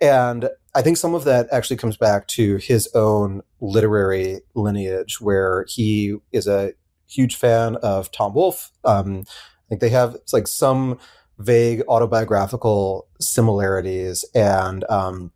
And 0.00 0.48
I 0.74 0.82
think 0.82 0.96
some 0.96 1.14
of 1.14 1.24
that 1.24 1.48
actually 1.52 1.76
comes 1.76 1.96
back 1.96 2.26
to 2.28 2.56
his 2.56 2.88
own 2.94 3.42
literary 3.60 4.40
lineage, 4.54 5.20
where 5.20 5.66
he 5.68 6.16
is 6.32 6.46
a 6.46 6.72
huge 7.08 7.36
fan 7.36 7.76
of 7.76 8.10
Tom 8.10 8.34
Wolfe. 8.34 8.70
Um, 8.84 9.24
Like 9.70 9.80
they 9.80 9.90
have 9.90 10.16
like 10.32 10.48
some 10.48 10.98
vague 11.38 11.82
autobiographical 11.88 13.06
similarities, 13.20 14.24
and 14.34 14.84
um, 14.90 15.32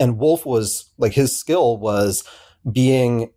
and 0.00 0.18
Wolfe 0.18 0.46
was 0.46 0.90
like 0.98 1.12
his 1.12 1.36
skill 1.36 1.76
was 1.76 2.24
being 2.72 3.30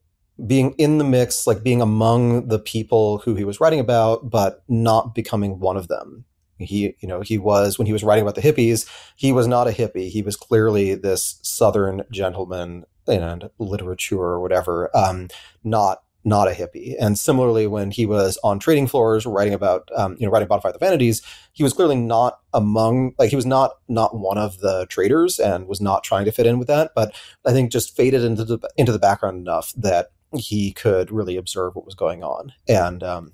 being 0.47 0.73
in 0.77 0.97
the 0.97 1.03
mix, 1.03 1.47
like 1.47 1.63
being 1.63 1.81
among 1.81 2.47
the 2.47 2.59
people 2.59 3.19
who 3.19 3.35
he 3.35 3.43
was 3.43 3.59
writing 3.59 3.79
about, 3.79 4.29
but 4.29 4.63
not 4.67 5.13
becoming 5.15 5.59
one 5.59 5.77
of 5.77 5.87
them. 5.87 6.25
He, 6.57 6.95
you 6.99 7.07
know, 7.07 7.21
he 7.21 7.37
was 7.37 7.77
when 7.77 7.85
he 7.85 7.93
was 7.93 8.03
writing 8.03 8.23
about 8.23 8.35
the 8.35 8.41
hippies, 8.41 8.89
he 9.15 9.31
was 9.31 9.47
not 9.47 9.67
a 9.67 9.71
hippie. 9.71 10.09
He 10.09 10.21
was 10.21 10.35
clearly 10.35 10.95
this 10.95 11.39
Southern 11.41 12.03
gentleman 12.11 12.85
and 13.07 13.49
literature 13.59 14.19
or 14.21 14.39
whatever, 14.39 14.95
um, 14.95 15.27
not 15.63 16.01
not 16.27 16.47
a 16.47 16.51
hippie. 16.51 16.95
And 16.99 17.19
similarly, 17.19 17.67
when 17.67 17.91
he 17.91 18.05
was 18.07 18.37
on 18.43 18.57
trading 18.57 18.87
floors 18.87 19.27
writing 19.27 19.53
about, 19.53 19.89
um, 19.95 20.17
you 20.19 20.25
know, 20.25 20.31
writing 20.31 20.49
of 20.49 20.63
the 20.63 20.79
Vanities, 20.79 21.21
he 21.53 21.61
was 21.63 21.71
clearly 21.71 21.95
not 21.95 22.39
among, 22.51 23.13
like, 23.19 23.29
he 23.29 23.35
was 23.35 23.45
not 23.45 23.73
not 23.87 24.17
one 24.17 24.39
of 24.39 24.59
the 24.59 24.87
traders 24.89 25.37
and 25.37 25.67
was 25.67 25.79
not 25.79 26.03
trying 26.03 26.25
to 26.25 26.31
fit 26.31 26.47
in 26.47 26.57
with 26.57 26.67
that. 26.67 26.91
But 26.95 27.13
I 27.45 27.51
think 27.51 27.71
just 27.71 27.95
faded 27.95 28.23
into 28.23 28.43
the 28.43 28.59
into 28.75 28.91
the 28.91 28.99
background 28.99 29.37
enough 29.37 29.71
that 29.77 30.11
he 30.35 30.73
could 30.73 31.11
really 31.11 31.37
observe 31.37 31.75
what 31.75 31.85
was 31.85 31.95
going 31.95 32.23
on. 32.23 32.53
And 32.67 33.03
um, 33.03 33.33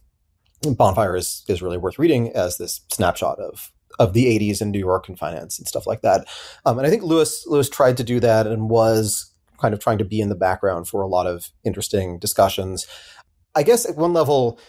Bonfire 0.64 1.16
is 1.16 1.44
is 1.48 1.62
really 1.62 1.78
worth 1.78 1.98
reading 2.00 2.32
as 2.34 2.58
this 2.58 2.82
snapshot 2.92 3.40
of 3.40 3.72
of 4.00 4.14
the 4.14 4.26
80s 4.26 4.62
in 4.62 4.72
New 4.72 4.80
York 4.80 5.08
and 5.10 5.18
finance 5.20 5.60
and 5.60 5.68
stuff 5.68 5.86
like 5.86 6.02
that. 6.02 6.28
Um, 6.66 6.78
and 6.78 6.88
I 6.88 6.90
think 6.90 7.04
Lewis 7.04 7.46
Lewis 7.48 7.70
tried 7.70 7.98
to 7.98 8.04
do 8.04 8.20
that 8.20 8.48
and 8.48 8.70
was 8.70 9.32
kind 9.60 9.74
of 9.74 9.80
trying 9.80 10.00
to 10.00 10.06
be 10.06 10.20
in 10.20 10.30
the 10.30 10.36
background 10.36 10.88
for 10.88 11.02
a 11.02 11.08
lot 11.08 11.28
of 11.28 11.50
interesting 11.64 12.18
discussions. 12.18 12.88
I 13.54 13.64
guess 13.64 13.88
at 13.88 13.98
one 13.98 14.14
level, 14.14 14.60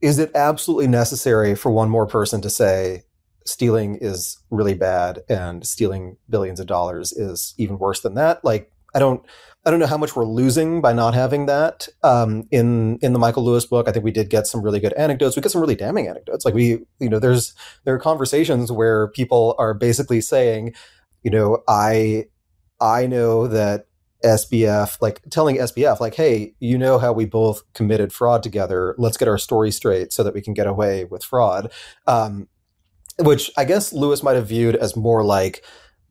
is 0.00 0.18
it 0.18 0.30
absolutely 0.34 0.88
necessary 0.88 1.54
for 1.54 1.70
one 1.70 1.88
more 1.88 2.06
person 2.06 2.40
to 2.42 2.50
say 2.50 3.04
stealing 3.46 3.96
is 4.00 4.38
really 4.50 4.74
bad 4.74 5.20
and 5.28 5.66
stealing 5.66 6.16
billions 6.28 6.60
of 6.60 6.66
dollars 6.66 7.12
is 7.12 7.54
even 7.56 7.78
worse 7.78 8.00
than 8.00 8.14
that? 8.14 8.44
Like, 8.44 8.70
I 8.94 8.98
don't. 8.98 9.24
I 9.64 9.70
don't 9.70 9.80
know 9.80 9.86
how 9.86 9.98
much 9.98 10.16
we're 10.16 10.24
losing 10.24 10.80
by 10.80 10.94
not 10.94 11.12
having 11.12 11.46
that 11.46 11.86
um, 12.02 12.44
in 12.50 12.98
in 13.02 13.12
the 13.12 13.18
Michael 13.18 13.44
Lewis 13.44 13.66
book. 13.66 13.88
I 13.88 13.92
think 13.92 14.04
we 14.04 14.10
did 14.10 14.30
get 14.30 14.46
some 14.46 14.62
really 14.62 14.80
good 14.80 14.94
anecdotes. 14.94 15.36
We 15.36 15.42
get 15.42 15.52
some 15.52 15.60
really 15.60 15.74
damning 15.74 16.08
anecdotes. 16.08 16.44
Like 16.44 16.54
we, 16.54 16.78
you 16.98 17.08
know, 17.10 17.18
there's 17.18 17.52
there 17.84 17.94
are 17.94 17.98
conversations 17.98 18.72
where 18.72 19.08
people 19.08 19.54
are 19.58 19.74
basically 19.74 20.22
saying, 20.22 20.74
you 21.22 21.30
know, 21.30 21.62
I 21.68 22.26
I 22.80 23.06
know 23.06 23.46
that 23.48 23.86
SBF, 24.24 25.00
like 25.00 25.20
telling 25.30 25.56
SBF, 25.56 26.00
like, 26.00 26.14
hey, 26.14 26.54
you 26.58 26.78
know 26.78 26.98
how 26.98 27.12
we 27.12 27.26
both 27.26 27.62
committed 27.74 28.12
fraud 28.12 28.42
together. 28.42 28.94
Let's 28.98 29.16
get 29.16 29.28
our 29.28 29.38
story 29.38 29.70
straight 29.70 30.12
so 30.12 30.22
that 30.22 30.34
we 30.34 30.40
can 30.40 30.54
get 30.54 30.66
away 30.66 31.04
with 31.04 31.22
fraud. 31.22 31.70
Um, 32.06 32.48
which 33.18 33.50
I 33.58 33.64
guess 33.64 33.92
Lewis 33.92 34.22
might 34.22 34.36
have 34.36 34.48
viewed 34.48 34.76
as 34.76 34.96
more 34.96 35.22
like 35.22 35.62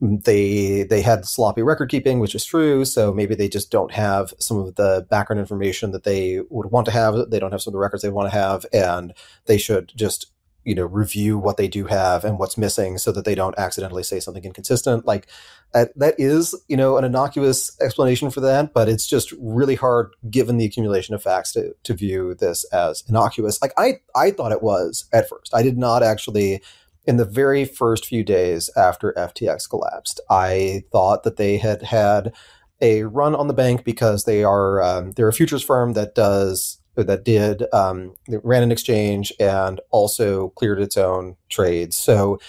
they 0.01 0.83
they 0.83 1.01
had 1.01 1.25
sloppy 1.25 1.61
record 1.61 1.89
keeping, 1.89 2.19
which 2.19 2.35
is 2.35 2.45
true. 2.45 2.85
So 2.85 3.13
maybe 3.13 3.35
they 3.35 3.49
just 3.49 3.69
don't 3.71 3.91
have 3.91 4.33
some 4.39 4.57
of 4.57 4.75
the 4.75 5.05
background 5.09 5.39
information 5.39 5.91
that 5.91 6.03
they 6.03 6.39
would 6.49 6.71
want 6.71 6.85
to 6.85 6.91
have. 6.91 7.29
They 7.29 7.39
don't 7.39 7.51
have 7.51 7.61
some 7.61 7.71
of 7.71 7.73
the 7.73 7.79
records 7.79 8.03
they 8.03 8.09
want 8.09 8.31
to 8.31 8.37
have, 8.37 8.65
and 8.71 9.13
they 9.45 9.57
should 9.57 9.91
just 9.95 10.31
you 10.65 10.75
know 10.75 10.85
review 10.85 11.37
what 11.37 11.57
they 11.57 11.67
do 11.67 11.85
have 11.85 12.23
and 12.23 12.37
what's 12.37 12.57
missing 12.57 12.97
so 12.97 13.11
that 13.11 13.25
they 13.25 13.35
don't 13.35 13.57
accidentally 13.57 14.03
say 14.03 14.19
something 14.19 14.43
inconsistent 14.43 15.05
like 15.05 15.27
that, 15.73 15.97
that 15.97 16.15
is 16.17 16.53
you 16.67 16.75
know 16.75 16.97
an 16.97 17.05
innocuous 17.05 17.75
explanation 17.81 18.29
for 18.29 18.41
that 18.41 18.73
but 18.73 18.89
it's 18.89 19.07
just 19.07 19.31
really 19.39 19.75
hard 19.75 20.11
given 20.29 20.57
the 20.57 20.65
accumulation 20.65 21.15
of 21.15 21.23
facts 21.23 21.53
to, 21.53 21.73
to 21.83 21.93
view 21.93 22.35
this 22.35 22.65
as 22.65 23.03
innocuous 23.07 23.61
like 23.61 23.71
i 23.77 23.93
i 24.15 24.31
thought 24.31 24.51
it 24.51 24.61
was 24.61 25.05
at 25.13 25.29
first 25.29 25.53
i 25.55 25.63
did 25.63 25.77
not 25.77 26.03
actually 26.03 26.61
in 27.05 27.17
the 27.17 27.25
very 27.25 27.65
first 27.65 28.05
few 28.05 28.23
days 28.23 28.69
after 28.75 29.13
ftx 29.17 29.69
collapsed 29.69 30.19
i 30.29 30.83
thought 30.91 31.23
that 31.23 31.37
they 31.37 31.57
had 31.57 31.81
had 31.81 32.33
a 32.81 33.03
run 33.03 33.35
on 33.35 33.47
the 33.47 33.53
bank 33.53 33.83
because 33.83 34.23
they 34.23 34.43
are 34.43 34.81
um, 34.81 35.11
they're 35.11 35.27
a 35.27 35.33
futures 35.33 35.63
firm 35.63 35.93
that 35.93 36.15
does 36.15 36.79
that 36.95 37.23
did 37.23 37.63
um, 37.73 38.15
ran 38.27 38.63
an 38.63 38.71
exchange 38.71 39.31
and 39.39 39.79
also 39.91 40.49
cleared 40.49 40.81
its 40.81 40.97
own 40.97 41.35
trades. 41.49 41.95
So 41.95 42.39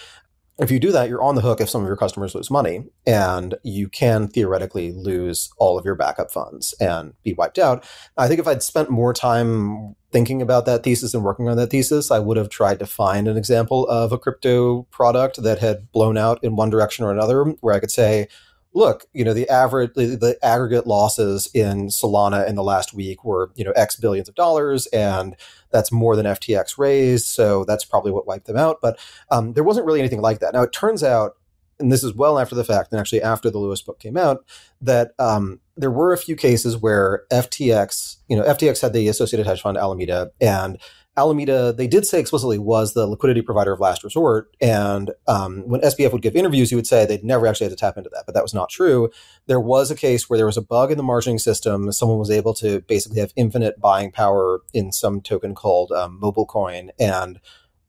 if 0.60 0.70
you 0.70 0.78
do 0.78 0.92
that, 0.92 1.08
you're 1.08 1.22
on 1.22 1.34
the 1.34 1.40
hook 1.40 1.60
if 1.60 1.70
some 1.70 1.82
of 1.82 1.86
your 1.86 1.96
customers 1.96 2.34
lose 2.34 2.50
money, 2.50 2.84
and 3.06 3.54
you 3.62 3.88
can 3.88 4.28
theoretically 4.28 4.92
lose 4.92 5.50
all 5.58 5.78
of 5.78 5.84
your 5.84 5.94
backup 5.94 6.30
funds 6.30 6.74
and 6.80 7.14
be 7.22 7.32
wiped 7.34 7.58
out. 7.58 7.84
I 8.16 8.28
think 8.28 8.40
if 8.40 8.46
I'd 8.46 8.62
spent 8.62 8.90
more 8.90 9.14
time 9.14 9.94
thinking 10.12 10.42
about 10.42 10.66
that 10.66 10.82
thesis 10.82 11.14
and 11.14 11.24
working 11.24 11.48
on 11.48 11.56
that 11.56 11.70
thesis, 11.70 12.10
I 12.10 12.18
would 12.18 12.36
have 12.36 12.48
tried 12.48 12.78
to 12.80 12.86
find 12.86 13.28
an 13.28 13.36
example 13.36 13.86
of 13.88 14.12
a 14.12 14.18
crypto 14.18 14.82
product 14.90 15.42
that 15.42 15.60
had 15.60 15.90
blown 15.92 16.18
out 16.18 16.42
in 16.42 16.56
one 16.56 16.70
direction 16.70 17.04
or 17.04 17.12
another, 17.12 17.44
where 17.60 17.74
I 17.74 17.80
could 17.80 17.90
say, 17.90 18.28
look, 18.72 19.06
you 19.12 19.24
know, 19.24 19.34
the 19.34 19.48
average, 19.48 19.92
the, 19.94 20.16
the, 20.16 20.38
aggregate 20.42 20.86
losses 20.86 21.48
in 21.54 21.88
Solana 21.88 22.48
in 22.48 22.54
the 22.54 22.62
last 22.62 22.94
week 22.94 23.24
were, 23.24 23.50
you 23.56 23.64
know, 23.64 23.72
X 23.72 23.96
billions 23.96 24.28
of 24.28 24.34
dollars, 24.34 24.86
and 24.88 25.36
that's 25.70 25.90
more 25.90 26.14
than 26.14 26.26
FTX 26.26 26.78
raised. 26.78 27.26
So 27.26 27.64
that's 27.64 27.84
probably 27.84 28.12
what 28.12 28.26
wiped 28.26 28.46
them 28.46 28.56
out. 28.56 28.80
But 28.80 28.98
um, 29.30 29.54
there 29.54 29.64
wasn't 29.64 29.86
really 29.86 30.00
anything 30.00 30.20
like 30.20 30.38
that. 30.40 30.54
Now, 30.54 30.62
it 30.62 30.72
turns 30.72 31.02
out, 31.02 31.32
and 31.80 31.90
this 31.90 32.04
is 32.04 32.14
well 32.14 32.38
after 32.38 32.54
the 32.54 32.64
fact, 32.64 32.92
and 32.92 33.00
actually 33.00 33.22
after 33.22 33.50
the 33.50 33.58
Lewis 33.58 33.82
book 33.82 33.98
came 33.98 34.16
out, 34.16 34.44
that 34.80 35.12
um, 35.18 35.60
there 35.76 35.90
were 35.90 36.12
a 36.12 36.18
few 36.18 36.36
cases 36.36 36.76
where 36.76 37.24
FTX, 37.32 38.16
you 38.28 38.36
know, 38.36 38.44
FTX 38.44 38.82
had 38.82 38.92
the 38.92 39.08
associated 39.08 39.46
hedge 39.46 39.62
fund 39.62 39.78
Alameda, 39.78 40.30
and 40.40 40.78
Alameda, 41.20 41.72
they 41.72 41.86
did 41.86 42.06
say 42.06 42.18
explicitly, 42.18 42.58
was 42.58 42.94
the 42.94 43.06
liquidity 43.06 43.42
provider 43.42 43.72
of 43.72 43.80
last 43.80 44.02
resort. 44.02 44.54
And 44.60 45.10
um, 45.28 45.62
when 45.68 45.82
SBF 45.82 46.12
would 46.12 46.22
give 46.22 46.34
interviews, 46.34 46.70
he 46.70 46.76
would 46.76 46.86
say 46.86 47.04
they'd 47.04 47.22
never 47.22 47.46
actually 47.46 47.66
had 47.66 47.72
to 47.72 47.76
tap 47.76 47.98
into 47.98 48.10
that, 48.14 48.24
but 48.24 48.34
that 48.34 48.42
was 48.42 48.54
not 48.54 48.70
true. 48.70 49.10
There 49.46 49.60
was 49.60 49.90
a 49.90 49.94
case 49.94 50.30
where 50.30 50.38
there 50.38 50.46
was 50.46 50.56
a 50.56 50.62
bug 50.62 50.90
in 50.90 50.96
the 50.96 51.04
margining 51.04 51.40
system. 51.40 51.92
Someone 51.92 52.18
was 52.18 52.30
able 52.30 52.54
to 52.54 52.80
basically 52.80 53.20
have 53.20 53.32
infinite 53.36 53.78
buying 53.80 54.10
power 54.10 54.60
in 54.72 54.92
some 54.92 55.20
token 55.20 55.54
called 55.54 55.92
um, 55.92 56.18
MobileCoin. 56.20 56.88
And 56.98 57.38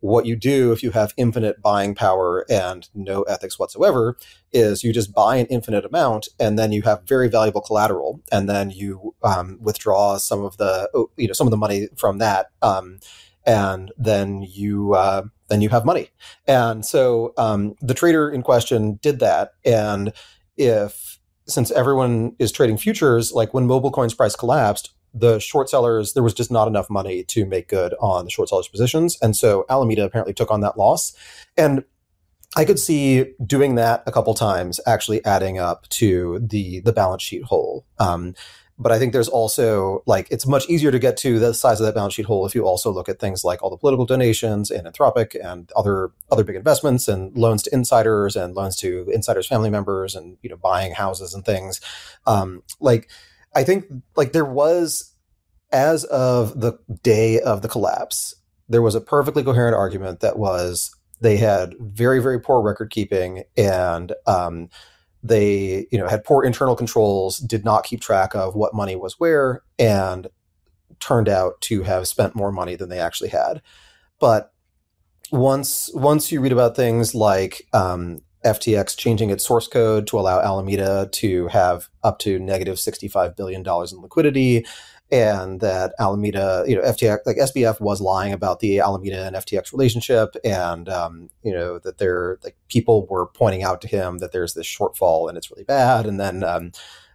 what 0.01 0.25
you 0.25 0.35
do 0.35 0.71
if 0.71 0.83
you 0.83 0.91
have 0.91 1.13
infinite 1.17 1.61
buying 1.61 1.95
power 1.95 2.45
and 2.49 2.89
no 2.93 3.23
ethics 3.23 3.57
whatsoever 3.57 4.17
is 4.51 4.83
you 4.83 4.91
just 4.91 5.13
buy 5.13 5.37
an 5.37 5.45
infinite 5.47 5.85
amount 5.85 6.27
and 6.39 6.59
then 6.59 6.71
you 6.71 6.81
have 6.81 7.01
very 7.07 7.29
valuable 7.29 7.61
collateral 7.61 8.21
and 8.31 8.49
then 8.49 8.69
you 8.69 9.15
um, 9.23 9.57
withdraw 9.61 10.17
some 10.17 10.43
of 10.43 10.57
the 10.57 10.89
oh, 10.93 11.09
you 11.17 11.27
know 11.27 11.33
some 11.33 11.47
of 11.47 11.51
the 11.51 11.57
money 11.57 11.87
from 11.95 12.17
that 12.17 12.47
um, 12.61 12.99
and 13.45 13.91
then 13.97 14.41
you 14.41 14.93
uh, 14.93 15.23
then 15.51 15.61
you 15.61 15.69
have 15.69 15.85
money. 15.85 16.09
And 16.47 16.85
so 16.85 17.33
um, 17.37 17.75
the 17.81 17.93
trader 17.93 18.29
in 18.29 18.41
question 18.41 18.99
did 19.01 19.19
that. 19.19 19.53
And 19.65 20.13
if 20.57 21.19
since 21.47 21.71
everyone 21.71 22.35
is 22.39 22.51
trading 22.51 22.77
futures 22.77 23.33
like 23.33 23.53
when 23.53 23.67
MobileCoin's 23.67 24.13
price 24.13 24.35
collapsed 24.35 24.91
the 25.13 25.39
short 25.39 25.69
sellers, 25.69 26.13
there 26.13 26.23
was 26.23 26.33
just 26.33 26.51
not 26.51 26.67
enough 26.67 26.89
money 26.89 27.23
to 27.25 27.45
make 27.45 27.67
good 27.67 27.93
on 27.99 28.25
the 28.25 28.31
short 28.31 28.49
sellers' 28.49 28.67
positions. 28.67 29.17
And 29.21 29.35
so 29.35 29.65
Alameda 29.69 30.05
apparently 30.05 30.33
took 30.33 30.51
on 30.51 30.61
that 30.61 30.77
loss. 30.77 31.13
And 31.57 31.83
I 32.55 32.65
could 32.65 32.79
see 32.79 33.33
doing 33.45 33.75
that 33.75 34.03
a 34.05 34.11
couple 34.11 34.33
times 34.33 34.79
actually 34.85 35.23
adding 35.23 35.57
up 35.57 35.87
to 35.89 36.39
the 36.41 36.81
the 36.81 36.91
balance 36.91 37.23
sheet 37.23 37.43
hole. 37.43 37.85
Um, 37.97 38.35
but 38.77 38.91
I 38.91 38.97
think 38.97 39.13
there's 39.13 39.29
also 39.29 40.03
like 40.05 40.27
it's 40.31 40.47
much 40.47 40.67
easier 40.67 40.91
to 40.91 40.99
get 40.99 41.15
to 41.17 41.39
the 41.39 41.53
size 41.53 41.79
of 41.79 41.85
that 41.85 41.93
balance 41.93 42.15
sheet 42.15 42.25
hole 42.25 42.45
if 42.45 42.55
you 42.55 42.65
also 42.65 42.91
look 42.91 43.07
at 43.07 43.19
things 43.19 43.43
like 43.43 43.61
all 43.61 43.69
the 43.69 43.77
political 43.77 44.05
donations 44.05 44.71
and 44.71 44.87
Anthropic 44.87 45.35
and 45.41 45.71
other 45.75 46.11
other 46.31 46.43
big 46.43 46.55
investments 46.55 47.07
and 47.07 47.37
loans 47.37 47.63
to 47.63 47.73
insiders 47.73 48.35
and 48.35 48.55
loans 48.55 48.75
to 48.77 49.07
insiders' 49.13 49.47
family 49.47 49.69
members 49.69 50.15
and 50.15 50.37
you 50.41 50.49
know 50.49 50.57
buying 50.57 50.93
houses 50.93 51.33
and 51.33 51.45
things. 51.45 51.79
Um, 52.25 52.63
like 52.79 53.09
I 53.53 53.63
think 53.63 53.85
like 54.15 54.31
there 54.31 54.45
was 54.45 55.13
as 55.71 56.03
of 56.05 56.59
the 56.59 56.77
day 57.03 57.39
of 57.39 57.61
the 57.61 57.67
collapse, 57.67 58.35
there 58.69 58.81
was 58.81 58.95
a 58.95 59.01
perfectly 59.01 59.43
coherent 59.43 59.75
argument 59.75 60.19
that 60.21 60.37
was 60.37 60.91
they 61.19 61.37
had 61.37 61.75
very 61.79 62.21
very 62.21 62.39
poor 62.39 62.61
record 62.61 62.89
keeping 62.91 63.43
and 63.57 64.13
um, 64.27 64.69
they 65.23 65.87
you 65.91 65.97
know 65.97 66.07
had 66.07 66.23
poor 66.23 66.43
internal 66.43 66.75
controls, 66.75 67.37
did 67.37 67.63
not 67.63 67.83
keep 67.83 68.01
track 68.01 68.35
of 68.35 68.55
what 68.55 68.73
money 68.73 68.95
was 68.95 69.19
where, 69.19 69.61
and 69.77 70.27
turned 70.99 71.29
out 71.29 71.59
to 71.61 71.83
have 71.83 72.07
spent 72.07 72.35
more 72.35 72.51
money 72.51 72.75
than 72.75 72.89
they 72.89 72.99
actually 72.99 73.29
had. 73.29 73.61
But 74.19 74.53
once 75.31 75.89
once 75.93 76.31
you 76.31 76.41
read 76.41 76.51
about 76.51 76.75
things 76.75 77.15
like 77.15 77.67
um, 77.73 78.21
FTX 78.45 78.97
changing 78.97 79.29
its 79.29 79.45
source 79.45 79.67
code 79.67 80.07
to 80.07 80.19
allow 80.19 80.39
Alameda 80.39 81.09
to 81.13 81.47
have 81.47 81.89
up 82.03 82.19
to 82.19 82.39
negative 82.39 82.77
$65 82.77 83.35
billion 83.35 83.61
in 83.61 84.01
liquidity. 84.01 84.65
And 85.11 85.59
that 85.59 85.93
Alameda, 85.99 86.63
you 86.65 86.75
know, 86.75 86.81
FTX, 86.83 87.19
like 87.25 87.35
SBF 87.35 87.81
was 87.81 87.99
lying 87.99 88.31
about 88.31 88.61
the 88.61 88.79
Alameda 88.79 89.27
and 89.27 89.35
FTX 89.35 89.73
relationship. 89.73 90.35
And, 90.45 90.87
um, 90.87 91.29
you 91.43 91.51
know, 91.51 91.79
that 91.79 91.97
there, 91.97 92.39
like, 92.45 92.55
people 92.69 93.05
were 93.07 93.27
pointing 93.27 93.61
out 93.61 93.81
to 93.81 93.89
him 93.89 94.19
that 94.19 94.31
there's 94.31 94.53
this 94.53 94.65
shortfall 94.65 95.27
and 95.27 95.37
it's 95.37 95.51
really 95.51 95.65
bad. 95.65 96.05
And 96.05 96.19
then, 96.19 96.43
um, 96.43 96.71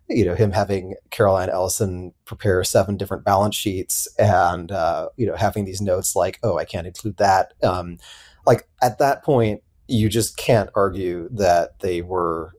you 0.09 0.25
know 0.25 0.35
him 0.35 0.53
having 0.53 0.95
Caroline 1.11 1.51
Ellison 1.51 2.13
prepare 2.25 2.63
seven 2.63 2.97
different 2.97 3.25
balance 3.25 3.57
sheets 3.57 4.07
and 4.19 4.71
uh, 4.71 5.09
you 5.17 5.27
know 5.27 5.35
having 5.35 5.65
these 5.65 5.81
notes 5.81 6.15
like 6.15 6.39
oh 6.43 6.59
I 6.59 6.65
can't 6.65 6.87
include 6.87 7.17
that 7.17 7.55
um, 7.63 7.99
like 8.47 8.69
at 8.83 8.99
that 8.99 9.25
point 9.25 9.63
you 9.89 10.09
just 10.09 10.37
can't 10.37 10.71
argue 10.75 11.29
that 11.33 11.81
they 11.81 12.03
were 12.03 12.53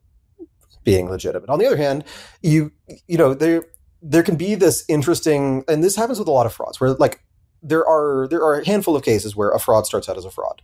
being 0.84 1.10
legitimate. 1.10 1.50
On 1.50 1.60
the 1.60 1.66
other 1.66 1.78
hand, 1.78 2.04
you 2.42 2.72
you 3.08 3.18
know 3.18 3.34
there 3.34 3.64
there 4.02 4.24
can 4.24 4.36
be 4.36 4.56
this 4.56 4.86
interesting 4.88 5.64
and 5.68 5.84
this 5.84 5.96
happens 5.96 6.20
with 6.20 6.28
a 6.28 6.32
lot 6.32 6.46
of 6.46 6.54
frauds 6.54 6.80
where 6.80 6.92
like 6.94 7.24
there 7.62 7.86
are 7.86 8.28
there 8.30 8.42
are 8.42 8.60
a 8.60 8.66
handful 8.66 8.96
of 8.96 9.04
cases 9.04 9.36
where 9.36 9.52
a 9.52 9.60
fraud 9.60 9.86
starts 9.86 10.08
out 10.08 10.18
as 10.18 10.26
a 10.26 10.32
fraud. 10.32 10.62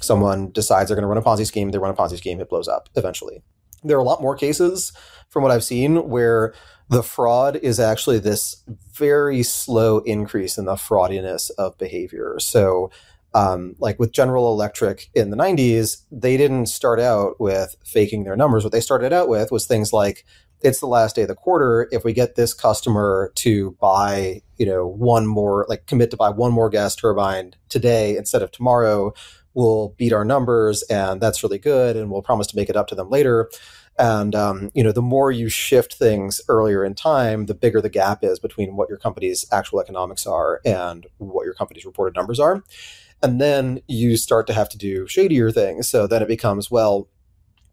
Someone 0.00 0.50
decides 0.52 0.88
they're 0.88 0.94
going 0.94 1.02
to 1.02 1.08
run 1.08 1.16
a 1.16 1.22
Ponzi 1.22 1.46
scheme, 1.46 1.70
they 1.70 1.78
run 1.78 1.90
a 1.90 1.96
Ponzi 1.96 2.18
scheme, 2.18 2.40
it 2.40 2.50
blows 2.50 2.68
up 2.68 2.88
eventually. 2.94 3.42
There 3.82 3.96
are 3.96 4.00
a 4.00 4.04
lot 4.04 4.20
more 4.22 4.36
cases 4.36 4.92
from 5.30 5.42
what 5.42 5.52
I've 5.52 5.64
seen 5.64 6.08
where 6.08 6.54
the 6.88 7.02
fraud 7.02 7.56
is 7.56 7.80
actually 7.80 8.18
this 8.18 8.62
very 8.92 9.42
slow 9.42 9.98
increase 9.98 10.58
in 10.58 10.66
the 10.66 10.76
fraudiness 10.76 11.50
of 11.50 11.76
behavior. 11.78 12.36
So 12.38 12.90
um, 13.36 13.76
like 13.78 13.98
with 13.98 14.12
General 14.12 14.50
Electric 14.50 15.10
in 15.14 15.28
the 15.28 15.36
90s, 15.36 16.04
they 16.10 16.38
didn't 16.38 16.66
start 16.66 16.98
out 16.98 17.38
with 17.38 17.76
faking 17.84 18.24
their 18.24 18.34
numbers. 18.34 18.64
What 18.64 18.72
they 18.72 18.80
started 18.80 19.12
out 19.12 19.28
with 19.28 19.52
was 19.52 19.66
things 19.66 19.92
like, 19.92 20.24
it's 20.62 20.80
the 20.80 20.86
last 20.86 21.16
day 21.16 21.22
of 21.22 21.28
the 21.28 21.34
quarter. 21.34 21.86
If 21.92 22.02
we 22.02 22.14
get 22.14 22.34
this 22.34 22.54
customer 22.54 23.30
to 23.34 23.76
buy, 23.78 24.40
you 24.56 24.64
know, 24.64 24.86
one 24.86 25.26
more, 25.26 25.66
like 25.68 25.86
commit 25.86 26.10
to 26.12 26.16
buy 26.16 26.30
one 26.30 26.50
more 26.50 26.70
gas 26.70 26.96
turbine 26.96 27.52
today 27.68 28.16
instead 28.16 28.40
of 28.40 28.52
tomorrow, 28.52 29.12
we'll 29.52 29.90
beat 29.98 30.14
our 30.14 30.24
numbers 30.24 30.82
and 30.84 31.20
that's 31.20 31.42
really 31.42 31.58
good. 31.58 31.94
And 31.94 32.10
we'll 32.10 32.22
promise 32.22 32.46
to 32.46 32.56
make 32.56 32.70
it 32.70 32.76
up 32.76 32.86
to 32.86 32.94
them 32.94 33.10
later. 33.10 33.50
And, 33.98 34.34
um, 34.34 34.70
you 34.72 34.82
know, 34.82 34.92
the 34.92 35.02
more 35.02 35.30
you 35.30 35.50
shift 35.50 35.94
things 35.94 36.40
earlier 36.48 36.86
in 36.86 36.94
time, 36.94 37.46
the 37.46 37.54
bigger 37.54 37.82
the 37.82 37.90
gap 37.90 38.24
is 38.24 38.38
between 38.38 38.76
what 38.76 38.88
your 38.88 38.98
company's 38.98 39.44
actual 39.52 39.80
economics 39.80 40.26
are 40.26 40.62
and 40.64 41.06
what 41.18 41.44
your 41.44 41.54
company's 41.54 41.84
reported 41.84 42.14
numbers 42.14 42.40
are. 42.40 42.62
And 43.22 43.40
then 43.40 43.80
you 43.86 44.16
start 44.16 44.46
to 44.48 44.52
have 44.52 44.68
to 44.70 44.78
do 44.78 45.06
shadier 45.06 45.50
things. 45.50 45.88
So 45.88 46.06
then 46.06 46.22
it 46.22 46.28
becomes, 46.28 46.70
well, 46.70 47.08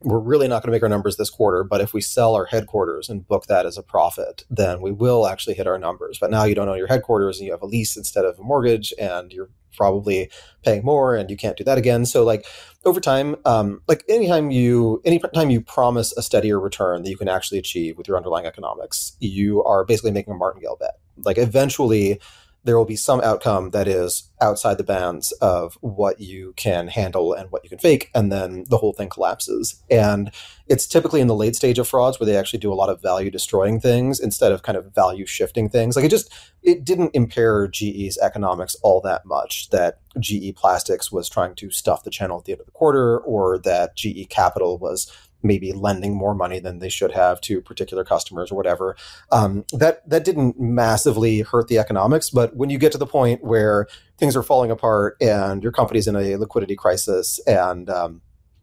we're 0.04 0.20
really 0.20 0.48
not 0.48 0.62
going 0.62 0.68
to 0.68 0.76
make 0.76 0.84
our 0.84 0.90
numbers 0.90 1.18
this 1.18 1.30
quarter, 1.30 1.64
but 1.64 1.82
if 1.82 1.94
we 1.94 2.02
sell 2.02 2.36
our 2.36 2.46
headquarters 2.46 3.10
and 3.10 3.28
book 3.28 3.46
that 3.48 3.66
as 3.66 3.78
a 3.78 3.84
profit, 3.84 4.44
then 4.50 4.82
we 4.82 4.92
will 4.92 5.28
actually 5.28 5.56
hit 5.56 5.68
our 5.68 5.78
numbers. 5.78 6.18
But 6.20 6.30
now 6.30 6.44
you 6.44 6.56
don't 6.56 6.68
own 6.68 6.78
your 6.78 6.88
headquarters 6.88 7.40
and 7.40 7.46
you 7.46 7.54
have 7.54 7.62
a 7.62 7.68
lease 7.68 7.96
instead 7.96 8.26
of 8.26 8.38
a 8.38 8.44
mortgage 8.44 8.94
and 9.00 9.32
you're 9.32 9.50
probably 9.76 10.30
paying 10.64 10.84
more 10.84 11.16
and 11.16 11.30
you 11.30 11.38
can't 11.38 11.58
do 11.58 11.64
that 11.64 11.78
again. 11.78 12.06
So 12.06 12.24
like 12.24 12.46
over 12.86 13.00
time, 13.00 13.36
um, 13.46 13.82
like 13.88 14.04
anytime 14.08 14.52
you 14.52 15.02
anytime 15.06 15.50
you 15.50 15.62
promise 15.62 16.16
a 16.18 16.22
steadier 16.22 16.60
return 16.60 17.04
that 17.04 17.10
you 17.10 17.18
can 17.18 17.30
actually 17.30 17.58
achieve 17.58 17.98
with 17.98 18.08
your 18.08 18.18
underlying 18.18 18.46
economics, 18.46 19.16
you 19.20 19.64
are 19.64 19.86
basically 19.86 20.12
making 20.12 20.34
a 20.34 20.38
martingale 20.38 20.78
bet. 20.80 21.00
Like 21.24 21.38
eventually 21.38 22.20
there 22.64 22.78
will 22.78 22.86
be 22.86 22.96
some 22.96 23.20
outcome 23.22 23.72
that 23.72 23.88
is 23.88 24.30
outside 24.42 24.78
the 24.78 24.84
bounds 24.84 25.32
of 25.34 25.78
what 25.82 26.20
you 26.20 26.54
can 26.56 26.88
handle 26.88 27.34
and 27.34 27.52
what 27.52 27.64
you 27.64 27.70
can 27.70 27.80
fake, 27.80 28.10
and 28.16 28.32
then 28.32 28.66
the 28.70 28.78
whole 28.78 28.94
thing 28.94 29.10
collapses. 29.10 29.82
And 29.90 30.32
it's 30.68 30.88
typically 30.88 31.20
in 31.20 31.28
the 31.28 31.36
late 31.36 31.56
stage 31.56 31.78
of 31.78 31.88
frauds 31.88 32.20
where 32.20 32.26
they 32.26 32.38
actually 32.38 32.60
do 32.60 32.72
a 32.72 32.76
lot 32.76 32.90
of 32.90 33.02
value 33.02 33.30
destroying 33.30 33.80
things 33.80 34.20
instead 34.20 34.52
of 34.52 34.64
kind 34.64 34.78
of 34.78 34.94
value 34.94 35.26
shifting 35.26 35.70
things. 35.70 35.96
Like 35.96 36.06
it 36.06 36.12
just 36.12 36.32
it 36.62 36.86
didn't 36.86 37.12
impair 37.14 37.68
GE's 37.68 38.18
economics 38.22 38.76
all 38.82 39.02
that 39.02 39.26
much 39.26 39.70
that 39.72 40.00
GE 40.20 40.56
Plastics 40.56 41.12
was 41.12 41.28
trying 41.28 41.56
to 41.56 41.70
stuff 41.70 42.04
the 42.04 42.10
channel 42.10 42.40
at 42.40 42.46
the 42.46 42.54
end 42.54 42.62
of 42.62 42.66
the 42.66 42.72
quarter, 42.72 43.20
or 43.20 43.58
that 43.60 43.96
GE 43.96 44.30
Capital 44.30 44.78
was 44.78 45.12
maybe 45.44 45.72
lending 45.74 46.16
more 46.16 46.34
money 46.34 46.60
than 46.60 46.80
they 46.80 46.90
should 46.90 47.12
have 47.12 47.42
to 47.42 47.62
particular 47.62 48.04
customers 48.04 48.52
or 48.52 48.56
whatever. 48.56 48.96
Um, 49.32 49.66
that 49.74 50.08
that 50.10 50.24
didn't 50.24 50.60
massively 50.60 51.42
hurt 51.42 51.68
the 51.68 51.78
economics, 51.80 52.30
but 52.30 52.56
when 52.56 52.70
you 52.70 52.78
get 52.78 52.92
to 52.94 52.98
the 52.98 53.06
point 53.06 53.44
where 53.44 53.88
things 54.18 54.36
are 54.36 54.44
falling 54.44 54.72
apart 54.72 55.18
and 55.22 55.62
your 55.62 55.72
company's 55.72 56.08
in 56.08 56.16
a 56.16 56.36
liquidity 56.38 56.76
crisis 56.76 57.40
and 57.46 57.90
um, 57.90 58.22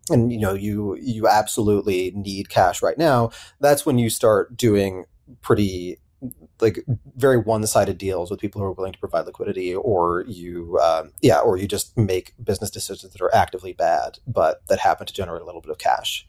and 0.09 0.33
you 0.33 0.39
know 0.39 0.55
you 0.55 0.97
you 1.01 1.28
absolutely 1.28 2.12
need 2.14 2.49
cash 2.49 2.83
right 2.83 2.99
now, 2.99 3.31
that's 3.61 3.85
when 3.85 3.99
you 3.99 4.11
start 4.11 4.57
doing 4.57 5.05
pretty 5.43 5.99
like 6.61 6.85
very 7.16 7.39
one-sided 7.39 7.97
deals 7.97 8.31
with 8.31 8.41
people 8.41 8.61
who 8.61 8.66
are 8.66 8.72
willing 8.72 8.93
to 8.93 8.99
provide 8.99 9.24
liquidity 9.24 9.74
or 9.74 10.24
you 10.28 10.78
um, 10.83 11.12
yeah 11.22 11.39
or 11.39 11.57
you 11.57 11.66
just 11.66 11.97
make 11.97 12.35
business 12.43 12.70
decisions 12.70 13.12
that 13.12 13.22
are 13.22 13.35
actively 13.35 13.72
bad 13.72 14.18
but 14.26 14.66
that 14.68 14.78
happen 14.81 15.07
to 15.07 15.14
generate 15.14 15.41
a 15.41 15.45
little 15.47 15.62
bit 15.62 15.70
of 15.70 15.78
cash 15.78 16.26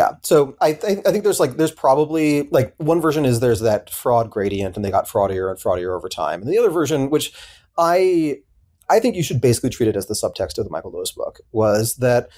yeah. 0.00 0.12
So 0.22 0.56
I 0.62 0.72
think 0.72 1.06
I 1.06 1.12
think 1.12 1.24
there's 1.24 1.40
like 1.40 1.58
there's 1.58 1.72
probably 1.72 2.48
like 2.48 2.74
one 2.78 3.02
version 3.02 3.26
is 3.26 3.40
there's 3.40 3.60
that 3.60 3.90
fraud 3.90 4.30
gradient 4.30 4.74
and 4.76 4.82
they 4.84 4.90
got 4.90 5.06
fraudier 5.06 5.50
and 5.50 5.58
fraudier 5.58 5.94
over 5.94 6.08
time. 6.08 6.40
And 6.40 6.50
the 6.50 6.56
other 6.56 6.70
version, 6.70 7.10
which 7.10 7.34
I 7.76 8.38
I 8.88 8.98
think 8.98 9.14
you 9.14 9.22
should 9.22 9.42
basically 9.42 9.68
treat 9.68 9.90
it 9.90 9.96
as 9.96 10.06
the 10.06 10.14
subtext 10.14 10.56
of 10.56 10.64
the 10.64 10.70
Michael 10.70 10.92
Lewis 10.92 11.12
book, 11.12 11.40
was 11.52 11.96
that 11.96 12.30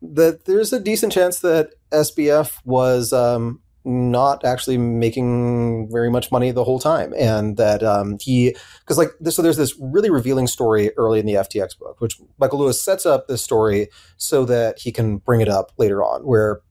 that 0.00 0.46
there's 0.46 0.72
a 0.72 0.80
decent 0.80 1.12
chance 1.12 1.40
that 1.40 1.74
SBF 1.92 2.58
was 2.64 3.12
um, 3.12 3.60
not 3.84 4.42
actually 4.42 4.78
making 4.78 5.90
very 5.92 6.10
much 6.10 6.32
money 6.32 6.52
the 6.52 6.64
whole 6.64 6.78
time, 6.78 7.12
and 7.18 7.58
that 7.58 7.82
um, 7.82 8.16
he 8.18 8.56
because 8.80 8.96
like 8.96 9.10
so 9.28 9.42
there's 9.42 9.58
this 9.58 9.76
really 9.78 10.08
revealing 10.08 10.46
story 10.46 10.90
early 10.96 11.20
in 11.20 11.26
the 11.26 11.34
FTX 11.34 11.78
book, 11.78 12.00
which 12.00 12.18
Michael 12.38 12.60
Lewis 12.60 12.80
sets 12.80 13.04
up 13.04 13.28
this 13.28 13.44
story 13.44 13.88
so 14.16 14.46
that 14.46 14.78
he 14.78 14.90
can 14.90 15.18
bring 15.18 15.42
it 15.42 15.50
up 15.50 15.72
later 15.76 16.02
on, 16.02 16.22
where 16.22 16.62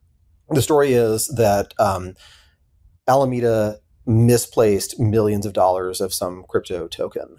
the 0.51 0.61
story 0.61 0.93
is 0.93 1.27
that 1.27 1.73
um, 1.79 2.15
Alameda 3.07 3.79
misplaced 4.05 4.99
millions 4.99 5.45
of 5.45 5.53
dollars 5.53 6.01
of 6.01 6.13
some 6.13 6.43
crypto 6.47 6.87
token. 6.87 7.37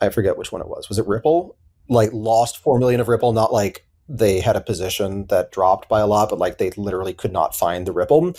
I 0.00 0.08
forget 0.08 0.38
which 0.38 0.52
one 0.52 0.62
it 0.62 0.68
was. 0.68 0.88
Was 0.88 0.98
it 0.98 1.06
Ripple? 1.06 1.56
Like 1.88 2.10
lost 2.12 2.58
four 2.58 2.78
million 2.78 3.00
of 3.00 3.08
Ripple, 3.08 3.32
not 3.32 3.52
like 3.52 3.86
they 4.08 4.40
had 4.40 4.56
a 4.56 4.60
position 4.60 5.26
that 5.26 5.52
dropped 5.52 5.88
by 5.88 6.00
a 6.00 6.06
lot, 6.06 6.30
but 6.30 6.38
like 6.38 6.58
they 6.58 6.70
literally 6.72 7.14
could 7.14 7.32
not 7.32 7.56
find 7.56 7.86
the 7.86 7.92
Ripple. 7.92 8.34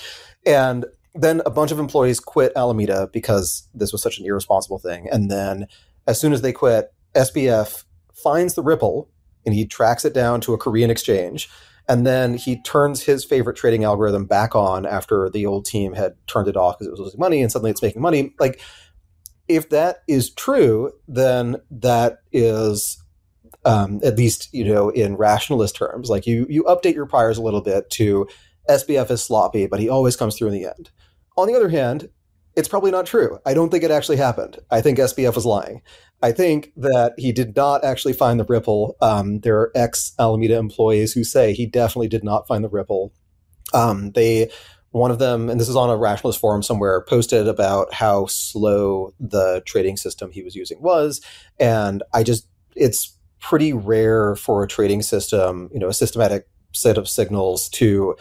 And 0.45 0.85
then 1.15 1.41
a 1.45 1.51
bunch 1.51 1.71
of 1.71 1.79
employees 1.79 2.19
quit 2.19 2.51
Alameda 2.55 3.09
because 3.13 3.67
this 3.73 3.91
was 3.91 4.01
such 4.01 4.19
an 4.19 4.25
irresponsible 4.25 4.79
thing. 4.79 5.07
And 5.11 5.29
then 5.29 5.67
as 6.07 6.19
soon 6.19 6.33
as 6.33 6.41
they 6.41 6.51
quit, 6.51 6.93
SBF 7.15 7.83
finds 8.13 8.55
the 8.55 8.63
Ripple 8.63 9.09
and 9.45 9.53
he 9.53 9.65
tracks 9.65 10.05
it 10.05 10.13
down 10.13 10.41
to 10.41 10.53
a 10.53 10.57
Korean 10.57 10.89
exchange 10.89 11.49
and 11.87 12.05
then 12.05 12.35
he 12.35 12.61
turns 12.61 13.03
his 13.03 13.25
favorite 13.25 13.57
trading 13.57 13.83
algorithm 13.83 14.25
back 14.25 14.55
on 14.55 14.85
after 14.85 15.29
the 15.29 15.45
old 15.45 15.65
team 15.65 15.93
had 15.93 16.15
turned 16.27 16.47
it 16.47 16.57
off 16.57 16.77
because 16.77 16.87
it 16.87 16.91
was 16.91 16.99
losing 16.99 17.19
money, 17.19 17.41
and 17.41 17.51
suddenly 17.51 17.71
it's 17.71 17.81
making 17.81 18.01
money. 18.01 18.33
Like, 18.39 18.61
if 19.47 19.69
that 19.69 19.97
is 20.07 20.29
true, 20.29 20.91
then 21.07 21.57
that 21.71 22.19
is 22.31 23.03
um, 23.65 23.99
at 24.03 24.17
least 24.17 24.49
you 24.53 24.65
know 24.65 24.89
in 24.89 25.15
rationalist 25.15 25.75
terms. 25.75 26.09
Like 26.09 26.25
you 26.25 26.45
you 26.49 26.63
update 26.63 26.95
your 26.95 27.05
priors 27.05 27.37
a 27.37 27.41
little 27.41 27.61
bit 27.61 27.89
to 27.91 28.27
SBF 28.69 29.11
is 29.11 29.23
sloppy, 29.23 29.67
but 29.67 29.79
he 29.79 29.89
always 29.89 30.15
comes 30.15 30.37
through 30.37 30.49
in 30.49 30.53
the 30.53 30.65
end. 30.65 30.89
On 31.37 31.47
the 31.47 31.55
other 31.55 31.69
hand, 31.69 32.09
it's 32.55 32.67
probably 32.67 32.91
not 32.91 33.05
true. 33.05 33.39
I 33.45 33.53
don't 33.53 33.69
think 33.69 33.83
it 33.83 33.91
actually 33.91 34.17
happened. 34.17 34.59
I 34.69 34.81
think 34.81 34.99
SBF 34.99 35.35
was 35.35 35.45
lying. 35.45 35.81
I 36.21 36.31
think 36.31 36.71
that 36.77 37.13
he 37.17 37.31
did 37.31 37.55
not 37.55 37.83
actually 37.83 38.13
find 38.13 38.39
the 38.39 38.45
Ripple. 38.45 38.95
Um, 39.01 39.39
there 39.39 39.59
are 39.59 39.71
ex 39.75 40.13
Alameda 40.19 40.57
employees 40.57 41.13
who 41.13 41.23
say 41.23 41.53
he 41.53 41.65
definitely 41.65 42.07
did 42.07 42.23
not 42.23 42.47
find 42.47 42.63
the 42.63 42.69
Ripple. 42.69 43.11
Um, 43.73 44.11
they, 44.11 44.51
one 44.91 45.11
of 45.11 45.19
them, 45.19 45.49
and 45.49 45.59
this 45.59 45.69
is 45.69 45.75
on 45.75 45.89
a 45.89 45.97
rationalist 45.97 46.39
forum 46.39 46.61
somewhere, 46.61 47.01
posted 47.01 47.47
about 47.47 47.93
how 47.93 48.27
slow 48.27 49.13
the 49.19 49.63
trading 49.65 49.97
system 49.97 50.31
he 50.31 50.43
was 50.43 50.55
using 50.55 50.81
was, 50.81 51.21
and 51.59 52.03
I 52.13 52.23
just, 52.23 52.47
it's 52.75 53.17
pretty 53.39 53.73
rare 53.73 54.35
for 54.35 54.63
a 54.63 54.67
trading 54.67 55.01
system, 55.01 55.69
you 55.73 55.79
know, 55.79 55.89
a 55.89 55.93
systematic 55.93 56.47
set 56.71 56.97
of 56.97 57.09
signals 57.09 57.67
to 57.69 58.15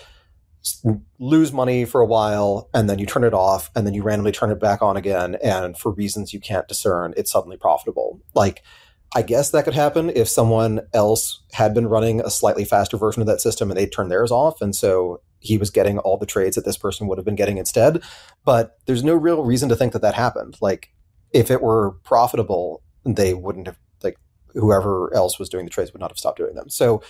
lose 1.19 1.53
money 1.53 1.85
for 1.85 2.01
a 2.01 2.07
while 2.07 2.69
and 2.73 2.89
then 2.89 2.99
you 2.99 3.07
turn 3.07 3.25
it 3.25 3.35
off 3.35 3.71
and 3.75 3.87
then 3.87 3.95
you 3.95 4.03
randomly 4.03 4.33
turn 4.33 4.51
it 4.51 4.61
back 4.61 4.81
on 4.81 4.97
again 4.97 5.37
and 5.43 5.77
for 5.77 5.93
reasons 5.93 6.33
you 6.33 6.41
can't 6.41 6.69
discern 6.69 7.15
it's 7.17 7.33
suddenly 7.33 7.57
profitable. 7.57 8.21
Like 8.35 8.63
i 9.15 9.21
guess 9.21 9.51
that 9.51 9.65
could 9.65 9.75
happen 9.75 10.11
if 10.11 10.27
someone 10.27 10.81
else 10.95 11.43
had 11.53 11.75
been 11.75 11.87
running 11.87 12.21
a 12.21 12.31
slightly 12.31 12.65
faster 12.65 12.97
version 12.97 13.21
of 13.21 13.27
that 13.27 13.43
system 13.43 13.71
and 13.71 13.79
they 13.79 13.87
turned 13.87 14.11
theirs 14.11 14.31
off 14.31 14.63
and 14.63 14.75
so 14.75 15.21
he 15.41 15.59
was 15.59 15.71
getting 15.71 15.99
all 15.99 16.17
the 16.17 16.25
trades 16.25 16.57
that 16.57 16.65
this 16.65 16.79
person 16.79 17.09
would 17.09 17.19
have 17.19 17.25
been 17.25 17.35
getting 17.35 17.59
instead. 17.59 18.01
But 18.45 18.79
there's 18.87 19.03
no 19.03 19.15
real 19.15 19.43
reason 19.43 19.69
to 19.71 19.77
think 19.77 19.93
that 19.93 20.03
that 20.03 20.15
happened. 20.15 20.57
Like 20.61 20.91
if 21.33 21.51
it 21.51 21.61
were 21.61 21.93
profitable 22.05 22.83
they 23.05 23.35
wouldn't 23.35 23.67
have 23.67 23.79
whoever 24.55 25.15
else 25.15 25.39
was 25.39 25.49
doing 25.49 25.65
the 25.65 25.71
trades 25.71 25.93
would 25.93 26.01
not 26.01 26.11
have 26.11 26.19
stopped 26.19 26.39
doing 26.39 26.55
them 26.55 26.69
so 26.69 27.03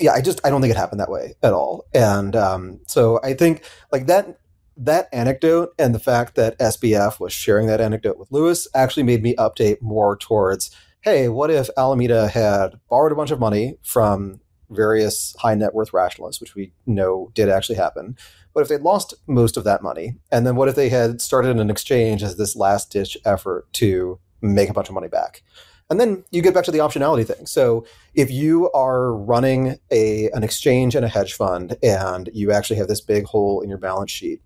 yeah, 0.00 0.12
I 0.12 0.20
just 0.20 0.40
I 0.44 0.50
don't 0.50 0.60
think 0.60 0.72
it 0.72 0.76
happened 0.76 1.00
that 1.00 1.10
way 1.10 1.34
at 1.42 1.52
all. 1.52 1.86
And 1.94 2.34
um, 2.34 2.80
so 2.86 3.20
I 3.22 3.34
think 3.34 3.64
like 3.92 4.06
that 4.06 4.38
that 4.76 5.08
anecdote 5.12 5.74
and 5.78 5.94
the 5.94 5.98
fact 5.98 6.36
that 6.36 6.58
SBF 6.58 7.20
was 7.20 7.34
sharing 7.34 7.66
that 7.66 7.82
anecdote 7.82 8.18
with 8.18 8.32
Lewis 8.32 8.66
actually 8.74 9.02
made 9.02 9.22
me 9.22 9.34
update 9.36 9.82
more 9.82 10.16
towards 10.16 10.74
hey, 11.02 11.28
what 11.28 11.50
if 11.50 11.70
Alameda 11.78 12.28
had 12.28 12.78
borrowed 12.90 13.12
a 13.12 13.14
bunch 13.14 13.30
of 13.30 13.40
money 13.40 13.78
from 13.82 14.38
various 14.68 15.34
high 15.38 15.54
net 15.54 15.74
worth 15.74 15.92
rationalists, 15.92 16.40
which 16.40 16.54
we 16.54 16.72
know 16.86 17.30
did 17.34 17.48
actually 17.48 17.76
happen. 17.76 18.16
But 18.54 18.60
if 18.60 18.68
they 18.68 18.76
lost 18.76 19.14
most 19.26 19.56
of 19.56 19.64
that 19.64 19.82
money, 19.82 20.16
and 20.30 20.46
then 20.46 20.56
what 20.56 20.68
if 20.68 20.76
they 20.76 20.88
had 20.88 21.20
started 21.20 21.58
an 21.58 21.70
exchange 21.70 22.22
as 22.22 22.36
this 22.36 22.54
last 22.54 22.92
ditch 22.92 23.16
effort 23.24 23.72
to 23.74 24.20
make 24.42 24.68
a 24.68 24.72
bunch 24.74 24.88
of 24.88 24.94
money 24.94 25.08
back? 25.08 25.42
And 25.90 26.00
then 26.00 26.24
you 26.30 26.40
get 26.40 26.54
back 26.54 26.64
to 26.64 26.70
the 26.70 26.78
optionality 26.78 27.26
thing. 27.26 27.46
So 27.46 27.84
if 28.14 28.30
you 28.30 28.70
are 28.70 29.12
running 29.12 29.78
a 29.90 30.30
an 30.30 30.44
exchange 30.44 30.94
and 30.94 31.04
a 31.04 31.08
hedge 31.08 31.34
fund 31.34 31.76
and 31.82 32.30
you 32.32 32.52
actually 32.52 32.76
have 32.76 32.88
this 32.88 33.00
big 33.00 33.24
hole 33.24 33.60
in 33.60 33.68
your 33.68 33.78
balance 33.78 34.12
sheet, 34.12 34.40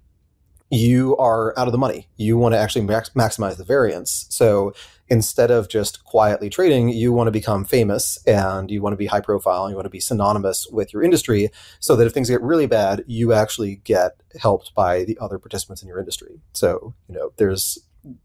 you 0.71 1.17
are 1.19 1.57
out 1.59 1.69
of 1.69 1.73
the 1.73 1.79
money. 1.79 2.09
You 2.17 2.39
want 2.39 2.55
to 2.55 2.59
actually 2.59 2.87
max- 2.87 3.11
maximize 3.11 3.59
the 3.59 3.65
variance. 3.65 4.27
So 4.31 4.73
instead 5.09 5.51
of 5.51 5.69
just 5.69 6.03
quietly 6.05 6.49
trading, 6.49 6.89
you 6.89 7.13
want 7.13 7.27
to 7.29 7.31
become 7.31 7.65
famous 7.65 8.19
and 8.27 8.71
you 8.71 8.81
want 8.81 8.95
to 8.95 8.97
be 8.97 9.07
high 9.07 9.21
profile 9.21 9.65
and 9.65 9.73
you 9.73 9.77
want 9.77 9.87
to 9.87 9.91
be 9.91 10.01
synonymous 10.01 10.67
with 10.71 10.93
your 10.93 11.03
industry 11.03 11.51
so 11.79 11.95
that 11.95 12.07
if 12.07 12.13
things 12.13 12.31
get 12.31 12.41
really 12.41 12.67
bad, 12.67 13.05
you 13.07 13.35
actually 13.35 13.77
get 13.85 14.17
helped 14.41 14.75
by 14.75 15.05
the 15.05 15.19
other 15.21 15.39
participants 15.39 15.83
in 15.83 15.89
your 15.89 15.99
industry. 15.99 16.41
So, 16.55 16.95
you 17.07 17.15
know, 17.15 17.33
there's 17.37 17.79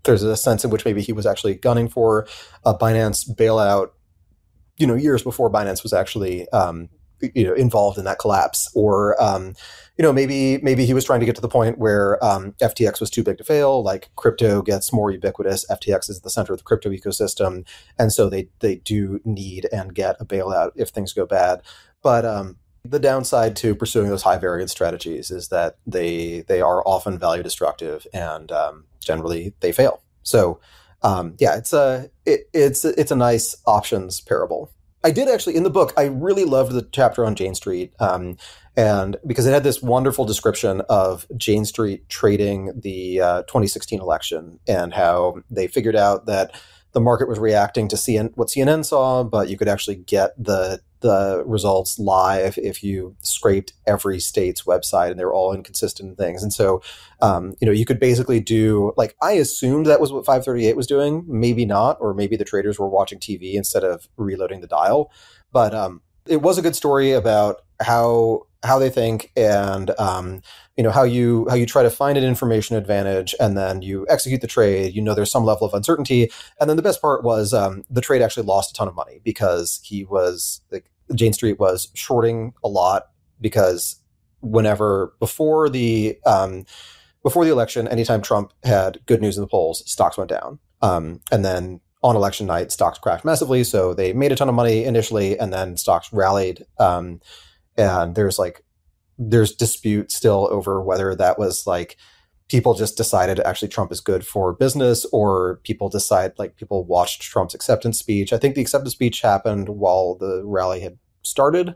there's 0.03 0.23
a 0.23 0.35
sense 0.35 0.63
in 0.63 0.69
which 0.69 0.85
maybe 0.85 1.01
he 1.01 1.13
was 1.13 1.25
actually 1.25 1.55
gunning 1.55 1.87
for 1.87 2.27
a 2.65 2.73
Binance 2.73 3.29
bailout, 3.35 3.91
you 4.77 4.87
know, 4.87 4.95
years 4.95 5.23
before 5.23 5.51
Binance 5.51 5.83
was 5.83 5.93
actually, 5.93 6.47
um, 6.49 6.89
you 7.35 7.43
know, 7.43 7.53
involved 7.53 7.97
in 7.97 8.05
that 8.05 8.19
collapse, 8.19 8.71
or 8.75 9.21
um, 9.21 9.53
you 9.97 10.03
know, 10.03 10.13
maybe 10.13 10.57
maybe 10.59 10.85
he 10.85 10.93
was 10.93 11.03
trying 11.03 11.19
to 11.19 11.25
get 11.25 11.35
to 11.35 11.41
the 11.41 11.49
point 11.49 11.77
where 11.77 12.23
um, 12.23 12.53
FTX 12.61 13.01
was 13.01 13.09
too 13.09 13.23
big 13.23 13.37
to 13.37 13.43
fail. 13.43 13.83
Like 13.83 14.09
crypto 14.15 14.61
gets 14.61 14.93
more 14.93 15.11
ubiquitous, 15.11 15.65
FTX 15.69 16.09
is 16.09 16.21
the 16.21 16.29
center 16.29 16.53
of 16.53 16.59
the 16.59 16.63
crypto 16.63 16.89
ecosystem, 16.89 17.65
and 17.97 18.13
so 18.13 18.29
they 18.29 18.47
they 18.59 18.75
do 18.75 19.19
need 19.25 19.67
and 19.73 19.93
get 19.93 20.15
a 20.19 20.25
bailout 20.25 20.71
if 20.75 20.89
things 20.89 21.11
go 21.11 21.25
bad. 21.25 21.61
But 22.01 22.25
um, 22.25 22.55
the 22.85 22.99
downside 22.99 23.55
to 23.57 23.75
pursuing 23.75 24.09
those 24.09 24.23
high 24.23 24.37
variance 24.37 24.71
strategies 24.71 25.31
is 25.31 25.49
that 25.49 25.77
they 25.85 26.41
they 26.47 26.61
are 26.61 26.81
often 26.87 27.19
value 27.19 27.43
destructive 27.43 28.07
and 28.13 28.51
um, 28.51 28.85
generally 28.99 29.53
they 29.59 29.71
fail. 29.71 30.01
So 30.23 30.59
um, 31.01 31.35
yeah, 31.39 31.55
it's 31.55 31.73
a 31.73 32.09
it, 32.25 32.49
it's 32.53 32.83
it's 32.85 33.11
a 33.11 33.15
nice 33.15 33.55
options 33.65 34.21
parable. 34.21 34.71
I 35.03 35.11
did 35.11 35.29
actually 35.29 35.55
in 35.55 35.63
the 35.63 35.69
book. 35.69 35.93
I 35.95 36.05
really 36.05 36.43
loved 36.43 36.73
the 36.73 36.87
chapter 36.91 37.25
on 37.25 37.35
Jane 37.35 37.55
Street, 37.55 37.93
um, 37.99 38.37
and 38.75 39.15
because 39.25 39.45
it 39.45 39.53
had 39.53 39.63
this 39.63 39.81
wonderful 39.81 40.25
description 40.25 40.81
of 40.89 41.25
Jane 41.37 41.63
Street 41.63 42.09
trading 42.09 42.73
the 42.75 43.21
uh, 43.21 43.41
2016 43.43 44.01
election 44.01 44.59
and 44.67 44.93
how 44.93 45.41
they 45.49 45.67
figured 45.67 45.95
out 45.95 46.25
that 46.25 46.51
the 46.91 46.99
market 46.99 47.29
was 47.29 47.39
reacting 47.39 47.87
to 47.87 47.95
CN, 47.95 48.31
what 48.35 48.49
CNN 48.49 48.83
saw, 48.83 49.23
but 49.23 49.47
you 49.47 49.57
could 49.57 49.69
actually 49.69 49.95
get 49.95 50.31
the 50.37 50.81
the 51.01 51.43
results 51.45 51.97
live 51.97 52.57
if 52.57 52.83
you 52.83 53.15
scraped 53.21 53.73
every 53.87 54.19
state's 54.19 54.63
website 54.63 55.11
and 55.11 55.19
they 55.19 55.25
were 55.25 55.33
all 55.33 55.53
inconsistent 55.53 56.17
things. 56.17 56.43
And 56.43 56.51
so, 56.51 56.81
um, 57.21 57.55
you 57.59 57.65
know, 57.65 57.71
you 57.71 57.85
could 57.85 57.99
basically 57.99 58.39
do 58.39 58.93
like 58.97 59.15
I 59.21 59.33
assumed 59.33 59.85
that 59.85 60.01
was 60.01 60.11
what 60.11 60.25
538 60.25 60.75
was 60.75 60.87
doing. 60.87 61.23
Maybe 61.27 61.65
not, 61.65 61.97
or 61.99 62.13
maybe 62.13 62.35
the 62.35 62.45
traders 62.45 62.77
were 62.77 62.89
watching 62.89 63.19
TV 63.19 63.53
instead 63.53 63.83
of 63.83 64.07
reloading 64.17 64.61
the 64.61 64.67
dial. 64.67 65.11
But 65.51 65.73
um, 65.73 66.01
it 66.27 66.41
was 66.41 66.57
a 66.57 66.61
good 66.61 66.75
story 66.75 67.11
about 67.11 67.61
how 67.81 68.45
how 68.63 68.77
they 68.77 68.89
think 68.89 69.31
and 69.37 69.91
um, 69.99 70.41
you 70.75 70.83
know 70.83 70.91
how 70.91 71.03
you 71.03 71.47
how 71.49 71.55
you 71.55 71.65
try 71.65 71.81
to 71.81 71.89
find 71.89 72.17
an 72.17 72.23
information 72.23 72.75
advantage 72.75 73.33
and 73.39 73.57
then 73.57 73.81
you 73.81 74.05
execute 74.09 74.41
the 74.41 74.47
trade 74.47 74.93
you 74.93 75.01
know 75.01 75.13
there's 75.13 75.31
some 75.31 75.45
level 75.45 75.65
of 75.65 75.73
uncertainty. 75.73 76.29
And 76.59 76.69
then 76.69 76.77
the 76.77 76.83
best 76.83 77.01
part 77.01 77.23
was 77.23 77.53
um, 77.53 77.83
the 77.89 78.01
trade 78.01 78.21
actually 78.21 78.45
lost 78.45 78.71
a 78.71 78.73
ton 78.73 78.87
of 78.87 78.95
money 78.95 79.21
because 79.23 79.79
he 79.83 80.03
was 80.03 80.61
like 80.71 80.89
jane 81.15 81.33
street 81.33 81.59
was 81.59 81.89
shorting 81.93 82.53
a 82.63 82.67
lot 82.67 83.07
because 83.39 84.01
whenever 84.41 85.13
before 85.19 85.69
the 85.69 86.17
um, 86.25 86.65
before 87.23 87.45
the 87.45 87.51
election 87.51 87.87
anytime 87.87 88.21
trump 88.21 88.51
had 88.63 88.99
good 89.05 89.21
news 89.21 89.37
in 89.37 89.41
the 89.41 89.47
polls 89.47 89.89
stocks 89.89 90.17
went 90.17 90.29
down. 90.29 90.59
Um, 90.81 91.21
and 91.31 91.43
then 91.43 91.81
on 92.03 92.15
election 92.15 92.47
night 92.47 92.71
stocks 92.71 92.99
crashed 92.99 93.25
massively 93.25 93.63
so 93.63 93.93
they 93.93 94.11
made 94.11 94.31
a 94.33 94.35
ton 94.35 94.49
of 94.49 94.55
money 94.55 94.83
initially 94.83 95.37
and 95.37 95.51
then 95.53 95.77
stocks 95.77 96.11
rallied 96.11 96.65
um, 96.77 97.19
and 97.79 98.15
there's 98.15 98.37
like 98.37 98.63
there's 99.17 99.55
dispute 99.55 100.11
still 100.11 100.47
over 100.51 100.81
whether 100.81 101.15
that 101.15 101.39
was 101.39 101.65
like 101.65 101.97
people 102.49 102.73
just 102.73 102.97
decided 102.97 103.39
actually 103.41 103.67
Trump 103.67 103.91
is 103.91 104.01
good 104.01 104.25
for 104.25 104.53
business 104.53 105.05
or 105.11 105.59
people 105.63 105.87
decide 105.87 106.33
like 106.37 106.55
people 106.55 106.83
watched 106.83 107.21
Trump's 107.21 107.53
acceptance 107.53 107.99
speech. 107.99 108.33
I 108.33 108.37
think 108.37 108.55
the 108.55 108.61
acceptance 108.61 108.93
speech 108.93 109.21
happened 109.21 109.69
while 109.69 110.15
the 110.15 110.41
rally 110.43 110.79
had 110.81 110.97
started. 111.21 111.75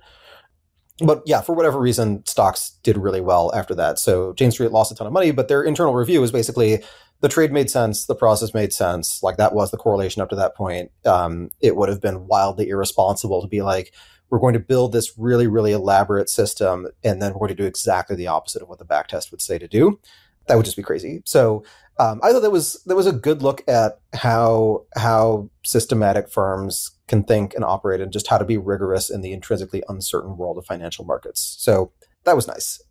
But 1.00 1.24
yeah, 1.26 1.42
for 1.42 1.54
whatever 1.54 1.80
reason, 1.80 2.24
stocks 2.26 2.78
did 2.84 2.98
really 2.98 3.22
well 3.22 3.54
after 3.54 3.76
that. 3.76 4.00
So 4.00 4.34
Jane 4.34 4.52
Street 4.52 4.72
lost 4.72 4.92
a 4.92 4.96
ton 4.96 5.08
of 5.08 5.14
money, 5.14 5.32
but 5.32 5.48
their 5.48 5.64
internal 5.64 5.94
review 5.94 6.22
was 6.22 6.32
basically 6.32 6.84
the 7.22 7.30
trade 7.30 7.52
made 7.52 7.70
sense, 7.70 8.06
the 8.06 8.16
process 8.16 8.54
made 8.54 8.74
sense. 8.74 9.22
Like 9.24 9.38
that 9.38 9.54
was 9.54 9.72
the 9.72 9.78
correlation 9.78 10.22
up 10.22 10.30
to 10.30 10.36
that 10.36 10.56
point. 10.56 10.92
Um, 11.06 11.50
it 11.62 11.76
would 11.76 11.90
have 11.90 12.02
been 12.02 12.28
wildly 12.28 12.70
irresponsible 12.70 13.42
to 13.42 13.48
be 13.48 13.62
like, 13.62 13.94
we're 14.34 14.40
going 14.40 14.54
to 14.54 14.60
build 14.60 14.92
this 14.92 15.16
really, 15.16 15.46
really 15.46 15.74
elaborate 15.74 16.28
system, 16.28 16.88
and 17.04 17.22
then 17.22 17.34
we're 17.34 17.42
going 17.42 17.50
to 17.50 17.64
do 17.64 17.68
exactly 17.68 18.16
the 18.16 18.26
opposite 18.26 18.64
of 18.64 18.68
what 18.68 18.80
the 18.80 18.86
backtest 18.86 19.30
would 19.30 19.44
say 19.44 19.60
to 19.60 19.68
do. 19.68 20.00
That 20.48 20.56
would 20.56 20.66
just 20.66 20.76
be 20.76 20.82
crazy. 20.82 21.22
So 21.24 21.64
um, 22.00 22.20
I 22.24 22.32
thought 22.32 22.40
that 22.40 22.50
was 22.50 22.82
that 22.88 22.96
was 22.96 23.06
a 23.06 23.12
good 23.12 23.44
look 23.44 23.62
at 23.68 24.00
how 24.16 24.88
how 24.96 25.52
systematic 25.64 26.30
firms 26.30 26.98
can 27.08 27.24
think 27.24 27.54
and 27.54 27.64
operate, 27.64 28.02
and 28.02 28.12
just 28.12 28.26
how 28.26 28.40
to 28.40 28.44
be 28.44 28.58
rigorous 28.58 29.12
in 29.12 29.22
the 29.22 29.34
intrinsically 29.34 29.84
uncertain 29.88 30.36
world 30.36 30.58
of 30.58 30.66
financial 30.66 31.06
markets. 31.06 31.56
So 31.60 31.92
that 32.24 32.36
was 32.36 32.48
nice. 32.48 32.82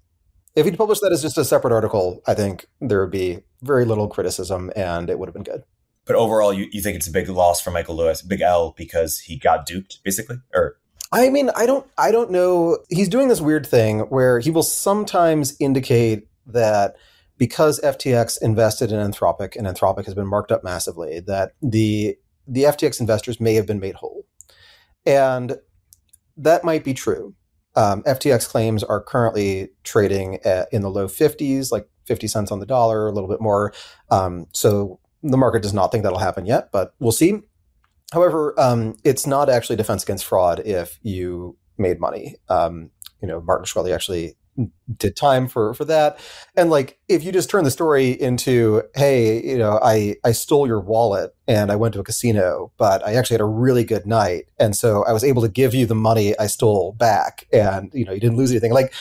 If 0.55 0.65
he'd 0.65 0.79
published 0.79 1.01
that 1.01 1.11
as 1.11 1.23
just 1.23 1.39
a 1.39 1.45
separate 1.45 1.75
article, 1.75 2.23
I 2.25 2.35
think 2.35 2.67
there 2.81 3.01
would 3.01 3.11
be 3.11 3.41
very 3.63 3.85
little 3.85 4.07
criticism, 4.07 4.71
and 4.77 5.11
it 5.11 5.19
would 5.19 5.27
have 5.27 5.35
been 5.35 5.43
good. 5.43 5.65
But 6.05 6.15
overall, 6.15 6.53
you, 6.53 6.69
you 6.71 6.81
think 6.81 6.95
it's 6.97 7.09
a 7.09 7.13
big 7.13 7.29
loss 7.29 7.61
for 7.61 7.73
Michael 7.73 7.97
Lewis, 7.97 8.23
big 8.23 8.43
L, 8.43 8.75
because 8.77 9.19
he 9.21 9.37
got 9.37 9.67
duped, 9.67 10.05
basically, 10.05 10.37
or 10.55 10.77
I 11.13 11.29
mean, 11.29 11.51
I 11.55 11.67
don't 11.67 11.87
I 11.99 12.11
don't 12.11 12.31
know. 12.31 12.79
He's 12.89 13.09
doing 13.09 13.29
this 13.29 13.41
weird 13.41 13.67
thing 13.67 14.01
where 14.01 14.41
he 14.41 14.51
will 14.51 14.63
sometimes 14.63 15.55
indicate 15.61 16.27
that 16.47 16.97
because 17.37 17.81
FTX 17.81 18.41
invested 18.41 18.93
in 18.93 18.99
Anthropic 18.99 19.57
and 19.57 19.67
Anthropic 19.67 20.07
has 20.07 20.15
been 20.15 20.27
marked 20.27 20.51
up 20.51 20.65
massively, 20.65 21.21
that 21.21 21.53
the 21.61 22.17
the 22.47 22.65
FTX 22.65 23.01
investors 23.01 23.41
may 23.41 23.55
have 23.55 23.67
been 23.67 23.81
made 23.81 23.97
whole. 23.97 24.27
And 25.05 25.57
that 26.37 26.65
might 26.65 26.85
be 26.85 26.95
true. 26.95 27.35
Um, 27.75 28.03
FTX 28.03 28.49
claims 28.49 28.83
are 28.83 29.03
currently 29.03 29.71
trading 29.85 30.39
at, 30.45 30.69
in 30.73 30.83
the 30.83 30.91
low 30.91 31.07
50s, 31.07 31.73
like 31.73 31.89
50 32.07 32.27
cents 32.27 32.53
on 32.53 32.61
the 32.61 32.67
dollar, 32.67 33.07
a 33.07 33.13
little 33.13 33.29
bit 33.29 33.41
more. 33.41 33.73
Um, 34.11 34.47
so 34.53 35.01
the 35.23 35.37
market 35.37 35.63
does 35.63 35.73
not 35.73 35.91
think 35.91 36.05
that'll 36.05 36.19
happen 36.19 36.47
yet, 36.47 36.71
but 36.73 36.95
we'll 36.99 37.13
see. 37.13 37.41
However, 38.13 38.55
um, 38.61 38.97
it's 39.05 39.27
not 39.27 39.49
actually 39.49 39.77
defense 39.77 40.03
against 40.03 40.25
fraud 40.25 40.61
if 40.61 40.99
you 41.03 41.57
made 41.79 41.99
money. 41.99 42.37
Um, 42.49 42.91
you 43.21 43.29
know, 43.29 43.41
Martin 43.41 43.65
Shkreli 43.65 43.95
actually 43.95 44.37
did 44.99 45.17
time 45.17 45.49
for 45.49 45.73
for 45.73 45.85
that. 45.87 46.19
And 46.57 46.69
like 46.69 46.99
if 47.09 47.25
you 47.25 47.33
just 47.33 47.49
turn 47.49 47.65
the 47.65 47.71
story 47.71 48.11
into 48.11 48.83
hey 48.95 49.43
you 49.43 49.57
know 49.57 49.81
i 49.83 50.17
i 50.25 50.33
stole 50.33 50.67
your 50.67 50.81
wallet 50.81 51.35
and 51.49 51.73
i 51.73 51.77
went 51.77 51.95
to 51.95 52.01
a 52.01 52.05
casino 52.05 52.71
but 52.77 53.03
i 53.07 53.15
actually 53.15 53.35
had 53.35 53.41
a 53.41 53.47
really 53.47 53.83
good 53.83 54.07
night. 54.07 54.51
And 54.59 54.77
so 54.77 55.05
i 55.05 55.13
was 55.13 55.25
able 55.25 55.41
to 55.41 55.49
give 55.49 55.75
you 55.75 55.87
the 55.87 55.95
money 55.95 56.39
i 56.39 56.47
stole 56.47 56.93
back 56.93 57.47
and 57.51 57.91
you 57.95 58.05
know 58.05 58.13
you 58.13 58.21
didn't 58.21 58.37
lose 58.37 58.51
anything. 58.51 58.73
Like 58.75 58.93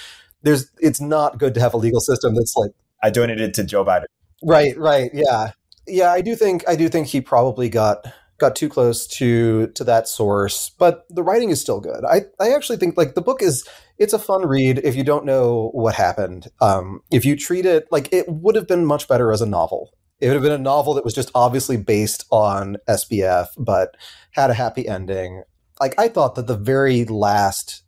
there's 0.42 0.72
it's 0.80 1.02
not 1.02 1.38
good 1.38 1.54
to 1.56 1.60
have 1.60 1.74
a 1.74 1.78
legal 1.78 2.00
system 2.00 2.34
that's 2.34 2.56
like 2.56 2.72
i 3.04 3.10
donated 3.10 3.54
to 3.56 3.64
joe 3.66 3.84
biden. 3.84 4.06
Right 4.42 4.78
right. 4.78 5.12
Yeah. 5.14 5.52
Yeah 5.86 6.12
i 6.14 6.22
do 6.22 6.34
think 6.36 6.64
i 6.66 6.78
do 6.78 6.88
think 6.88 7.08
he 7.08 7.20
probably 7.20 7.68
got 7.68 8.06
got 8.42 8.56
too 8.56 8.68
close 8.68 9.08
to 9.08 9.68
to 9.68 9.84
that 9.86 10.08
source 10.08 10.72
but 10.78 11.06
the 11.10 11.24
writing 11.24 11.52
is 11.52 11.62
still 11.62 11.80
good. 11.80 12.04
I 12.04 12.22
i 12.40 12.52
actually 12.54 12.78
think 12.78 12.98
like 12.98 13.14
the 13.14 13.22
book 13.22 13.42
is 13.42 13.66
it's 13.98 14.14
a 14.14 14.20
fun 14.20 14.46
read 14.46 14.80
if 14.84 14.96
you 14.96 15.04
don't 15.04 15.26
know 15.26 15.70
what 15.74 15.96
happened. 15.96 16.48
Um 16.60 17.02
if 17.12 17.24
you 17.24 17.38
treat 17.38 17.66
it 17.66 17.88
like 17.92 18.12
it 18.12 18.26
would 18.28 18.56
have 18.56 18.68
been 18.68 18.86
much 18.86 19.08
better 19.08 19.32
as 19.32 19.42
a 19.42 19.46
novel. 19.46 19.92
It 20.20 20.28
would 20.28 20.34
have 20.34 20.44
been 20.44 20.52
a 20.52 20.58
novel 20.74 20.94
that 20.96 21.06
was 21.06 21.14
just 21.14 21.32
obviously 21.34 21.78
based 21.78 22.26
on 22.32 22.78
SBF 22.90 23.48
but 23.58 23.96
had 24.32 24.50
a 24.50 24.56
happy 24.56 24.88
ending. 24.88 25.44
Like 25.80 25.96
i 25.98 26.08
thought 26.10 26.36
that 26.36 26.48
the 26.48 26.58
very 26.58 27.06
last 27.06 27.84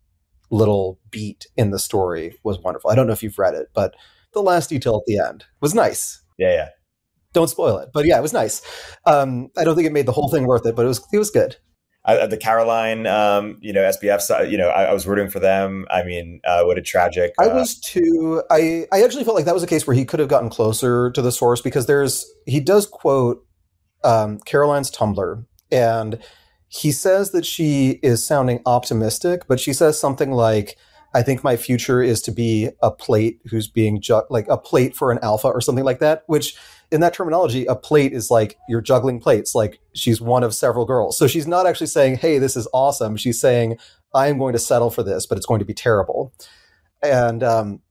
little 0.51 0.99
beat 1.09 1.47
in 1.57 1.71
the 1.71 1.79
story 1.79 2.37
was 2.43 2.59
wonderful. 2.59 2.91
I 2.91 2.95
don't 2.95 3.07
know 3.07 3.13
if 3.13 3.23
you've 3.23 3.39
read 3.39 3.55
it 3.55 3.67
but 3.73 3.95
the 4.33 4.41
last 4.41 4.69
detail 4.69 4.97
at 4.97 5.05
the 5.07 5.19
end 5.19 5.45
was 5.61 5.73
nice. 5.73 6.21
Yeah 6.37 6.53
yeah 6.59 6.69
don't 7.33 7.49
spoil 7.49 7.77
it. 7.77 7.89
But 7.93 8.05
yeah, 8.05 8.17
it 8.17 8.21
was 8.21 8.33
nice. 8.33 8.61
Um, 9.05 9.49
I 9.57 9.63
don't 9.63 9.75
think 9.75 9.87
it 9.87 9.93
made 9.93 10.05
the 10.05 10.11
whole 10.11 10.29
thing 10.29 10.45
worth 10.45 10.65
it, 10.65 10.75
but 10.75 10.85
it 10.85 10.87
was 10.87 11.05
it 11.11 11.17
was 11.17 11.29
good. 11.29 11.57
Uh, 12.05 12.27
the 12.27 12.35
Caroline, 12.35 13.07
um, 13.07 13.57
you 13.61 13.71
know, 13.71 13.79
SBF, 13.79 14.51
you 14.51 14.57
know, 14.57 14.67
I, 14.67 14.83
I, 14.85 14.93
was 14.93 15.07
rooting 15.07 15.29
for 15.29 15.39
them. 15.39 15.85
I 15.89 16.03
mean, 16.03 16.41
uh, 16.43 16.63
what 16.63 16.77
a 16.77 16.81
tragic. 16.81 17.33
Uh, 17.39 17.45
I 17.45 17.47
was 17.53 17.79
too. 17.79 18.43
I 18.51 18.85
I 18.91 19.03
actually 19.03 19.23
felt 19.23 19.35
like 19.35 19.45
that 19.45 19.53
was 19.53 19.63
a 19.63 19.67
case 19.67 19.87
where 19.87 19.95
he 19.95 20.03
could 20.03 20.19
have 20.19 20.27
gotten 20.27 20.49
closer 20.49 21.11
to 21.11 21.21
the 21.21 21.31
source 21.31 21.61
because 21.61 21.85
there's 21.85 22.25
he 22.45 22.59
does 22.59 22.85
quote 22.85 23.45
um, 24.03 24.39
Caroline's 24.39 24.91
Tumblr 24.91 25.45
and 25.71 26.19
he 26.67 26.91
says 26.91 27.31
that 27.31 27.45
she 27.45 27.99
is 28.01 28.25
sounding 28.25 28.61
optimistic, 28.65 29.43
but 29.47 29.59
she 29.59 29.73
says 29.73 29.99
something 29.99 30.31
like, 30.31 30.75
I 31.13 31.21
think 31.21 31.43
my 31.43 31.55
future 31.55 32.01
is 32.01 32.21
to 32.23 32.31
be 32.31 32.69
a 32.81 32.89
plate 32.89 33.39
who's 33.45 33.67
being 33.67 34.01
ju- 34.01 34.23
like 34.31 34.47
a 34.49 34.57
plate 34.57 34.95
for 34.95 35.11
an 35.11 35.19
alpha 35.21 35.47
or 35.47 35.61
something 35.61 35.83
like 35.83 35.99
that, 35.99 36.23
which 36.25 36.55
in 36.93 37.01
that 37.01 37.13
terminology, 37.13 37.65
a 37.65 37.75
plate 37.75 38.13
is 38.13 38.29
like 38.29 38.55
you're 38.69 38.79
juggling 38.79 39.19
plates, 39.19 39.55
like 39.55 39.79
she's 39.95 40.21
one 40.21 40.43
of 40.43 40.53
several 40.53 40.85
girls. 40.85 41.17
So 41.17 41.25
she's 41.25 41.47
not 41.47 41.65
actually 41.65 41.87
saying, 41.87 42.17
Hey, 42.17 42.37
this 42.37 42.55
is 42.55 42.67
awesome. 42.71 43.17
She's 43.17 43.41
saying, 43.41 43.77
I 44.13 44.27
am 44.27 44.37
going 44.37 44.53
to 44.53 44.59
settle 44.59 44.91
for 44.91 45.01
this, 45.01 45.25
but 45.25 45.37
it's 45.37 45.47
going 45.47 45.57
to 45.57 45.65
be 45.65 45.73
terrible. 45.73 46.31
And 47.01 47.41
um, 47.41 47.81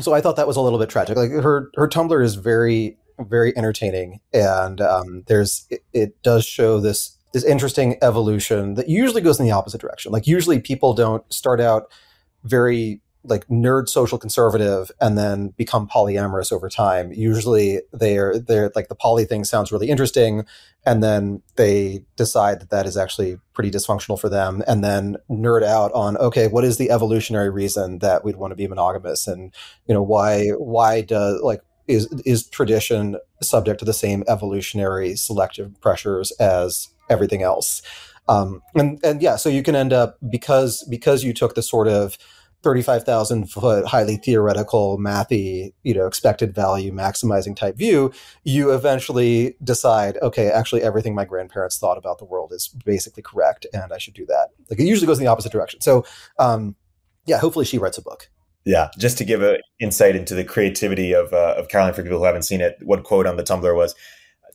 so 0.00 0.12
I 0.12 0.20
thought 0.20 0.34
that 0.36 0.48
was 0.48 0.56
a 0.56 0.60
little 0.60 0.80
bit 0.80 0.90
tragic. 0.90 1.16
Like 1.16 1.30
her, 1.30 1.70
her 1.76 1.88
Tumblr 1.88 2.22
is 2.22 2.34
very, 2.34 2.98
very 3.20 3.56
entertaining. 3.56 4.18
And 4.32 4.80
um, 4.80 5.22
there's, 5.28 5.64
it, 5.70 5.84
it 5.92 6.22
does 6.24 6.44
show 6.44 6.80
this, 6.80 7.16
this 7.32 7.44
interesting 7.44 7.96
evolution 8.02 8.74
that 8.74 8.88
usually 8.88 9.22
goes 9.22 9.38
in 9.38 9.46
the 9.46 9.52
opposite 9.52 9.80
direction. 9.80 10.10
Like 10.10 10.26
usually 10.26 10.58
people 10.58 10.94
don't 10.94 11.32
start 11.32 11.60
out 11.60 11.92
very 12.42 13.00
like 13.24 13.46
nerd 13.48 13.88
social 13.88 14.18
conservative 14.18 14.90
and 15.00 15.18
then 15.18 15.48
become 15.56 15.88
polyamorous 15.88 16.52
over 16.52 16.68
time. 16.68 17.12
Usually 17.12 17.80
they're 17.92 18.38
they're 18.38 18.70
like 18.74 18.88
the 18.88 18.94
poly 18.94 19.24
thing 19.24 19.44
sounds 19.44 19.72
really 19.72 19.88
interesting 19.88 20.44
and 20.86 21.02
then 21.02 21.42
they 21.56 22.04
decide 22.16 22.60
that 22.60 22.70
that 22.70 22.86
is 22.86 22.96
actually 22.96 23.38
pretty 23.52 23.70
dysfunctional 23.70 24.18
for 24.18 24.28
them 24.28 24.62
and 24.66 24.82
then 24.82 25.16
nerd 25.28 25.62
out 25.62 25.92
on 25.92 26.16
okay, 26.18 26.48
what 26.48 26.64
is 26.64 26.78
the 26.78 26.90
evolutionary 26.90 27.50
reason 27.50 27.98
that 27.98 28.24
we'd 28.24 28.36
want 28.36 28.52
to 28.52 28.56
be 28.56 28.66
monogamous 28.66 29.26
and 29.26 29.54
you 29.86 29.94
know 29.94 30.02
why 30.02 30.48
why 30.50 31.00
does 31.00 31.40
like 31.42 31.62
is 31.88 32.06
is 32.24 32.46
tradition 32.46 33.16
subject 33.42 33.80
to 33.80 33.84
the 33.84 33.92
same 33.92 34.22
evolutionary 34.28 35.16
selective 35.16 35.80
pressures 35.80 36.30
as 36.32 36.88
everything 37.10 37.42
else? 37.42 37.82
Um, 38.28 38.62
and 38.74 39.00
and 39.02 39.22
yeah, 39.22 39.36
so 39.36 39.48
you 39.48 39.62
can 39.62 39.74
end 39.74 39.92
up 39.92 40.18
because 40.30 40.86
because 40.88 41.24
you 41.24 41.32
took 41.32 41.54
the 41.54 41.62
sort 41.62 41.88
of 41.88 42.18
35,000 42.62 43.50
foot 43.50 43.86
highly 43.86 44.16
theoretical 44.16 44.98
mathy 44.98 45.72
you 45.84 45.94
know 45.94 46.06
expected 46.06 46.54
value 46.54 46.92
maximizing 46.92 47.54
type 47.54 47.76
view 47.76 48.12
you 48.42 48.72
eventually 48.72 49.56
decide 49.62 50.16
okay 50.22 50.50
actually 50.50 50.82
everything 50.82 51.14
my 51.14 51.24
grandparents 51.24 51.78
thought 51.78 51.96
about 51.96 52.18
the 52.18 52.24
world 52.24 52.52
is 52.52 52.68
basically 52.84 53.22
correct 53.22 53.66
and 53.72 53.92
i 53.92 53.98
should 53.98 54.14
do 54.14 54.26
that. 54.26 54.48
Like 54.68 54.80
it 54.80 54.84
usually 54.84 55.06
goes 55.06 55.18
in 55.18 55.24
the 55.24 55.30
opposite 55.30 55.52
direction. 55.52 55.80
So 55.80 56.04
um, 56.38 56.74
yeah 57.26 57.38
hopefully 57.38 57.64
she 57.64 57.78
writes 57.78 57.98
a 57.98 58.02
book. 58.02 58.28
Yeah 58.64 58.88
just 58.98 59.18
to 59.18 59.24
give 59.24 59.42
an 59.42 59.58
insight 59.78 60.16
into 60.16 60.34
the 60.34 60.44
creativity 60.44 61.12
of, 61.12 61.32
uh, 61.32 61.54
of 61.56 61.68
caroline 61.68 61.94
for 61.94 62.02
people 62.02 62.18
who 62.18 62.24
haven't 62.24 62.42
seen 62.42 62.60
it 62.60 62.78
one 62.82 63.02
quote 63.02 63.26
on 63.26 63.36
the 63.36 63.44
tumblr 63.44 63.74
was 63.74 63.94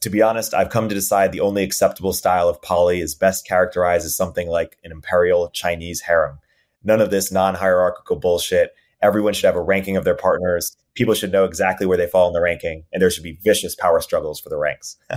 to 0.04 0.10
be 0.10 0.20
honest, 0.20 0.52
I've 0.52 0.68
come 0.68 0.90
to 0.90 0.94
decide 0.94 1.32
the 1.32 1.40
only 1.40 1.62
acceptable 1.62 2.12
style 2.12 2.46
of 2.46 2.60
poly 2.60 3.00
is 3.00 3.14
best 3.14 3.46
characterized 3.46 4.04
as 4.04 4.14
something 4.14 4.48
like 4.48 4.76
an 4.84 4.92
imperial 4.92 5.48
Chinese 5.48 6.02
harem. 6.02 6.40
None 6.84 7.00
of 7.00 7.10
this 7.10 7.32
non 7.32 7.54
hierarchical 7.54 8.16
bullshit. 8.16 8.74
Everyone 9.02 9.34
should 9.34 9.46
have 9.46 9.56
a 9.56 9.62
ranking 9.62 9.96
of 9.96 10.04
their 10.04 10.14
partners. 10.14 10.76
People 10.94 11.14
should 11.14 11.32
know 11.32 11.44
exactly 11.44 11.86
where 11.86 11.98
they 11.98 12.06
fall 12.06 12.28
in 12.28 12.32
the 12.32 12.40
ranking, 12.40 12.84
and 12.92 13.02
there 13.02 13.10
should 13.10 13.24
be 13.24 13.38
vicious 13.42 13.74
power 13.74 14.00
struggles 14.00 14.40
for 14.40 14.48
the 14.48 14.56
ranks. 14.56 14.96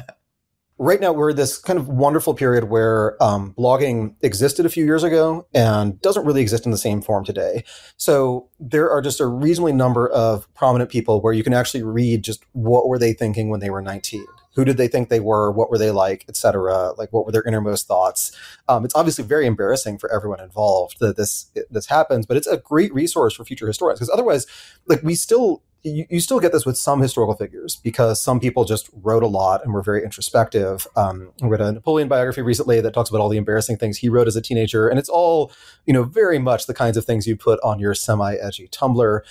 right 0.79 1.01
now 1.01 1.11
we're 1.11 1.33
this 1.33 1.57
kind 1.57 1.79
of 1.79 1.87
wonderful 1.87 2.33
period 2.33 2.65
where 2.65 3.21
um, 3.21 3.53
blogging 3.57 4.15
existed 4.21 4.65
a 4.65 4.69
few 4.69 4.85
years 4.85 5.03
ago 5.03 5.47
and 5.53 5.99
doesn't 6.01 6.25
really 6.25 6.41
exist 6.41 6.65
in 6.65 6.71
the 6.71 6.77
same 6.77 7.01
form 7.01 7.25
today 7.25 7.63
so 7.97 8.47
there 8.59 8.89
are 8.89 9.01
just 9.01 9.19
a 9.19 9.25
reasonably 9.25 9.73
number 9.73 10.07
of 10.09 10.51
prominent 10.53 10.89
people 10.89 11.21
where 11.21 11.33
you 11.33 11.43
can 11.43 11.53
actually 11.53 11.83
read 11.83 12.23
just 12.23 12.43
what 12.53 12.87
were 12.87 12.99
they 12.99 13.13
thinking 13.13 13.49
when 13.49 13.59
they 13.59 13.69
were 13.69 13.81
19 13.81 14.25
who 14.57 14.65
did 14.65 14.75
they 14.75 14.87
think 14.89 15.07
they 15.07 15.21
were 15.21 15.51
what 15.51 15.69
were 15.69 15.77
they 15.77 15.91
like 15.91 16.25
etc 16.27 16.91
like 16.97 17.13
what 17.13 17.25
were 17.25 17.31
their 17.31 17.43
innermost 17.43 17.87
thoughts 17.87 18.35
um, 18.67 18.83
it's 18.83 18.95
obviously 18.95 19.23
very 19.23 19.45
embarrassing 19.45 19.97
for 19.97 20.11
everyone 20.11 20.41
involved 20.41 20.99
that 20.99 21.15
this 21.15 21.49
this 21.69 21.85
happens 21.85 22.25
but 22.25 22.35
it's 22.35 22.47
a 22.47 22.57
great 22.57 22.93
resource 22.93 23.35
for 23.35 23.45
future 23.45 23.67
historians 23.67 23.99
because 23.99 24.09
otherwise 24.09 24.47
like 24.87 25.01
we 25.03 25.15
still 25.15 25.61
you, 25.83 26.05
you, 26.09 26.19
still 26.19 26.39
get 26.39 26.51
this 26.51 26.65
with 26.65 26.75
some 26.75 27.01
historical 27.01 27.35
figures 27.35 27.75
because 27.75 28.21
some 28.21 28.39
people 28.39 28.65
just 28.65 28.89
wrote 28.93 29.23
a 29.23 29.27
lot 29.27 29.63
and 29.63 29.73
were 29.73 29.81
very 29.81 30.03
introspective. 30.03 30.87
Um, 30.95 31.31
I 31.41 31.45
read 31.45 31.61
a 31.61 31.71
Napoleon 31.71 32.07
biography 32.07 32.41
recently 32.41 32.81
that 32.81 32.93
talks 32.93 33.09
about 33.09 33.21
all 33.21 33.29
the 33.29 33.37
embarrassing 33.37 33.77
things 33.77 33.97
he 33.97 34.09
wrote 34.09 34.27
as 34.27 34.35
a 34.35 34.41
teenager, 34.41 34.89
and 34.89 34.99
it's 34.99 35.07
all 35.07 35.51
you 35.85 35.93
know 35.93 36.03
very 36.03 36.39
much 36.39 36.65
the 36.65 36.73
kinds 36.73 36.97
of 36.97 37.05
things 37.05 37.27
you 37.27 37.35
put 37.35 37.59
on 37.63 37.79
your 37.79 37.93
semi-edgy 37.93 38.67
Tumblr 38.69 39.21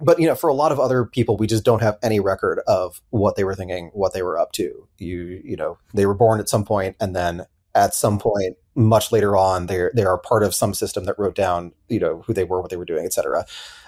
but 0.00 0.20
you 0.20 0.26
know 0.26 0.34
for 0.34 0.48
a 0.48 0.54
lot 0.54 0.72
of 0.72 0.80
other 0.80 1.04
people 1.04 1.36
we 1.36 1.46
just 1.46 1.64
don't 1.64 1.82
have 1.82 1.98
any 2.02 2.20
record 2.20 2.60
of 2.66 3.00
what 3.10 3.36
they 3.36 3.44
were 3.44 3.54
thinking 3.54 3.90
what 3.92 4.12
they 4.12 4.22
were 4.22 4.38
up 4.38 4.52
to. 4.52 4.88
You 4.98 5.40
you 5.44 5.56
know 5.56 5.78
they 5.94 6.06
were 6.06 6.14
born 6.14 6.40
at 6.40 6.48
some 6.48 6.64
point 6.64 6.96
and 7.00 7.14
then 7.14 7.46
at 7.74 7.94
some 7.94 8.18
point 8.18 8.56
much 8.74 9.12
later 9.12 9.36
on 9.36 9.66
they 9.66 9.88
they 9.94 10.04
are 10.04 10.18
part 10.18 10.42
of 10.42 10.54
some 10.54 10.74
system 10.74 11.04
that 11.04 11.18
wrote 11.18 11.34
down 11.34 11.72
you 11.88 12.00
know 12.00 12.22
who 12.26 12.32
they 12.32 12.44
were 12.44 12.60
what 12.60 12.70
they 12.70 12.76
were 12.76 12.84
doing 12.84 13.04
etc 13.04 13.44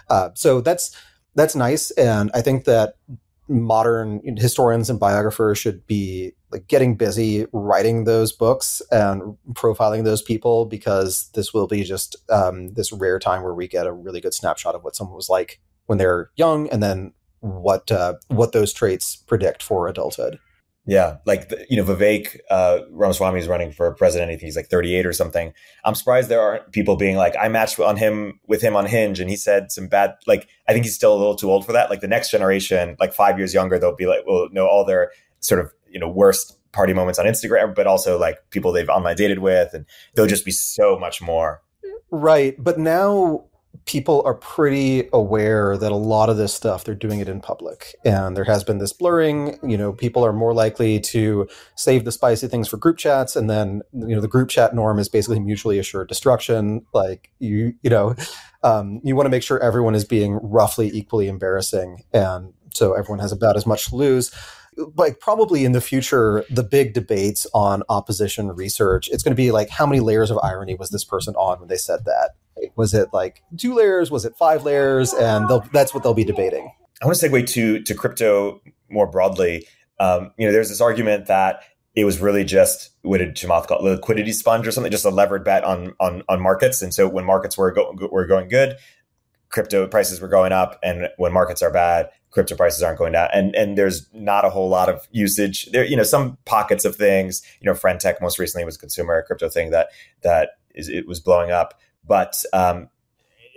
uh, 0.09 0.31
so 0.35 0.61
that's 0.61 0.97
that's 1.35 1.55
nice 1.55 1.91
and 1.93 2.31
i 2.35 2.41
think 2.41 2.65
that 2.65 2.95
modern 3.49 4.21
historians 4.37 4.91
and 4.91 5.01
biographers 5.01 5.59
should 5.59 5.87
be 5.87 6.33
like 6.53 6.67
getting 6.69 6.97
busy 6.97 7.47
writing 7.53 8.05
those 8.05 8.33
books 8.33 8.83
and 8.91 9.37
profiling 9.53 10.05
those 10.05 10.23
people 10.23 10.67
because 10.67 11.31
this 11.35 11.55
will 11.55 11.67
be 11.67 11.83
just 11.83 12.17
um, 12.31 12.69
this 12.75 12.93
rare 12.93 13.19
time 13.19 13.43
where 13.43 13.55
we 13.55 13.67
get 13.67 13.87
a 13.87 13.93
really 13.93 14.21
good 14.21 14.35
snapshot 14.35 14.75
of 14.75 14.85
what 14.85 14.95
someone 14.95 15.17
was 15.17 15.31
like 15.31 15.61
when 15.89 15.99
they're 15.99 16.31
young, 16.37 16.69
and 16.69 16.83
then 16.83 17.13
what 17.41 17.91
uh, 17.91 18.15
what 18.29 18.53
those 18.53 18.73
traits 18.73 19.17
predict 19.17 19.63
for 19.63 19.89
adulthood. 19.89 20.39
Yeah, 20.87 21.19
like 21.27 21.53
you 21.69 21.77
know, 21.77 21.85
Vivek 21.85 22.39
uh, 22.51 22.79
Ramaswamy 22.91 23.41
is 23.41 23.49
running 23.49 23.73
for 23.73 23.93
president. 23.95 24.31
I 24.31 24.33
think 24.33 24.43
he's 24.45 24.57
like 24.57 24.69
38 24.69 25.05
or 25.05 25.13
something. 25.13 25.53
I'm 25.85 25.95
surprised 25.95 26.31
there 26.31 26.41
aren't 26.41 26.73
people 26.73 26.97
being 26.97 27.17
like, 27.17 27.35
I 27.39 27.49
matched 27.49 27.79
on 27.79 27.99
him 27.99 28.41
with 28.47 28.63
him 28.63 28.75
on 28.75 28.87
Hinge, 28.87 29.21
and 29.21 29.29
he 29.29 29.37
said 29.37 29.71
some 29.71 29.89
bad. 29.89 30.15
Like, 30.27 30.49
I 30.67 30.73
think 30.73 30.87
he's 30.87 30.95
still 30.95 31.15
a 31.15 31.19
little 31.19 31.37
too 31.37 31.51
old 31.51 31.67
for 31.67 31.73
that. 31.73 31.91
Like 31.91 32.01
the 32.01 32.09
next 32.09 32.31
generation, 32.31 32.97
like 32.99 33.13
five 33.13 33.37
years 33.37 33.53
younger, 33.53 33.79
they'll 33.79 33.95
be 33.95 34.07
like, 34.07 34.21
well, 34.27 34.49
know 34.51 34.67
all 34.67 34.85
their 34.85 35.13
sort 35.41 35.61
of 35.61 35.73
you 35.91 36.01
know 36.01 36.09
worst 36.09 36.59
party 36.73 36.95
moments 36.95 37.19
on 37.19 37.27
Instagram, 37.27 37.75
but 37.75 37.87
also 37.87 38.19
like 38.19 38.39
people 38.51 38.73
they've 38.73 38.89
online 38.89 39.17
dated 39.17 39.41
with, 39.41 39.75
and 39.75 39.85
they'll 40.15 40.27
just 40.27 40.45
be 40.45 40.53
so 40.53 40.99
much 40.99 41.21
more. 41.21 41.61
Right, 42.11 42.55
but 42.59 42.79
now 42.79 43.48
people 43.85 44.23
are 44.25 44.35
pretty 44.35 45.09
aware 45.13 45.77
that 45.77 45.93
a 45.93 45.97
lot 45.97 46.29
of 46.29 46.37
this 46.37 46.53
stuff 46.53 46.85
they're 46.85 46.95
doing 46.95 47.21
it 47.21 47.29
in 47.29 47.41
public. 47.41 47.95
And 48.05 48.37
there 48.37 48.45
has 48.45 48.63
been 48.65 48.79
this 48.79 48.93
blurring 48.93 49.59
you 49.63 49.77
know 49.77 49.93
people 49.93 50.25
are 50.25 50.33
more 50.33 50.53
likely 50.53 51.01
to 51.01 51.49
save 51.75 52.05
the 52.05 52.13
spicy 52.13 52.49
things 52.49 52.69
for 52.69 52.77
group 52.77 52.99
chats. 52.99 53.37
And 53.37 53.49
then 53.49 53.83
you 53.93 54.15
know 54.15 54.21
the 54.21 54.29
group 54.29 54.49
chat 54.49 54.75
norm 54.75 54.99
is 54.99 55.09
basically 55.09 55.41
mutually 55.41 55.79
assured 55.79 56.09
destruction. 56.09 56.85
Like 56.93 57.31
you 57.39 57.75
you 57.83 57.91
know 57.91 58.15
um, 58.63 59.01
you 59.05 59.15
want 59.17 59.27
to 59.27 59.31
make 59.31 59.43
sure 59.43 59.59
everyone 59.61 59.95
is 59.95 60.05
being 60.05 60.35
roughly 60.43 60.91
equally 60.93 61.29
embarrassing. 61.29 62.05
And 62.13 62.53
so 62.75 62.93
everyone 62.93 63.21
has 63.21 63.33
about 63.33 63.57
as 63.57 63.67
much 63.67 63.87
to 63.87 63.97
lose 63.97 64.33
like 64.97 65.21
probably 65.21 65.65
in 65.65 65.73
the 65.73 65.81
future 65.81 66.45
the 66.51 66.63
big 66.63 66.95
debates 66.95 67.47
on 67.53 67.83
opposition 67.89 68.49
research 68.49 69.09
it's 69.11 69.23
going 69.23 69.33
to 69.33 69.37
be 69.37 69.51
like 69.51 69.69
how 69.69 69.87
many 69.87 70.01
layers 70.01 70.31
of 70.31 70.39
irony 70.43 70.75
was 70.75 70.91
this 70.91 71.05
person 71.05 71.35
on 71.35 71.59
when 71.59 71.69
they 71.69 71.77
said 71.77 72.05
that? 72.05 72.31
Was 72.77 72.95
it 72.95 73.09
like 73.13 73.43
two 73.57 73.75
layers? 73.75 74.11
Was 74.11 74.25
it 74.25 74.35
five 74.37 74.65
layers? 74.65 75.13
And 75.15 75.49
that's 75.73 75.95
what 75.95 76.03
they'll 76.03 76.15
be 76.15 76.25
debating. 76.25 76.73
I 77.01 77.07
want 77.07 77.19
to 77.19 77.29
segue 77.29 77.47
to 77.51 77.83
to 77.83 77.95
crypto 77.95 78.61
more 78.89 79.07
broadly. 79.07 79.67
Um, 80.01 80.33
you 80.37 80.47
know 80.47 80.53
there's 80.53 80.69
this 80.69 80.81
argument 80.81 81.27
that 81.27 81.63
it 81.95 82.05
was 82.05 82.21
really 82.21 82.45
just 82.45 82.91
what 83.03 83.19
did 83.19 83.35
Chamath 83.35 83.67
call 83.67 83.79
it, 83.79 83.91
liquidity 83.91 84.33
sponge 84.33 84.67
or 84.67 84.73
something, 84.73 84.91
just 84.91 85.05
a 85.05 85.11
levered 85.11 85.45
bet 85.45 85.65
on 85.65 85.95
on 86.01 86.23
on 86.29 86.41
markets. 86.41 86.83
And 86.83 86.93
so 86.93 87.09
when 87.09 87.25
markets 87.25 87.57
were 87.57 87.73
go, 87.73 87.95
were 88.11 88.27
going 88.27 88.49
good, 88.49 88.77
crypto 89.49 89.87
prices 89.87 90.21
were 90.21 90.29
going 90.29 90.53
up, 90.53 90.79
and 90.83 91.09
when 91.17 91.33
markets 91.33 91.63
are 91.63 91.73
bad, 91.73 92.11
crypto 92.31 92.57
prices 92.57 92.83
aren't 92.83 92.99
going 92.99 93.13
down. 93.13 93.29
And 93.33 93.55
and 93.55 93.77
there's 93.77 94.09
not 94.13 94.45
a 94.45 94.51
whole 94.51 94.69
lot 94.69 94.89
of 94.89 95.07
usage 95.11 95.67
there. 95.73 95.85
You 95.85 95.97
know, 95.97 96.03
some 96.03 96.39
pockets 96.45 96.85
of 96.85 96.97
things. 96.97 97.43
You 97.61 97.67
know, 97.67 97.75
Friend.tech 97.75 98.21
most 98.21 98.39
recently 98.39 98.65
was 98.65 98.77
consumer 98.77 99.23
crypto 99.27 99.49
thing 99.49 99.71
that 99.71 99.89
that 100.23 100.51
is 100.75 100.89
it 100.89 101.07
was 101.07 101.21
blowing 101.21 101.51
up. 101.51 101.81
But 102.05 102.43
um, 102.53 102.89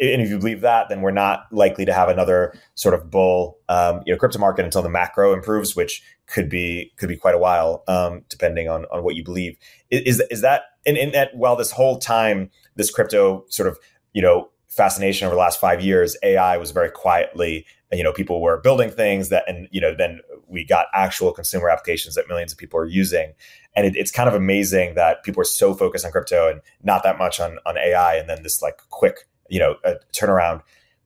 and 0.01 0.21
if 0.21 0.29
you 0.29 0.39
believe 0.39 0.61
that, 0.61 0.89
then 0.89 1.01
we're 1.01 1.11
not 1.11 1.45
likely 1.51 1.85
to 1.85 1.93
have 1.93 2.09
another 2.09 2.53
sort 2.73 2.95
of 2.95 3.11
bull, 3.11 3.59
um, 3.69 4.01
you 4.05 4.11
know, 4.11 4.17
crypto 4.17 4.39
market 4.39 4.65
until 4.65 4.81
the 4.81 4.89
macro 4.89 5.31
improves, 5.31 5.75
which 5.75 6.01
could 6.25 6.49
be 6.49 6.91
could 6.97 7.09
be 7.09 7.17
quite 7.17 7.35
a 7.35 7.37
while, 7.37 7.83
um, 7.87 8.23
depending 8.29 8.67
on 8.67 8.85
on 8.85 9.03
what 9.03 9.15
you 9.15 9.23
believe. 9.23 9.57
Is 9.91 10.21
is 10.31 10.41
that 10.41 10.63
and 10.85 10.97
in 10.97 11.11
that 11.11 11.35
while 11.35 11.55
this 11.55 11.71
whole 11.71 11.99
time 11.99 12.49
this 12.75 12.89
crypto 12.89 13.45
sort 13.49 13.69
of 13.69 13.77
you 14.13 14.21
know 14.21 14.49
fascination 14.69 15.27
over 15.27 15.35
the 15.35 15.39
last 15.39 15.59
five 15.59 15.81
years, 15.81 16.17
AI 16.23 16.57
was 16.57 16.71
very 16.71 16.89
quietly, 16.89 17.65
you 17.91 18.03
know, 18.03 18.13
people 18.13 18.41
were 18.41 18.59
building 18.61 18.89
things 18.89 19.29
that, 19.29 19.43
and, 19.47 19.67
you 19.71 19.81
know, 19.81 19.93
then 19.95 20.21
we 20.47 20.63
got 20.63 20.87
actual 20.93 21.31
consumer 21.31 21.69
applications 21.69 22.15
that 22.15 22.27
millions 22.27 22.51
of 22.51 22.57
people 22.57 22.79
are 22.79 22.85
using. 22.85 23.33
And 23.75 23.85
it, 23.85 23.95
it's 23.95 24.11
kind 24.11 24.29
of 24.29 24.35
amazing 24.35 24.95
that 24.95 25.23
people 25.23 25.41
are 25.41 25.45
so 25.45 25.73
focused 25.73 26.05
on 26.05 26.11
crypto 26.11 26.49
and 26.49 26.61
not 26.83 27.03
that 27.03 27.17
much 27.17 27.39
on, 27.39 27.57
on 27.65 27.77
AI. 27.77 28.15
And 28.15 28.29
then 28.29 28.43
this 28.43 28.61
like 28.61 28.81
quick, 28.89 29.27
you 29.49 29.59
know, 29.59 29.75
uh, 29.83 29.95
turnaround. 30.13 30.61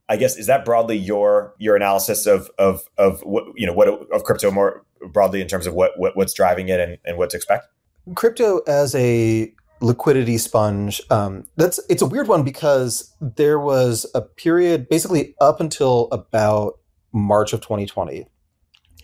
I 0.08 0.18
guess, 0.18 0.38
is 0.38 0.46
that 0.46 0.66
broadly 0.66 0.98
your, 0.98 1.56
your 1.58 1.76
analysis 1.76 2.28
of, 2.28 2.52
of, 2.60 2.88
of 2.98 3.22
what, 3.22 3.46
you 3.56 3.66
know, 3.66 3.74
what, 3.74 3.88
of 3.88 4.24
crypto 4.24 4.52
more 4.52 4.86
broadly 5.12 5.42
in 5.42 5.48
terms 5.48 5.68
of 5.68 5.74
what, 5.74 5.98
what 5.98 6.16
what's 6.16 6.34
driving 6.34 6.70
it 6.70 6.80
and, 6.80 6.98
and 7.06 7.18
what 7.18 7.30
to 7.32 7.38
expect? 7.38 7.68
Crypto 8.16 8.60
as 8.68 8.94
a 8.96 9.52
liquidity 9.82 10.38
sponge. 10.38 11.02
Um, 11.10 11.46
that's 11.58 11.80
it's 11.90 12.02
a 12.02 12.06
weird 12.06 12.28
one 12.28 12.44
because 12.44 13.16
there 13.20 13.60
was 13.60 14.06
a 14.16 14.22
period 14.22 14.90
basically 14.90 15.36
up 15.42 15.60
until 15.60 16.08
about 16.12 16.80
March 17.14 17.54
of 17.54 17.62
2020. 17.62 18.28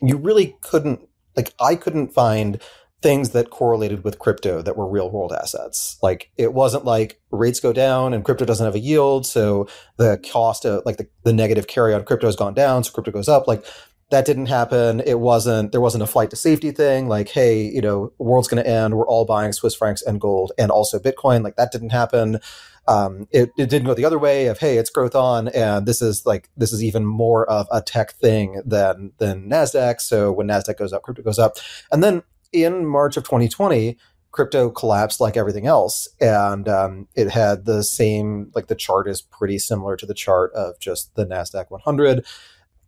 You 0.01 0.17
really 0.17 0.57
couldn't 0.61 1.07
like 1.36 1.53
I 1.59 1.76
couldn't 1.76 2.13
find 2.13 2.61
things 3.01 3.32
that 3.32 3.49
correlated 3.49 4.03
with 4.03 4.19
crypto 4.19 4.61
that 4.61 4.78
were 4.78 4.88
real 4.88 5.09
world 5.09 5.34
assets. 5.34 5.97
Like 6.03 6.32
it 6.38 6.53
wasn't 6.53 6.86
like 6.86 7.19
rates 7.32 7.59
go 7.59 7.74
down 7.74 8.13
and 8.13 8.24
crypto 8.24 8.45
doesn't 8.45 8.65
have 8.65 8.76
a 8.76 8.80
yield, 8.80 9.26
so 9.26 9.67
the 9.97 10.22
cost 10.32 10.65
of 10.65 10.84
like 10.86 10.97
the, 10.97 11.07
the 11.24 11.34
negative 11.34 11.67
carry 11.67 11.93
on 11.93 12.03
crypto 12.03 12.28
has 12.28 12.36
gone 12.36 12.53
down, 12.53 12.84
so 12.84 12.91
crypto 12.91 13.11
goes 13.11 13.28
up. 13.28 13.47
Like 13.47 13.65
that 14.12 14.26
didn't 14.26 14.47
happen. 14.47 14.99
It 15.05 15.20
wasn't 15.20 15.72
there 15.72 15.82
wasn't 15.82 16.03
a 16.03 16.07
flight 16.07 16.30
to 16.32 16.36
safety 16.36 16.72
thing 16.72 17.07
like, 17.07 17.30
hey, 17.30 17.62
you 17.64 17.82
know, 17.82 18.14
world's 18.20 18.47
gonna 18.47 18.62
end, 18.62 18.95
we're 18.95 19.07
all 19.07 19.26
buying 19.26 19.53
Swiss 19.53 19.74
francs 19.74 20.01
and 20.01 20.20
gold 20.22 20.51
and 20.57 20.70
also 20.70 20.99
Bitcoin. 20.99 21.43
Like 21.43 21.55
that 21.55 21.72
didn't 21.72 21.91
happen. 21.91 22.39
Um, 22.88 23.28
it, 23.32 23.51
it 23.57 23.70
didn't 23.70 23.86
go 23.86 23.93
the 23.93 24.05
other 24.05 24.20
way 24.20 24.47
of 24.47 24.59
hey, 24.59 24.78
it's 24.78 24.89
growth 24.89 25.16
on, 25.16 25.47
and 25.49 25.86
this 25.86 26.01
is 26.01 26.26
like 26.26 26.49
this 26.57 26.74
is 26.74 26.84
even 26.84 27.05
more 27.05 27.49
of 27.49 27.68
a 27.72 27.82
tech 27.82 28.14
thing 28.14 28.62
than 28.66 29.14
than 29.18 29.49
Nasdaq. 29.49 30.01
So 30.01 30.32
when 30.32 30.47
Nasdaq 30.47 30.78
goes 30.78 30.91
up, 30.91 31.03
crypto 31.03 31.24
goes 31.24 31.39
up, 31.39 31.57
and 31.91 32.03
then 32.03 32.24
in 32.51 32.86
March 32.86 33.16
of 33.16 33.24
2020, 33.24 33.97
crypto 34.32 34.70
collapsed 34.70 35.22
like 35.22 35.38
everything 35.38 35.68
else, 35.68 36.09
and 36.20 36.68
um, 36.68 37.07
it 37.16 37.30
had 37.30 37.66
the 37.66 37.84
same 37.84 38.51
like 38.55 38.68
the 38.68 38.76
chart 38.76 39.07
is 39.07 39.22
pretty 39.22 39.59
similar 39.59 39.95
to 39.95 40.05
the 40.05 40.14
chart 40.14 40.51
of 40.53 40.80
just 40.80 41.16
the 41.16 41.26
Nasdaq 41.26 41.66
100. 41.70 42.26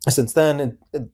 Since 0.10 0.34
then, 0.34 0.60
it, 0.60 0.78
it, 0.94 1.10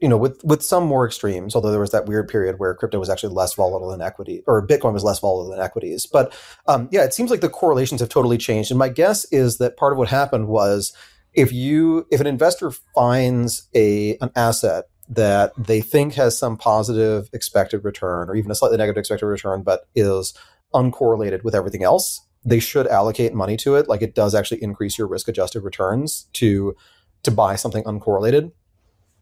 you 0.00 0.08
know, 0.08 0.16
with 0.16 0.42
with 0.44 0.62
some 0.62 0.84
more 0.84 1.06
extremes, 1.06 1.54
although 1.54 1.70
there 1.70 1.80
was 1.80 1.90
that 1.90 2.06
weird 2.06 2.28
period 2.28 2.58
where 2.58 2.74
crypto 2.74 2.98
was 2.98 3.10
actually 3.10 3.34
less 3.34 3.54
volatile 3.54 3.90
than 3.90 4.00
equity, 4.00 4.42
or 4.46 4.66
Bitcoin 4.66 4.92
was 4.92 5.02
less 5.02 5.18
volatile 5.18 5.50
than 5.50 5.60
equities. 5.60 6.06
But 6.06 6.32
um, 6.66 6.88
yeah, 6.92 7.04
it 7.04 7.14
seems 7.14 7.30
like 7.30 7.40
the 7.40 7.48
correlations 7.48 8.00
have 8.00 8.10
totally 8.10 8.38
changed. 8.38 8.70
And 8.70 8.78
my 8.78 8.88
guess 8.88 9.24
is 9.32 9.58
that 9.58 9.76
part 9.76 9.92
of 9.92 9.98
what 9.98 10.08
happened 10.08 10.48
was 10.48 10.92
if 11.32 11.52
you 11.52 12.06
if 12.10 12.20
an 12.20 12.26
investor 12.26 12.70
finds 12.94 13.68
a 13.74 14.16
an 14.18 14.30
asset 14.36 14.84
that 15.08 15.52
they 15.58 15.80
think 15.80 16.14
has 16.14 16.38
some 16.38 16.56
positive 16.56 17.28
expected 17.32 17.84
return 17.84 18.30
or 18.30 18.36
even 18.36 18.50
a 18.50 18.54
slightly 18.54 18.78
negative 18.78 18.98
expected 18.98 19.26
return, 19.26 19.62
but 19.62 19.86
is 19.94 20.34
uncorrelated 20.72 21.42
with 21.44 21.54
everything 21.54 21.82
else, 21.82 22.20
they 22.44 22.58
should 22.58 22.86
allocate 22.86 23.34
money 23.34 23.56
to 23.56 23.74
it. 23.74 23.88
Like 23.88 24.02
it 24.02 24.14
does 24.14 24.34
actually 24.34 24.62
increase 24.62 24.96
your 24.96 25.06
risk 25.06 25.28
adjusted 25.28 25.62
returns 25.62 26.26
to 26.34 26.76
to 27.24 27.30
buy 27.30 27.56
something 27.56 27.84
uncorrelated. 27.84 28.52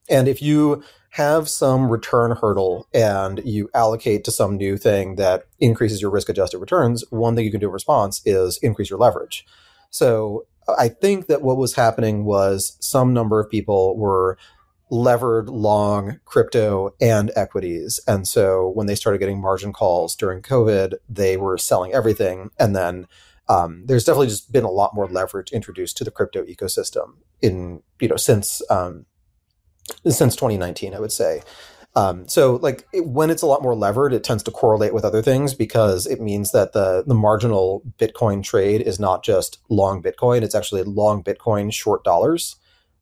And 0.08 0.28
if 0.28 0.42
you 0.42 0.82
have 1.10 1.48
some 1.48 1.88
return 1.88 2.32
hurdle 2.32 2.88
and 2.94 3.40
you 3.44 3.68
allocate 3.74 4.24
to 4.24 4.30
some 4.30 4.56
new 4.56 4.76
thing 4.76 5.16
that 5.16 5.44
increases 5.60 6.00
your 6.00 6.10
risk 6.10 6.28
adjusted 6.28 6.58
returns, 6.58 7.04
one 7.10 7.36
thing 7.36 7.44
you 7.44 7.50
can 7.50 7.60
do 7.60 7.66
in 7.66 7.72
response 7.72 8.22
is 8.24 8.58
increase 8.62 8.90
your 8.90 8.98
leverage. 8.98 9.46
So 9.90 10.46
I 10.78 10.88
think 10.88 11.26
that 11.26 11.42
what 11.42 11.56
was 11.56 11.74
happening 11.74 12.24
was 12.24 12.76
some 12.80 13.12
number 13.12 13.40
of 13.40 13.50
people 13.50 13.96
were 13.96 14.38
levered 14.90 15.48
long 15.48 16.18
crypto 16.24 16.94
and 17.00 17.30
equities. 17.34 18.00
And 18.06 18.28
so 18.28 18.68
when 18.74 18.86
they 18.86 18.94
started 18.94 19.18
getting 19.18 19.40
margin 19.40 19.72
calls 19.72 20.14
during 20.14 20.42
COVID, 20.42 20.94
they 21.08 21.36
were 21.36 21.58
selling 21.58 21.92
everything. 21.92 22.50
And 22.58 22.76
then 22.76 23.06
um, 23.48 23.84
there's 23.86 24.04
definitely 24.04 24.28
just 24.28 24.52
been 24.52 24.64
a 24.64 24.70
lot 24.70 24.94
more 24.94 25.08
leverage 25.08 25.52
introduced 25.52 25.96
to 25.98 26.04
the 26.04 26.10
crypto 26.10 26.44
ecosystem 26.44 27.16
in, 27.40 27.82
you 28.00 28.08
know, 28.08 28.16
since, 28.16 28.62
um, 28.70 29.06
since 30.08 30.34
2019, 30.36 30.94
I 30.94 31.00
would 31.00 31.12
say. 31.12 31.42
Um, 31.94 32.26
so 32.26 32.56
like 32.56 32.86
it, 32.92 33.06
when 33.06 33.30
it's 33.30 33.42
a 33.42 33.46
lot 33.46 33.62
more 33.62 33.74
levered, 33.74 34.12
it 34.12 34.24
tends 34.24 34.42
to 34.44 34.50
correlate 34.50 34.94
with 34.94 35.04
other 35.04 35.20
things 35.22 35.54
because 35.54 36.06
it 36.06 36.20
means 36.20 36.52
that 36.52 36.72
the 36.72 37.04
the 37.06 37.14
marginal 37.14 37.82
Bitcoin 37.98 38.42
trade 38.42 38.80
is 38.80 38.98
not 38.98 39.22
just 39.22 39.58
long 39.68 40.02
Bitcoin; 40.02 40.40
it's 40.42 40.54
actually 40.54 40.84
long 40.84 41.22
Bitcoin 41.22 41.72
short 41.72 42.02
dollars 42.02 42.56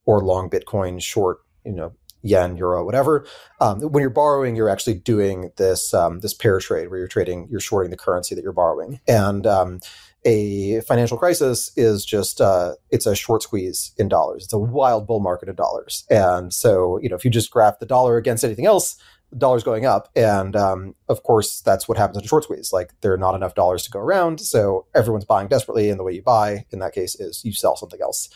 or 0.05 0.21
long 0.21 0.49
Bitcoin 0.49 1.01
short 1.01 1.39
you 1.63 1.71
know 1.71 1.93
yen, 2.23 2.55
euro, 2.57 2.85
whatever. 2.85 3.25
Um, 3.59 3.79
when 3.81 4.01
you're 4.01 4.09
borrowing, 4.09 4.55
you're 4.55 4.69
actually 4.69 4.95
doing 4.95 5.51
this 5.57 5.93
um, 5.93 6.19
this 6.19 6.33
pair 6.33 6.59
trade 6.59 6.89
where 6.89 6.99
you're 6.99 7.07
trading, 7.07 7.47
you're 7.49 7.59
shorting 7.59 7.91
the 7.91 7.97
currency 7.97 8.35
that 8.35 8.43
you're 8.43 8.51
borrowing, 8.51 8.99
and 9.07 9.47
um, 9.47 9.79
a 10.25 10.81
financial 10.81 11.17
crisis 11.17 11.71
is 11.75 12.05
just 12.05 12.41
uh, 12.41 12.75
it's 12.89 13.05
a 13.05 13.15
short 13.15 13.43
squeeze 13.43 13.91
in 13.97 14.07
dollars. 14.07 14.43
It's 14.43 14.53
a 14.53 14.59
wild 14.59 15.07
bull 15.07 15.19
market 15.19 15.49
of 15.49 15.55
dollars, 15.55 16.05
and 16.09 16.53
so 16.53 16.99
you 17.01 17.09
know 17.09 17.15
if 17.15 17.25
you 17.25 17.31
just 17.31 17.51
graph 17.51 17.79
the 17.79 17.85
dollar 17.85 18.17
against 18.17 18.43
anything 18.43 18.65
else, 18.65 18.97
the 19.31 19.37
dollar's 19.37 19.63
going 19.63 19.85
up, 19.85 20.09
and 20.15 20.55
um, 20.55 20.95
of 21.09 21.23
course 21.23 21.61
that's 21.61 21.87
what 21.87 21.97
happens 21.97 22.17
in 22.17 22.23
a 22.23 22.27
short 22.27 22.43
squeeze. 22.43 22.71
Like 22.71 22.93
there 23.01 23.13
are 23.13 23.17
not 23.17 23.35
enough 23.35 23.55
dollars 23.55 23.83
to 23.83 23.91
go 23.91 23.99
around, 23.99 24.39
so 24.39 24.85
everyone's 24.93 25.25
buying 25.25 25.47
desperately, 25.47 25.89
and 25.89 25.99
the 25.99 26.03
way 26.03 26.13
you 26.13 26.21
buy 26.21 26.65
in 26.71 26.79
that 26.79 26.93
case 26.93 27.15
is 27.15 27.43
you 27.43 27.53
sell 27.53 27.75
something 27.75 28.01
else. 28.01 28.29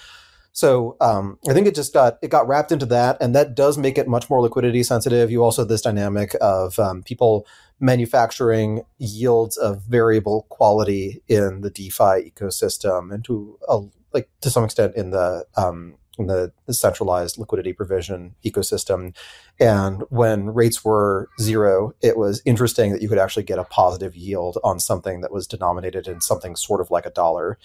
So 0.55 0.95
um, 1.01 1.37
I 1.49 1.53
think 1.53 1.67
it 1.67 1.75
just 1.75 1.93
got 1.93 2.17
it 2.21 2.29
got 2.29 2.47
wrapped 2.47 2.71
into 2.71 2.85
that, 2.87 3.17
and 3.19 3.35
that 3.35 3.55
does 3.55 3.77
make 3.77 3.97
it 3.97 4.07
much 4.07 4.29
more 4.29 4.41
liquidity 4.41 4.83
sensitive. 4.83 5.29
You 5.29 5.43
also 5.43 5.63
have 5.63 5.69
this 5.69 5.81
dynamic 5.81 6.33
of 6.39 6.79
um, 6.79 7.03
people 7.03 7.45
manufacturing 7.79 8.83
yields 8.97 9.57
of 9.57 9.81
variable 9.83 10.45
quality 10.49 11.21
in 11.27 11.61
the 11.61 11.69
DeFi 11.69 12.31
ecosystem, 12.31 13.13
and 13.13 13.23
to 13.25 13.57
a, 13.67 13.81
like 14.13 14.29
to 14.41 14.49
some 14.49 14.63
extent 14.63 14.95
in 14.95 15.11
the 15.11 15.45
um, 15.57 15.95
in 16.17 16.27
the, 16.27 16.51
the 16.65 16.73
centralized 16.73 17.37
liquidity 17.37 17.73
provision 17.73 18.35
ecosystem. 18.45 19.15
And 19.59 20.03
when 20.09 20.53
rates 20.53 20.83
were 20.85 21.29
zero, 21.39 21.93
it 22.01 22.17
was 22.17 22.41
interesting 22.45 22.91
that 22.91 23.01
you 23.01 23.09
could 23.09 23.17
actually 23.17 23.43
get 23.43 23.59
a 23.59 23.65
positive 23.65 24.15
yield 24.15 24.57
on 24.63 24.79
something 24.79 25.21
that 25.21 25.31
was 25.31 25.47
denominated 25.47 26.07
in 26.07 26.21
something 26.21 26.55
sort 26.55 26.81
of 26.81 26.91
like 26.91 27.05
a 27.05 27.11
dollar. 27.11 27.57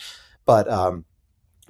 But 0.47 0.69
um, 0.69 1.05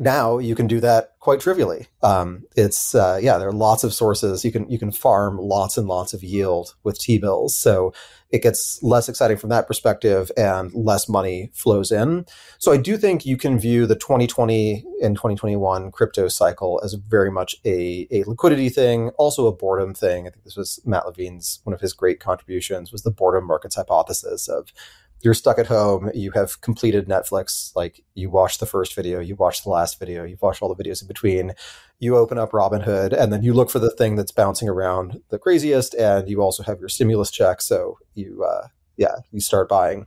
now 0.01 0.39
you 0.39 0.55
can 0.55 0.67
do 0.67 0.81
that 0.81 1.13
quite 1.21 1.41
trivially. 1.41 1.87
Um, 2.03 2.45
it's 2.57 2.95
uh, 2.95 3.21
yeah, 3.23 3.37
there 3.37 3.49
are 3.49 3.53
lots 3.53 3.85
of 3.85 3.93
sources 3.93 4.45
you 4.47 4.51
can 4.51 4.69
you 4.71 4.79
can 4.79 4.91
farm 4.91 5.37
lots 5.39 5.77
and 5.77 5.87
lots 5.87 6.15
of 6.15 6.25
yield 6.25 6.75
with 6.83 6.99
T 6.99 7.19
bills, 7.19 7.55
so 7.55 7.93
it 8.31 8.43
gets 8.43 8.83
less 8.83 9.11
exciting 9.11 9.37
from 9.37 9.51
that 9.51 9.67
perspective, 9.67 10.31
and 10.39 10.73
less 10.73 11.07
money 11.07 11.51
flows 11.53 11.93
in. 11.93 12.25
So 12.59 12.73
I 12.73 12.79
do 12.79 12.97
think 12.97 13.27
you 13.27 13.37
can 13.37 13.59
view 13.59 13.87
the 13.87 13.95
2020 13.95 14.85
and 15.03 15.17
2021 15.17 15.91
crypto 15.91 16.29
cycle 16.29 16.81
as 16.83 16.95
very 16.95 17.31
much 17.31 17.57
a, 17.67 18.07
a 18.11 18.25
liquidity 18.25 18.71
thing, 18.71 19.11
also 19.19 19.47
a 19.47 19.53
boredom 19.53 19.93
thing. 19.93 20.27
I 20.27 20.31
think 20.31 20.45
this 20.45 20.57
was 20.57 20.81
Matt 20.87 21.07
Levine's 21.07 21.61
one 21.65 21.75
of 21.75 21.81
his 21.81 21.93
great 21.93 22.21
contributions 22.21 22.91
was 22.91 23.03
the 23.03 23.11
boredom 23.11 23.47
markets 23.47 23.77
hypothesis 23.77 24.49
of 24.49 24.73
you're 25.23 25.35
stuck 25.35 25.59
at 25.59 25.67
home, 25.67 26.11
you 26.15 26.31
have 26.33 26.61
completed 26.61 27.09
Netflix, 27.09 27.75
like 27.75 28.03
you 28.15 28.31
watch 28.31 28.59
the 28.59 28.67
first 28.67 28.95
video, 28.95 29.21
you 29.21 29.37
watch 29.37 29.63
the 29.63 29.71
last 29.71 29.99
video, 29.99 30.25
you've 30.25 30.43
watched 30.43 30.63
all 30.63 30.73
the 30.73 30.83
videos 30.83 31.03
in 31.03 31.09
between, 31.09 31.53
you 31.99 32.17
open 32.17 32.39
up 32.39 32.53
Robinhood, 32.53 33.13
and 33.13 33.33
then 33.33 33.43
you 33.43 33.53
look 33.53 33.71
for 33.71 33.79
the 33.79 33.91
thing 33.91 34.17
that's 34.17 34.33
bouncing 34.33 34.69
around 34.69 35.21
the 35.29 35.39
craziest, 35.39 35.95
and 35.95 36.29
you 36.29 36.43
also 36.43 36.63
have 36.63 36.81
your 36.81 36.89
stimulus 36.89 37.31
check, 37.31 37.61
so 37.61 37.99
you, 38.15 38.45
uh, 38.45 38.69
yeah, 38.97 39.17
you 39.31 39.41
start 39.41 39.69
buying. 39.69 40.07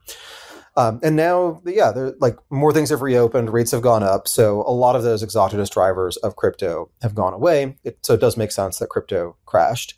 Um, 0.76 1.00
and 1.04 1.16
now, 1.16 1.62
yeah, 1.66 1.92
there 1.92 2.14
like 2.20 2.38
more 2.50 2.74
things 2.74 2.90
have 2.90 3.04
reopened, 3.04 3.54
rates 3.54 3.72
have 3.72 3.84
gone 3.84 4.02
up, 4.02 4.28
so 4.28 4.62
a 4.62 4.74
lot 4.74 4.96
of 4.96 5.04
those 5.04 5.22
exogenous 5.22 5.70
drivers 5.70 6.18
of 6.18 6.36
crypto 6.36 6.90
have 7.04 7.14
gone 7.14 7.34
away. 7.34 7.78
It, 7.84 8.00
so 8.02 8.16
it 8.16 8.20
does 8.20 8.38
make 8.38 8.52
sense 8.52 8.80
that 8.80 8.90
crypto 8.90 9.36
crashed. 9.46 9.94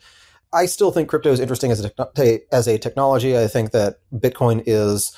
I 0.53 0.65
still 0.65 0.91
think 0.91 1.09
crypto 1.09 1.31
is 1.31 1.39
interesting 1.39 1.71
as 1.71 1.83
a, 1.83 2.39
as 2.53 2.67
a 2.67 2.77
technology. 2.77 3.37
I 3.37 3.47
think 3.47 3.71
that 3.71 3.95
Bitcoin 4.13 4.63
is 4.65 5.15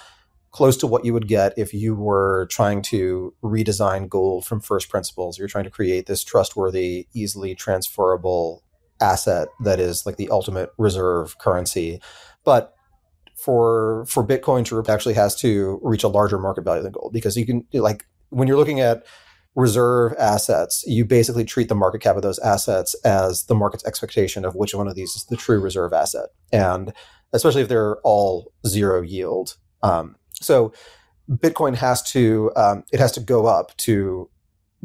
close 0.51 0.77
to 0.77 0.87
what 0.87 1.05
you 1.05 1.13
would 1.13 1.27
get 1.27 1.53
if 1.57 1.73
you 1.73 1.93
were 1.93 2.47
trying 2.49 2.81
to 2.81 3.33
redesign 3.43 4.09
gold 4.09 4.45
from 4.45 4.59
first 4.59 4.89
principles. 4.89 5.37
You're 5.37 5.47
trying 5.47 5.65
to 5.65 5.69
create 5.69 6.07
this 6.07 6.23
trustworthy, 6.23 7.07
easily 7.13 7.53
transferable 7.53 8.63
asset 8.99 9.49
that 9.59 9.79
is 9.79 10.05
like 10.05 10.17
the 10.17 10.29
ultimate 10.29 10.71
reserve 10.77 11.37
currency. 11.37 12.01
But 12.43 12.73
for 13.35 14.05
for 14.07 14.25
Bitcoin 14.25 14.65
to 14.65 14.91
actually 14.91 15.13
has 15.13 15.35
to 15.35 15.79
reach 15.83 16.03
a 16.03 16.07
larger 16.07 16.39
market 16.39 16.63
value 16.63 16.81
than 16.81 16.91
gold 16.91 17.13
because 17.13 17.37
you 17.37 17.45
can 17.45 17.65
like 17.73 18.05
when 18.29 18.47
you're 18.47 18.57
looking 18.57 18.79
at 18.79 19.05
reserve 19.57 20.13
assets, 20.19 20.83
you 20.85 21.03
basically 21.03 21.43
treat 21.43 21.67
the 21.67 21.75
market 21.75 21.99
cap 21.99 22.15
of 22.15 22.21
those 22.21 22.37
assets 22.39 22.93
as 23.03 23.45
the 23.45 23.55
market's 23.55 23.83
expectation 23.85 24.45
of 24.45 24.55
which 24.55 24.75
one 24.75 24.87
of 24.87 24.93
these 24.93 25.15
is 25.15 25.25
the 25.25 25.35
true 25.35 25.59
reserve 25.59 25.91
asset. 25.93 26.29
And 26.53 26.93
especially 27.33 27.63
if 27.63 27.67
they're 27.67 27.97
all 28.01 28.53
zero 28.67 29.01
yield. 29.01 29.57
Um, 29.81 30.15
so 30.33 30.73
Bitcoin 31.29 31.75
has 31.75 32.03
to 32.11 32.51
um, 32.55 32.83
it 32.93 32.99
has 32.99 33.11
to 33.13 33.19
go 33.19 33.47
up 33.47 33.75
to 33.77 34.29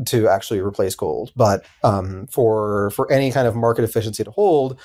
to 0.07 0.27
actually 0.27 0.61
replace 0.61 0.95
gold. 0.95 1.33
But 1.37 1.66
um, 1.85 2.27
for 2.29 2.91
for 2.91 3.12
any 3.12 3.31
kind 3.31 3.47
of 3.47 3.55
market 3.55 3.85
efficiency 3.85 4.25
to 4.25 4.31
hold, 4.31 4.81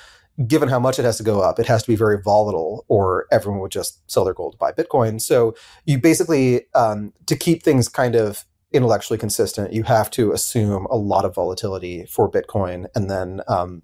given 0.46 0.68
how 0.68 0.78
much 0.78 0.98
it 0.98 1.06
has 1.06 1.16
to 1.16 1.22
go 1.22 1.40
up, 1.40 1.58
it 1.58 1.66
has 1.66 1.82
to 1.82 1.88
be 1.88 1.96
very 1.96 2.20
volatile, 2.22 2.84
or 2.88 3.26
everyone 3.32 3.60
would 3.60 3.72
just 3.72 4.08
sell 4.10 4.24
their 4.24 4.34
gold 4.34 4.52
to 4.52 4.58
buy 4.58 4.70
Bitcoin. 4.70 5.18
So 5.18 5.54
you 5.86 5.98
basically 5.98 6.66
um, 6.74 7.14
to 7.24 7.36
keep 7.36 7.62
things 7.62 7.88
kind 7.88 8.14
of 8.14 8.44
intellectually 8.72 9.18
consistent, 9.18 9.72
you 9.72 9.82
have 9.84 10.10
to 10.10 10.32
assume 10.32 10.86
a 10.90 10.96
lot 10.96 11.24
of 11.24 11.34
volatility 11.34 12.06
for 12.06 12.30
Bitcoin, 12.30 12.86
and 12.94 13.10
then 13.10 13.40
um, 13.48 13.82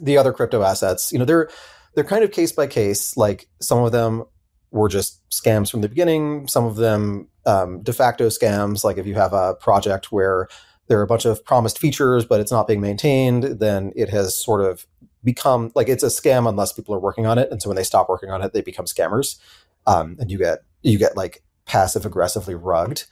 the 0.00 0.18
other 0.18 0.32
crypto 0.32 0.62
assets. 0.62 1.12
You 1.12 1.18
know, 1.18 1.24
they're 1.24 1.48
they're 1.94 2.04
kind 2.04 2.24
of 2.24 2.32
case 2.32 2.52
by 2.52 2.66
case. 2.66 3.16
Like 3.16 3.48
some 3.60 3.82
of 3.82 3.92
them 3.92 4.24
were 4.70 4.88
just 4.88 5.28
scams 5.30 5.70
from 5.70 5.80
the 5.80 5.88
beginning. 5.88 6.46
Some 6.46 6.64
of 6.64 6.76
them 6.76 7.28
um, 7.46 7.82
de 7.82 7.92
facto 7.92 8.28
scams, 8.28 8.84
like 8.84 8.98
if 8.98 9.06
you 9.06 9.14
have 9.14 9.32
a 9.32 9.54
project 9.54 10.12
where 10.12 10.48
there 10.88 10.98
are 10.98 11.02
a 11.02 11.06
bunch 11.06 11.24
of 11.24 11.44
promised 11.44 11.78
features, 11.78 12.24
but 12.24 12.40
it's 12.40 12.52
not 12.52 12.66
being 12.66 12.80
maintained, 12.80 13.44
then 13.60 13.92
it 13.96 14.08
has 14.10 14.36
sort 14.36 14.62
of 14.62 14.86
become 15.24 15.70
like 15.74 15.88
it's 15.88 16.02
a 16.02 16.08
scam 16.08 16.48
unless 16.48 16.72
people 16.72 16.94
are 16.94 17.00
working 17.00 17.26
on 17.26 17.38
it. 17.38 17.50
And 17.50 17.62
so 17.62 17.68
when 17.68 17.76
they 17.76 17.82
stop 17.82 18.08
working 18.08 18.30
on 18.30 18.42
it, 18.42 18.52
they 18.52 18.60
become 18.60 18.86
scammers, 18.86 19.38
um, 19.86 20.16
and 20.18 20.30
you 20.30 20.38
get 20.38 20.60
you 20.82 20.98
get 20.98 21.16
like 21.16 21.42
passive 21.66 22.06
aggressively 22.06 22.54
rugged. 22.54 23.04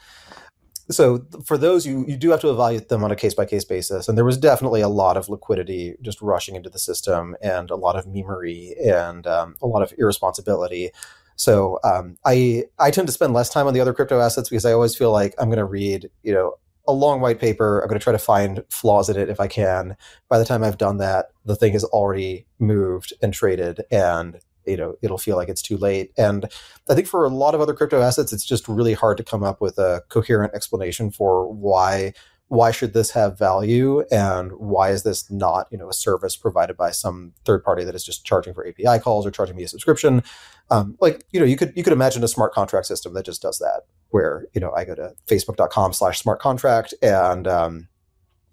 So 0.91 1.26
for 1.45 1.59
those, 1.59 1.84
you 1.87 2.05
you 2.07 2.16
do 2.16 2.30
have 2.30 2.41
to 2.41 2.51
evaluate 2.51 2.89
them 2.89 3.03
on 3.03 3.11
a 3.11 3.16
case 3.16 3.34
by 3.34 3.45
case 3.45 3.64
basis. 3.64 4.09
And 4.09 4.16
there 4.16 4.24
was 4.24 4.39
definitely 4.39 4.80
a 4.80 4.89
lot 4.89 5.16
of 5.16 5.28
liquidity 5.28 5.97
just 6.01 6.22
rushing 6.22 6.55
into 6.55 6.70
the 6.70 6.78
system, 6.78 7.37
and 7.43 7.70
a 7.70 7.76
lot 7.76 7.97
of 7.97 8.07
memery 8.07 8.74
and 8.84 9.26
um, 9.26 9.57
a 9.61 9.66
lot 9.66 9.82
of 9.82 9.93
irresponsibility. 9.99 10.91
So 11.37 11.78
um, 11.84 12.16
I 12.24 12.64
I 12.78 12.91
tend 12.91 13.09
to 13.09 13.12
spend 13.12 13.34
less 13.34 13.51
time 13.51 13.66
on 13.66 13.74
the 13.74 13.80
other 13.80 13.95
crypto 13.95 14.20
assets 14.20 14.49
because 14.49 14.64
I 14.64 14.72
always 14.72 14.97
feel 14.97 15.12
like 15.12 15.34
I'm 15.39 15.49
going 15.49 15.59
to 15.59 15.64
read 15.64 16.09
you 16.22 16.32
know 16.32 16.55
a 16.89 16.93
long 16.93 17.20
white 17.20 17.41
paper. 17.41 17.80
I'm 17.80 17.89
going 17.89 17.99
to 17.99 18.05
try 18.05 18.12
to 18.12 18.18
find 18.18 18.62
flaws 18.70 19.09
in 19.09 19.16
it 19.16 19.28
if 19.28 19.41
I 19.41 19.49
can. 19.49 19.97
By 20.28 20.39
the 20.39 20.45
time 20.45 20.62
I've 20.62 20.78
done 20.78 20.99
that, 20.99 21.26
the 21.45 21.57
thing 21.57 21.72
has 21.72 21.84
already 21.84 22.47
moved 22.61 23.12
and 23.20 23.34
traded, 23.34 23.82
and 23.91 24.39
you 24.67 24.77
know 24.77 24.97
it'll 25.03 25.19
feel 25.19 25.37
like 25.37 25.49
it's 25.49 25.62
too 25.62 25.77
late. 25.77 26.12
And 26.17 26.47
I 26.89 26.95
think 26.95 27.07
for 27.07 27.25
a 27.25 27.29
lot 27.29 27.55
of 27.55 27.61
other 27.61 27.75
crypto 27.75 28.01
assets, 28.01 28.33
it's 28.33 28.45
just 28.45 28.69
really 28.69 28.95
hard 28.95 29.17
to 29.19 29.25
come 29.25 29.43
up 29.43 29.61
with 29.61 29.79
a 29.79 30.03
coherent 30.09 30.55
explanation 30.55 31.11
for 31.11 31.47
why 31.53 32.12
why 32.49 32.71
should 32.71 32.93
this 32.93 33.11
have 33.11 33.39
value 33.39 34.03
and 34.11 34.53
why 34.53 34.91
is 34.91 35.03
this 35.03 35.29
not 35.31 35.67
you 35.71 35.79
know 35.79 35.89
a 35.89 35.93
service 35.93 36.37
provided 36.37 36.77
by 36.77 36.91
some 36.91 37.33
third 37.45 37.64
party 37.64 37.83
that 37.83 37.95
is 37.95 38.05
just 38.05 38.25
charging 38.25 38.55
for 38.55 38.67
api 38.67 38.99
calls 39.01 39.27
or 39.27 39.31
charging 39.31 39.57
me 39.57 39.64
a 39.64 39.69
subscription 39.69 40.23
um, 40.71 40.97
like 41.01 41.25
you 41.33 41.41
know 41.41 41.47
you 41.47 41.57
could 41.57 41.73
you 41.77 41.83
could 41.83 41.93
imagine 41.93 42.23
a 42.23 42.29
smart 42.29 42.53
contract 42.53 42.87
system 42.87 43.14
that 43.14 43.25
just 43.25 43.43
does 43.43 43.59
that 43.59 43.83
where 44.11 44.47
you 44.55 44.61
know 44.61 44.73
i 44.77 44.85
go 44.85 44.95
to 44.95 45.12
facebook.com 45.27 45.93
slash 45.93 46.21
smart 46.21 46.41
contract 46.41 46.95
and 47.03 47.49
um, 47.49 47.89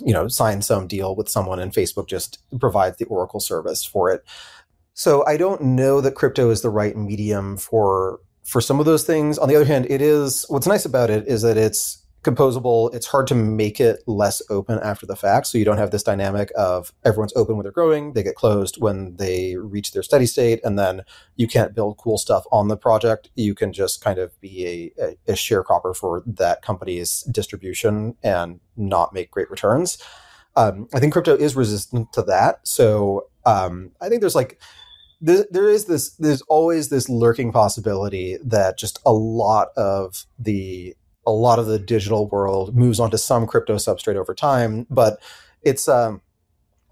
you 0.04 0.14
know 0.14 0.28
sign 0.28 0.62
some 0.62 0.88
deal 0.88 1.16
with 1.16 1.30
someone 1.30 1.60
and 1.60 1.72
facebook 1.72 2.08
just 2.08 2.40
provides 2.60 2.98
the 2.98 3.06
oracle 3.06 3.40
service 3.40 3.86
for 3.86 4.10
it 4.10 4.24
so 4.94 5.26
i 5.26 5.38
don't 5.38 5.62
know 5.62 6.02
that 6.02 6.16
crypto 6.16 6.50
is 6.50 6.62
the 6.62 6.70
right 6.70 6.96
medium 6.96 7.58
for 7.58 8.20
for 8.44 8.62
some 8.62 8.80
of 8.80 8.86
those 8.86 9.04
things 9.04 9.38
on 9.38 9.48
the 9.48 9.56
other 9.56 9.66
hand 9.66 9.86
it 9.90 10.02
is 10.02 10.46
what's 10.50 10.68
nice 10.68 10.86
about 10.86 11.10
it 11.10 11.28
is 11.28 11.42
that 11.42 11.58
it's 11.58 12.04
composable. 12.24 12.94
It's 12.96 13.06
hard 13.06 13.28
to 13.28 13.36
make 13.36 13.80
it 13.80 14.02
less 14.08 14.42
open 14.50 14.80
after 14.80 15.06
the 15.06 15.16
fact. 15.16 15.48
So 15.48 15.58
you 15.58 15.66
don't 15.66 15.78
have 15.78 15.92
this 15.92 16.04
dynamic 16.04 16.52
of 16.56 16.94
everyone's 17.04 17.36
open 17.36 17.56
when 17.56 17.64
they're 17.64 17.72
growing, 17.72 18.14
they 18.14 18.24
get 18.24 18.36
closed 18.36 18.82
when 18.82 19.16
they 19.18 19.56
reach 19.58 19.92
their 19.92 20.04
steady 20.04 20.26
state, 20.26 20.62
and 20.64 20.80
then 20.80 21.02
you 21.36 21.48
can't 21.48 21.76
build 21.76 21.98
cool 21.98 22.18
stuff 22.18 22.46
on 22.52 22.70
the 22.70 22.78
project. 22.78 23.30
You 23.36 23.54
can 23.54 23.74
just 23.74 24.02
kind 24.02 24.20
of 24.20 24.40
be 24.40 24.94
a, 24.98 25.04
a, 25.04 25.32
a 25.34 25.34
sharecropper 25.34 25.96
for 25.96 26.24
that 26.26 26.62
company's 26.62 27.22
distribution 27.24 28.16
and 28.24 28.60
not 28.78 29.14
make 29.14 29.30
great 29.30 29.52
returns. 29.52 29.98
Um, 30.56 30.88
I 30.94 31.00
think 31.00 31.14
crypto 31.14 31.36
is 31.36 31.56
resistant 31.56 32.14
to 32.14 32.22
that. 32.24 32.66
So 32.68 33.28
um, 33.46 33.92
I 34.00 34.08
think 34.08 34.22
there's 34.22 34.36
like, 34.36 34.62
there 35.24 35.70
is 35.70 35.86
this, 35.86 36.12
there's 36.16 36.42
always 36.44 36.90
this 36.90 37.08
lurking 37.08 37.52
possibility 37.52 38.38
that 38.44 38.78
just 38.78 39.00
a 39.06 39.14
lot 39.14 39.70
of 39.78 40.26
the 40.38 40.96
a 41.26 41.32
lot 41.32 41.58
of 41.60 41.68
the 41.68 41.80
digital 41.80 42.28
world 42.28 42.76
moves 42.76 43.00
onto 43.00 43.16
some 43.16 43.48
crypto 43.48 43.76
substrate 43.76 44.18
over 44.18 44.34
time, 44.34 44.86
but 44.90 45.22
it's 45.62 45.88
um, 45.88 46.22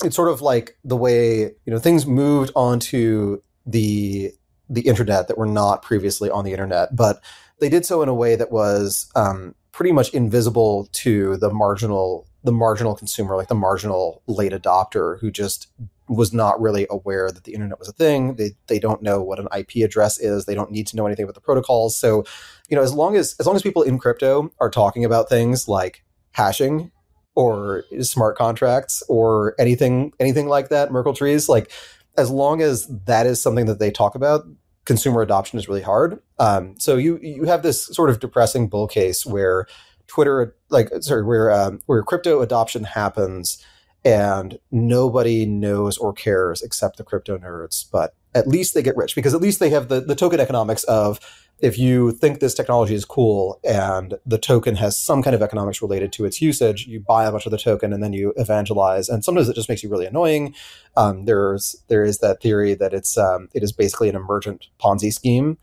it's 0.04 0.16
sort 0.16 0.30
of 0.30 0.42
like 0.42 0.78
the 0.84 0.96
way 0.96 1.42
you 1.42 1.68
know 1.68 1.80
things 1.80 2.06
moved 2.06 2.52
onto 2.56 3.42
the 3.66 4.32
the 4.70 4.82
internet 4.82 5.28
that 5.28 5.38
were 5.38 5.46
not 5.46 5.82
previously 5.82 6.30
on 6.30 6.46
the 6.46 6.52
internet, 6.52 6.96
but 6.96 7.22
they 7.60 7.68
did 7.68 7.86
so 7.86 8.02
in 8.02 8.08
a 8.08 8.14
way 8.14 8.38
that 8.38 8.52
was 8.52 9.12
um, 9.16 9.54
pretty 9.74 9.92
much 9.92 10.14
invisible 10.14 10.88
to 10.94 11.36
the 11.38 11.50
marginal 11.52 12.26
the 12.44 12.52
marginal 12.52 12.96
consumer, 12.96 13.36
like 13.36 13.50
the 13.50 13.56
marginal 13.56 14.22
late 14.26 14.54
adopter 14.54 15.20
who 15.20 15.30
just 15.30 15.68
was 16.12 16.34
not 16.34 16.60
really 16.60 16.86
aware 16.90 17.32
that 17.32 17.46
the 17.46 17.54
internet 17.54 17.80
was 17.80 17.88
a 17.88 17.94
thing. 17.94 18.36
They 18.36 18.52
they 18.68 18.80
don't 18.80 19.02
know 19.02 19.22
what 19.22 19.40
an 19.40 19.48
IP 19.58 19.84
address 19.84 20.20
is. 20.20 20.46
They 20.46 20.56
don't 20.56 20.72
need 20.72 20.88
to 20.88 20.96
know 20.96 21.06
anything 21.06 21.24
about 21.24 21.36
the 21.36 21.42
protocols. 21.42 21.96
So, 21.96 22.26
you 22.70 22.76
know, 22.76 22.84
as 22.84 22.94
long 22.94 23.16
as 23.16 23.36
as 23.40 23.46
long 23.46 23.56
as 23.56 23.62
people 23.62 23.82
in 23.82 23.98
crypto 23.98 24.52
are 24.60 24.70
talking 24.70 25.06
about 25.06 25.30
things 25.30 25.68
like 25.68 26.04
hashing 26.32 26.92
or 27.34 27.86
smart 28.02 28.38
contracts 28.38 29.02
or 29.08 29.56
anything 29.58 30.12
anything 30.20 30.48
like 30.48 30.70
that, 30.70 30.92
Merkle 30.92 31.14
trees, 31.14 31.48
like 31.48 31.72
as 32.18 32.30
long 32.30 32.62
as 32.62 32.88
that 33.06 33.26
is 33.26 33.42
something 33.42 33.66
that 33.68 33.80
they 33.80 33.90
talk 33.90 34.16
about, 34.16 34.46
consumer 34.84 35.22
adoption 35.22 35.58
is 35.58 35.70
really 35.70 35.82
hard. 35.82 36.20
Um, 36.40 36.78
so 36.78 36.98
you 36.98 37.20
you 37.22 37.46
have 37.46 37.64
this 37.64 37.86
sort 37.86 38.10
of 38.10 38.20
depressing 38.20 38.68
bull 38.68 38.88
case 38.88 39.26
where 39.26 39.66
Twitter, 40.08 40.58
like 40.70 40.90
sorry, 41.00 41.24
where 41.24 41.52
um, 41.52 41.80
where 41.86 42.04
crypto 42.04 42.42
adoption 42.42 42.84
happens 42.84 43.64
and 44.04 44.58
nobody 44.72 45.46
knows 45.46 45.98
or 45.98 46.14
cares 46.14 46.62
except 46.62 46.98
the 46.98 47.04
crypto 47.04 47.38
nerds. 47.38 47.86
But 47.92 48.16
at 48.34 48.48
least 48.48 48.74
they 48.74 48.82
get 48.82 48.98
rich 48.98 49.16
because 49.16 49.34
at 49.34 49.42
least 49.42 49.60
they 49.60 49.70
have 49.70 49.90
the, 49.90 50.02
the 50.02 50.16
token 50.16 50.40
economics 50.40 50.84
of 50.86 51.20
if 51.62 51.78
you 51.78 52.12
think 52.12 52.40
this 52.40 52.56
technology 52.56 52.96
is 52.96 53.06
cool 53.06 53.60
and 53.64 54.16
the 54.26 54.40
token 54.40 54.76
has 54.76 55.00
some 55.00 55.22
kind 55.22 55.36
of 55.36 55.44
economics 55.44 55.82
related 55.82 56.12
to 56.14 56.26
its 56.26 56.42
usage, 56.42 56.88
you 56.88 57.00
buy 57.00 57.26
a 57.26 57.32
bunch 57.32 57.46
of 57.46 57.52
the 57.52 57.58
token 57.58 57.94
and 57.94 58.02
then 58.02 58.14
you 58.14 58.34
evangelize. 58.36 59.08
And 59.10 59.24
sometimes 59.24 59.48
it 59.48 59.56
just 59.56 59.70
makes 59.70 59.84
you 59.84 59.90
really 59.90 60.08
annoying. 60.08 60.56
Um, 60.98 61.26
there's 61.26 61.76
there 61.88 62.04
is 62.04 62.18
that 62.18 62.42
theory 62.42 62.74
that 62.76 62.94
it's 62.94 63.18
um, 63.18 63.48
it 63.54 63.62
is 63.62 63.72
basically 63.72 64.10
an 64.10 64.16
emergent 64.16 64.68
Ponzi 64.80 65.14
scheme, 65.14 65.58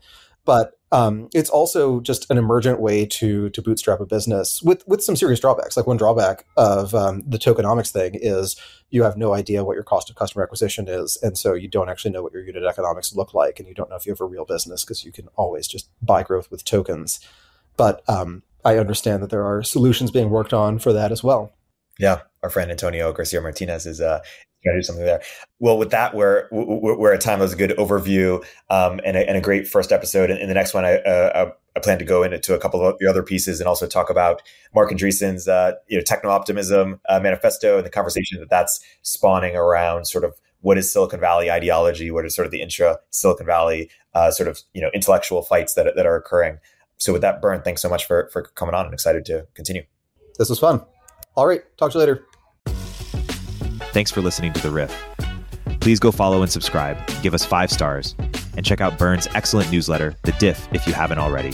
but 0.45 0.78
um, 0.91 1.29
it's 1.33 1.49
also 1.49 1.99
just 1.99 2.29
an 2.31 2.37
emergent 2.37 2.79
way 2.79 3.05
to 3.05 3.49
to 3.51 3.61
bootstrap 3.61 3.99
a 3.99 4.05
business 4.05 4.61
with 4.63 4.87
with 4.87 5.03
some 5.03 5.15
serious 5.15 5.39
drawbacks. 5.39 5.77
Like 5.77 5.85
one 5.85 5.97
drawback 5.97 6.45
of 6.57 6.95
um, 6.95 7.23
the 7.27 7.37
tokenomics 7.37 7.91
thing 7.91 8.15
is 8.15 8.55
you 8.89 9.03
have 9.03 9.15
no 9.15 9.33
idea 9.33 9.63
what 9.63 9.75
your 9.75 9.83
cost 9.83 10.09
of 10.09 10.15
customer 10.15 10.43
acquisition 10.43 10.87
is, 10.87 11.17
and 11.21 11.37
so 11.37 11.53
you 11.53 11.67
don't 11.67 11.89
actually 11.89 12.11
know 12.11 12.23
what 12.23 12.33
your 12.33 12.43
unit 12.43 12.63
economics 12.63 13.15
look 13.15 13.33
like, 13.33 13.59
and 13.59 13.67
you 13.67 13.75
don't 13.75 13.89
know 13.89 13.95
if 13.95 14.05
you 14.05 14.11
have 14.11 14.21
a 14.21 14.25
real 14.25 14.45
business 14.45 14.83
because 14.83 15.05
you 15.05 15.11
can 15.11 15.27
always 15.35 15.67
just 15.67 15.89
buy 16.01 16.23
growth 16.23 16.49
with 16.49 16.65
tokens. 16.65 17.19
But 17.77 18.07
um, 18.09 18.43
I 18.65 18.77
understand 18.77 19.21
that 19.21 19.29
there 19.29 19.45
are 19.45 19.63
solutions 19.63 20.11
being 20.11 20.29
worked 20.29 20.53
on 20.53 20.79
for 20.79 20.91
that 20.93 21.11
as 21.11 21.23
well. 21.23 21.53
Yeah, 21.99 22.21
our 22.41 22.49
friend 22.49 22.71
Antonio 22.71 23.11
Garcia 23.13 23.41
Martinez 23.41 23.85
is 23.85 24.01
uh, 24.01 24.21
got 24.63 24.71
to 24.71 24.77
do 24.77 24.83
something 24.83 25.05
there. 25.05 25.21
Well, 25.59 25.77
with 25.77 25.91
that, 25.91 26.15
we're 26.15 26.47
we're 26.51 27.13
at 27.13 27.21
time. 27.21 27.39
That 27.39 27.45
was 27.45 27.53
a 27.53 27.57
good 27.57 27.71
overview 27.71 28.43
um, 28.69 28.99
and, 29.05 29.15
a, 29.15 29.27
and, 29.27 29.37
a, 29.37 29.41
great 29.41 29.67
first 29.67 29.91
episode. 29.91 30.29
And 30.29 30.39
in 30.39 30.47
the 30.47 30.53
next 30.53 30.73
one, 30.73 30.85
I, 30.85 30.97
uh, 30.97 31.51
I 31.75 31.79
plan 31.79 31.99
to 31.99 32.05
go 32.05 32.23
into 32.23 32.53
a 32.53 32.59
couple 32.59 32.85
of 32.85 32.97
the 32.99 33.07
other 33.07 33.23
pieces 33.23 33.59
and 33.59 33.67
also 33.67 33.87
talk 33.87 34.09
about 34.09 34.41
Marc 34.73 34.91
Andreessen's 34.91 35.47
uh, 35.47 35.73
you 35.87 35.97
know 35.97 36.03
techno 36.03 36.29
optimism 36.29 36.99
uh, 37.07 37.19
manifesto 37.19 37.77
and 37.77 37.85
the 37.85 37.89
conversation 37.89 38.39
that 38.39 38.49
that's 38.49 38.79
spawning 39.01 39.55
around 39.55 40.05
sort 40.05 40.23
of 40.23 40.33
what 40.61 40.77
is 40.77 40.91
Silicon 40.91 41.19
Valley 41.19 41.49
ideology, 41.49 42.11
what 42.11 42.25
is 42.25 42.35
sort 42.35 42.45
of 42.45 42.51
the 42.51 42.61
intra 42.61 42.97
Silicon 43.11 43.45
Valley 43.45 43.89
uh, 44.13 44.31
sort 44.31 44.49
of 44.49 44.59
you 44.73 44.81
know 44.81 44.89
intellectual 44.93 45.41
fights 45.41 45.73
that 45.75 45.95
that 45.95 46.05
are 46.05 46.15
occurring. 46.15 46.59
So 46.97 47.13
with 47.13 47.21
that, 47.21 47.41
Byrne, 47.41 47.61
thanks 47.61 47.81
so 47.81 47.89
much 47.89 48.05
for 48.05 48.29
for 48.33 48.43
coming 48.43 48.75
on. 48.75 48.85
I'm 48.85 48.93
excited 48.93 49.25
to 49.25 49.47
continue. 49.53 49.83
This 50.37 50.49
was 50.49 50.59
fun. 50.59 50.83
All 51.35 51.47
right, 51.47 51.61
talk 51.77 51.91
to 51.91 51.97
you 51.97 51.99
later. 51.99 52.28
Thanks 53.91 54.11
for 54.11 54.21
listening 54.21 54.53
to 54.53 54.61
The 54.61 54.69
Riff. 54.69 54.95
Please 55.79 55.99
go 55.99 56.11
follow 56.11 56.43
and 56.43 56.51
subscribe, 56.51 56.97
give 57.23 57.33
us 57.33 57.43
five 57.43 57.71
stars, 57.71 58.15
and 58.55 58.65
check 58.65 58.81
out 58.81 58.99
Byrne's 58.99 59.27
excellent 59.33 59.71
newsletter, 59.71 60.15
The 60.23 60.31
Diff, 60.33 60.67
if 60.71 60.85
you 60.85 60.93
haven't 60.93 61.17
already. 61.17 61.53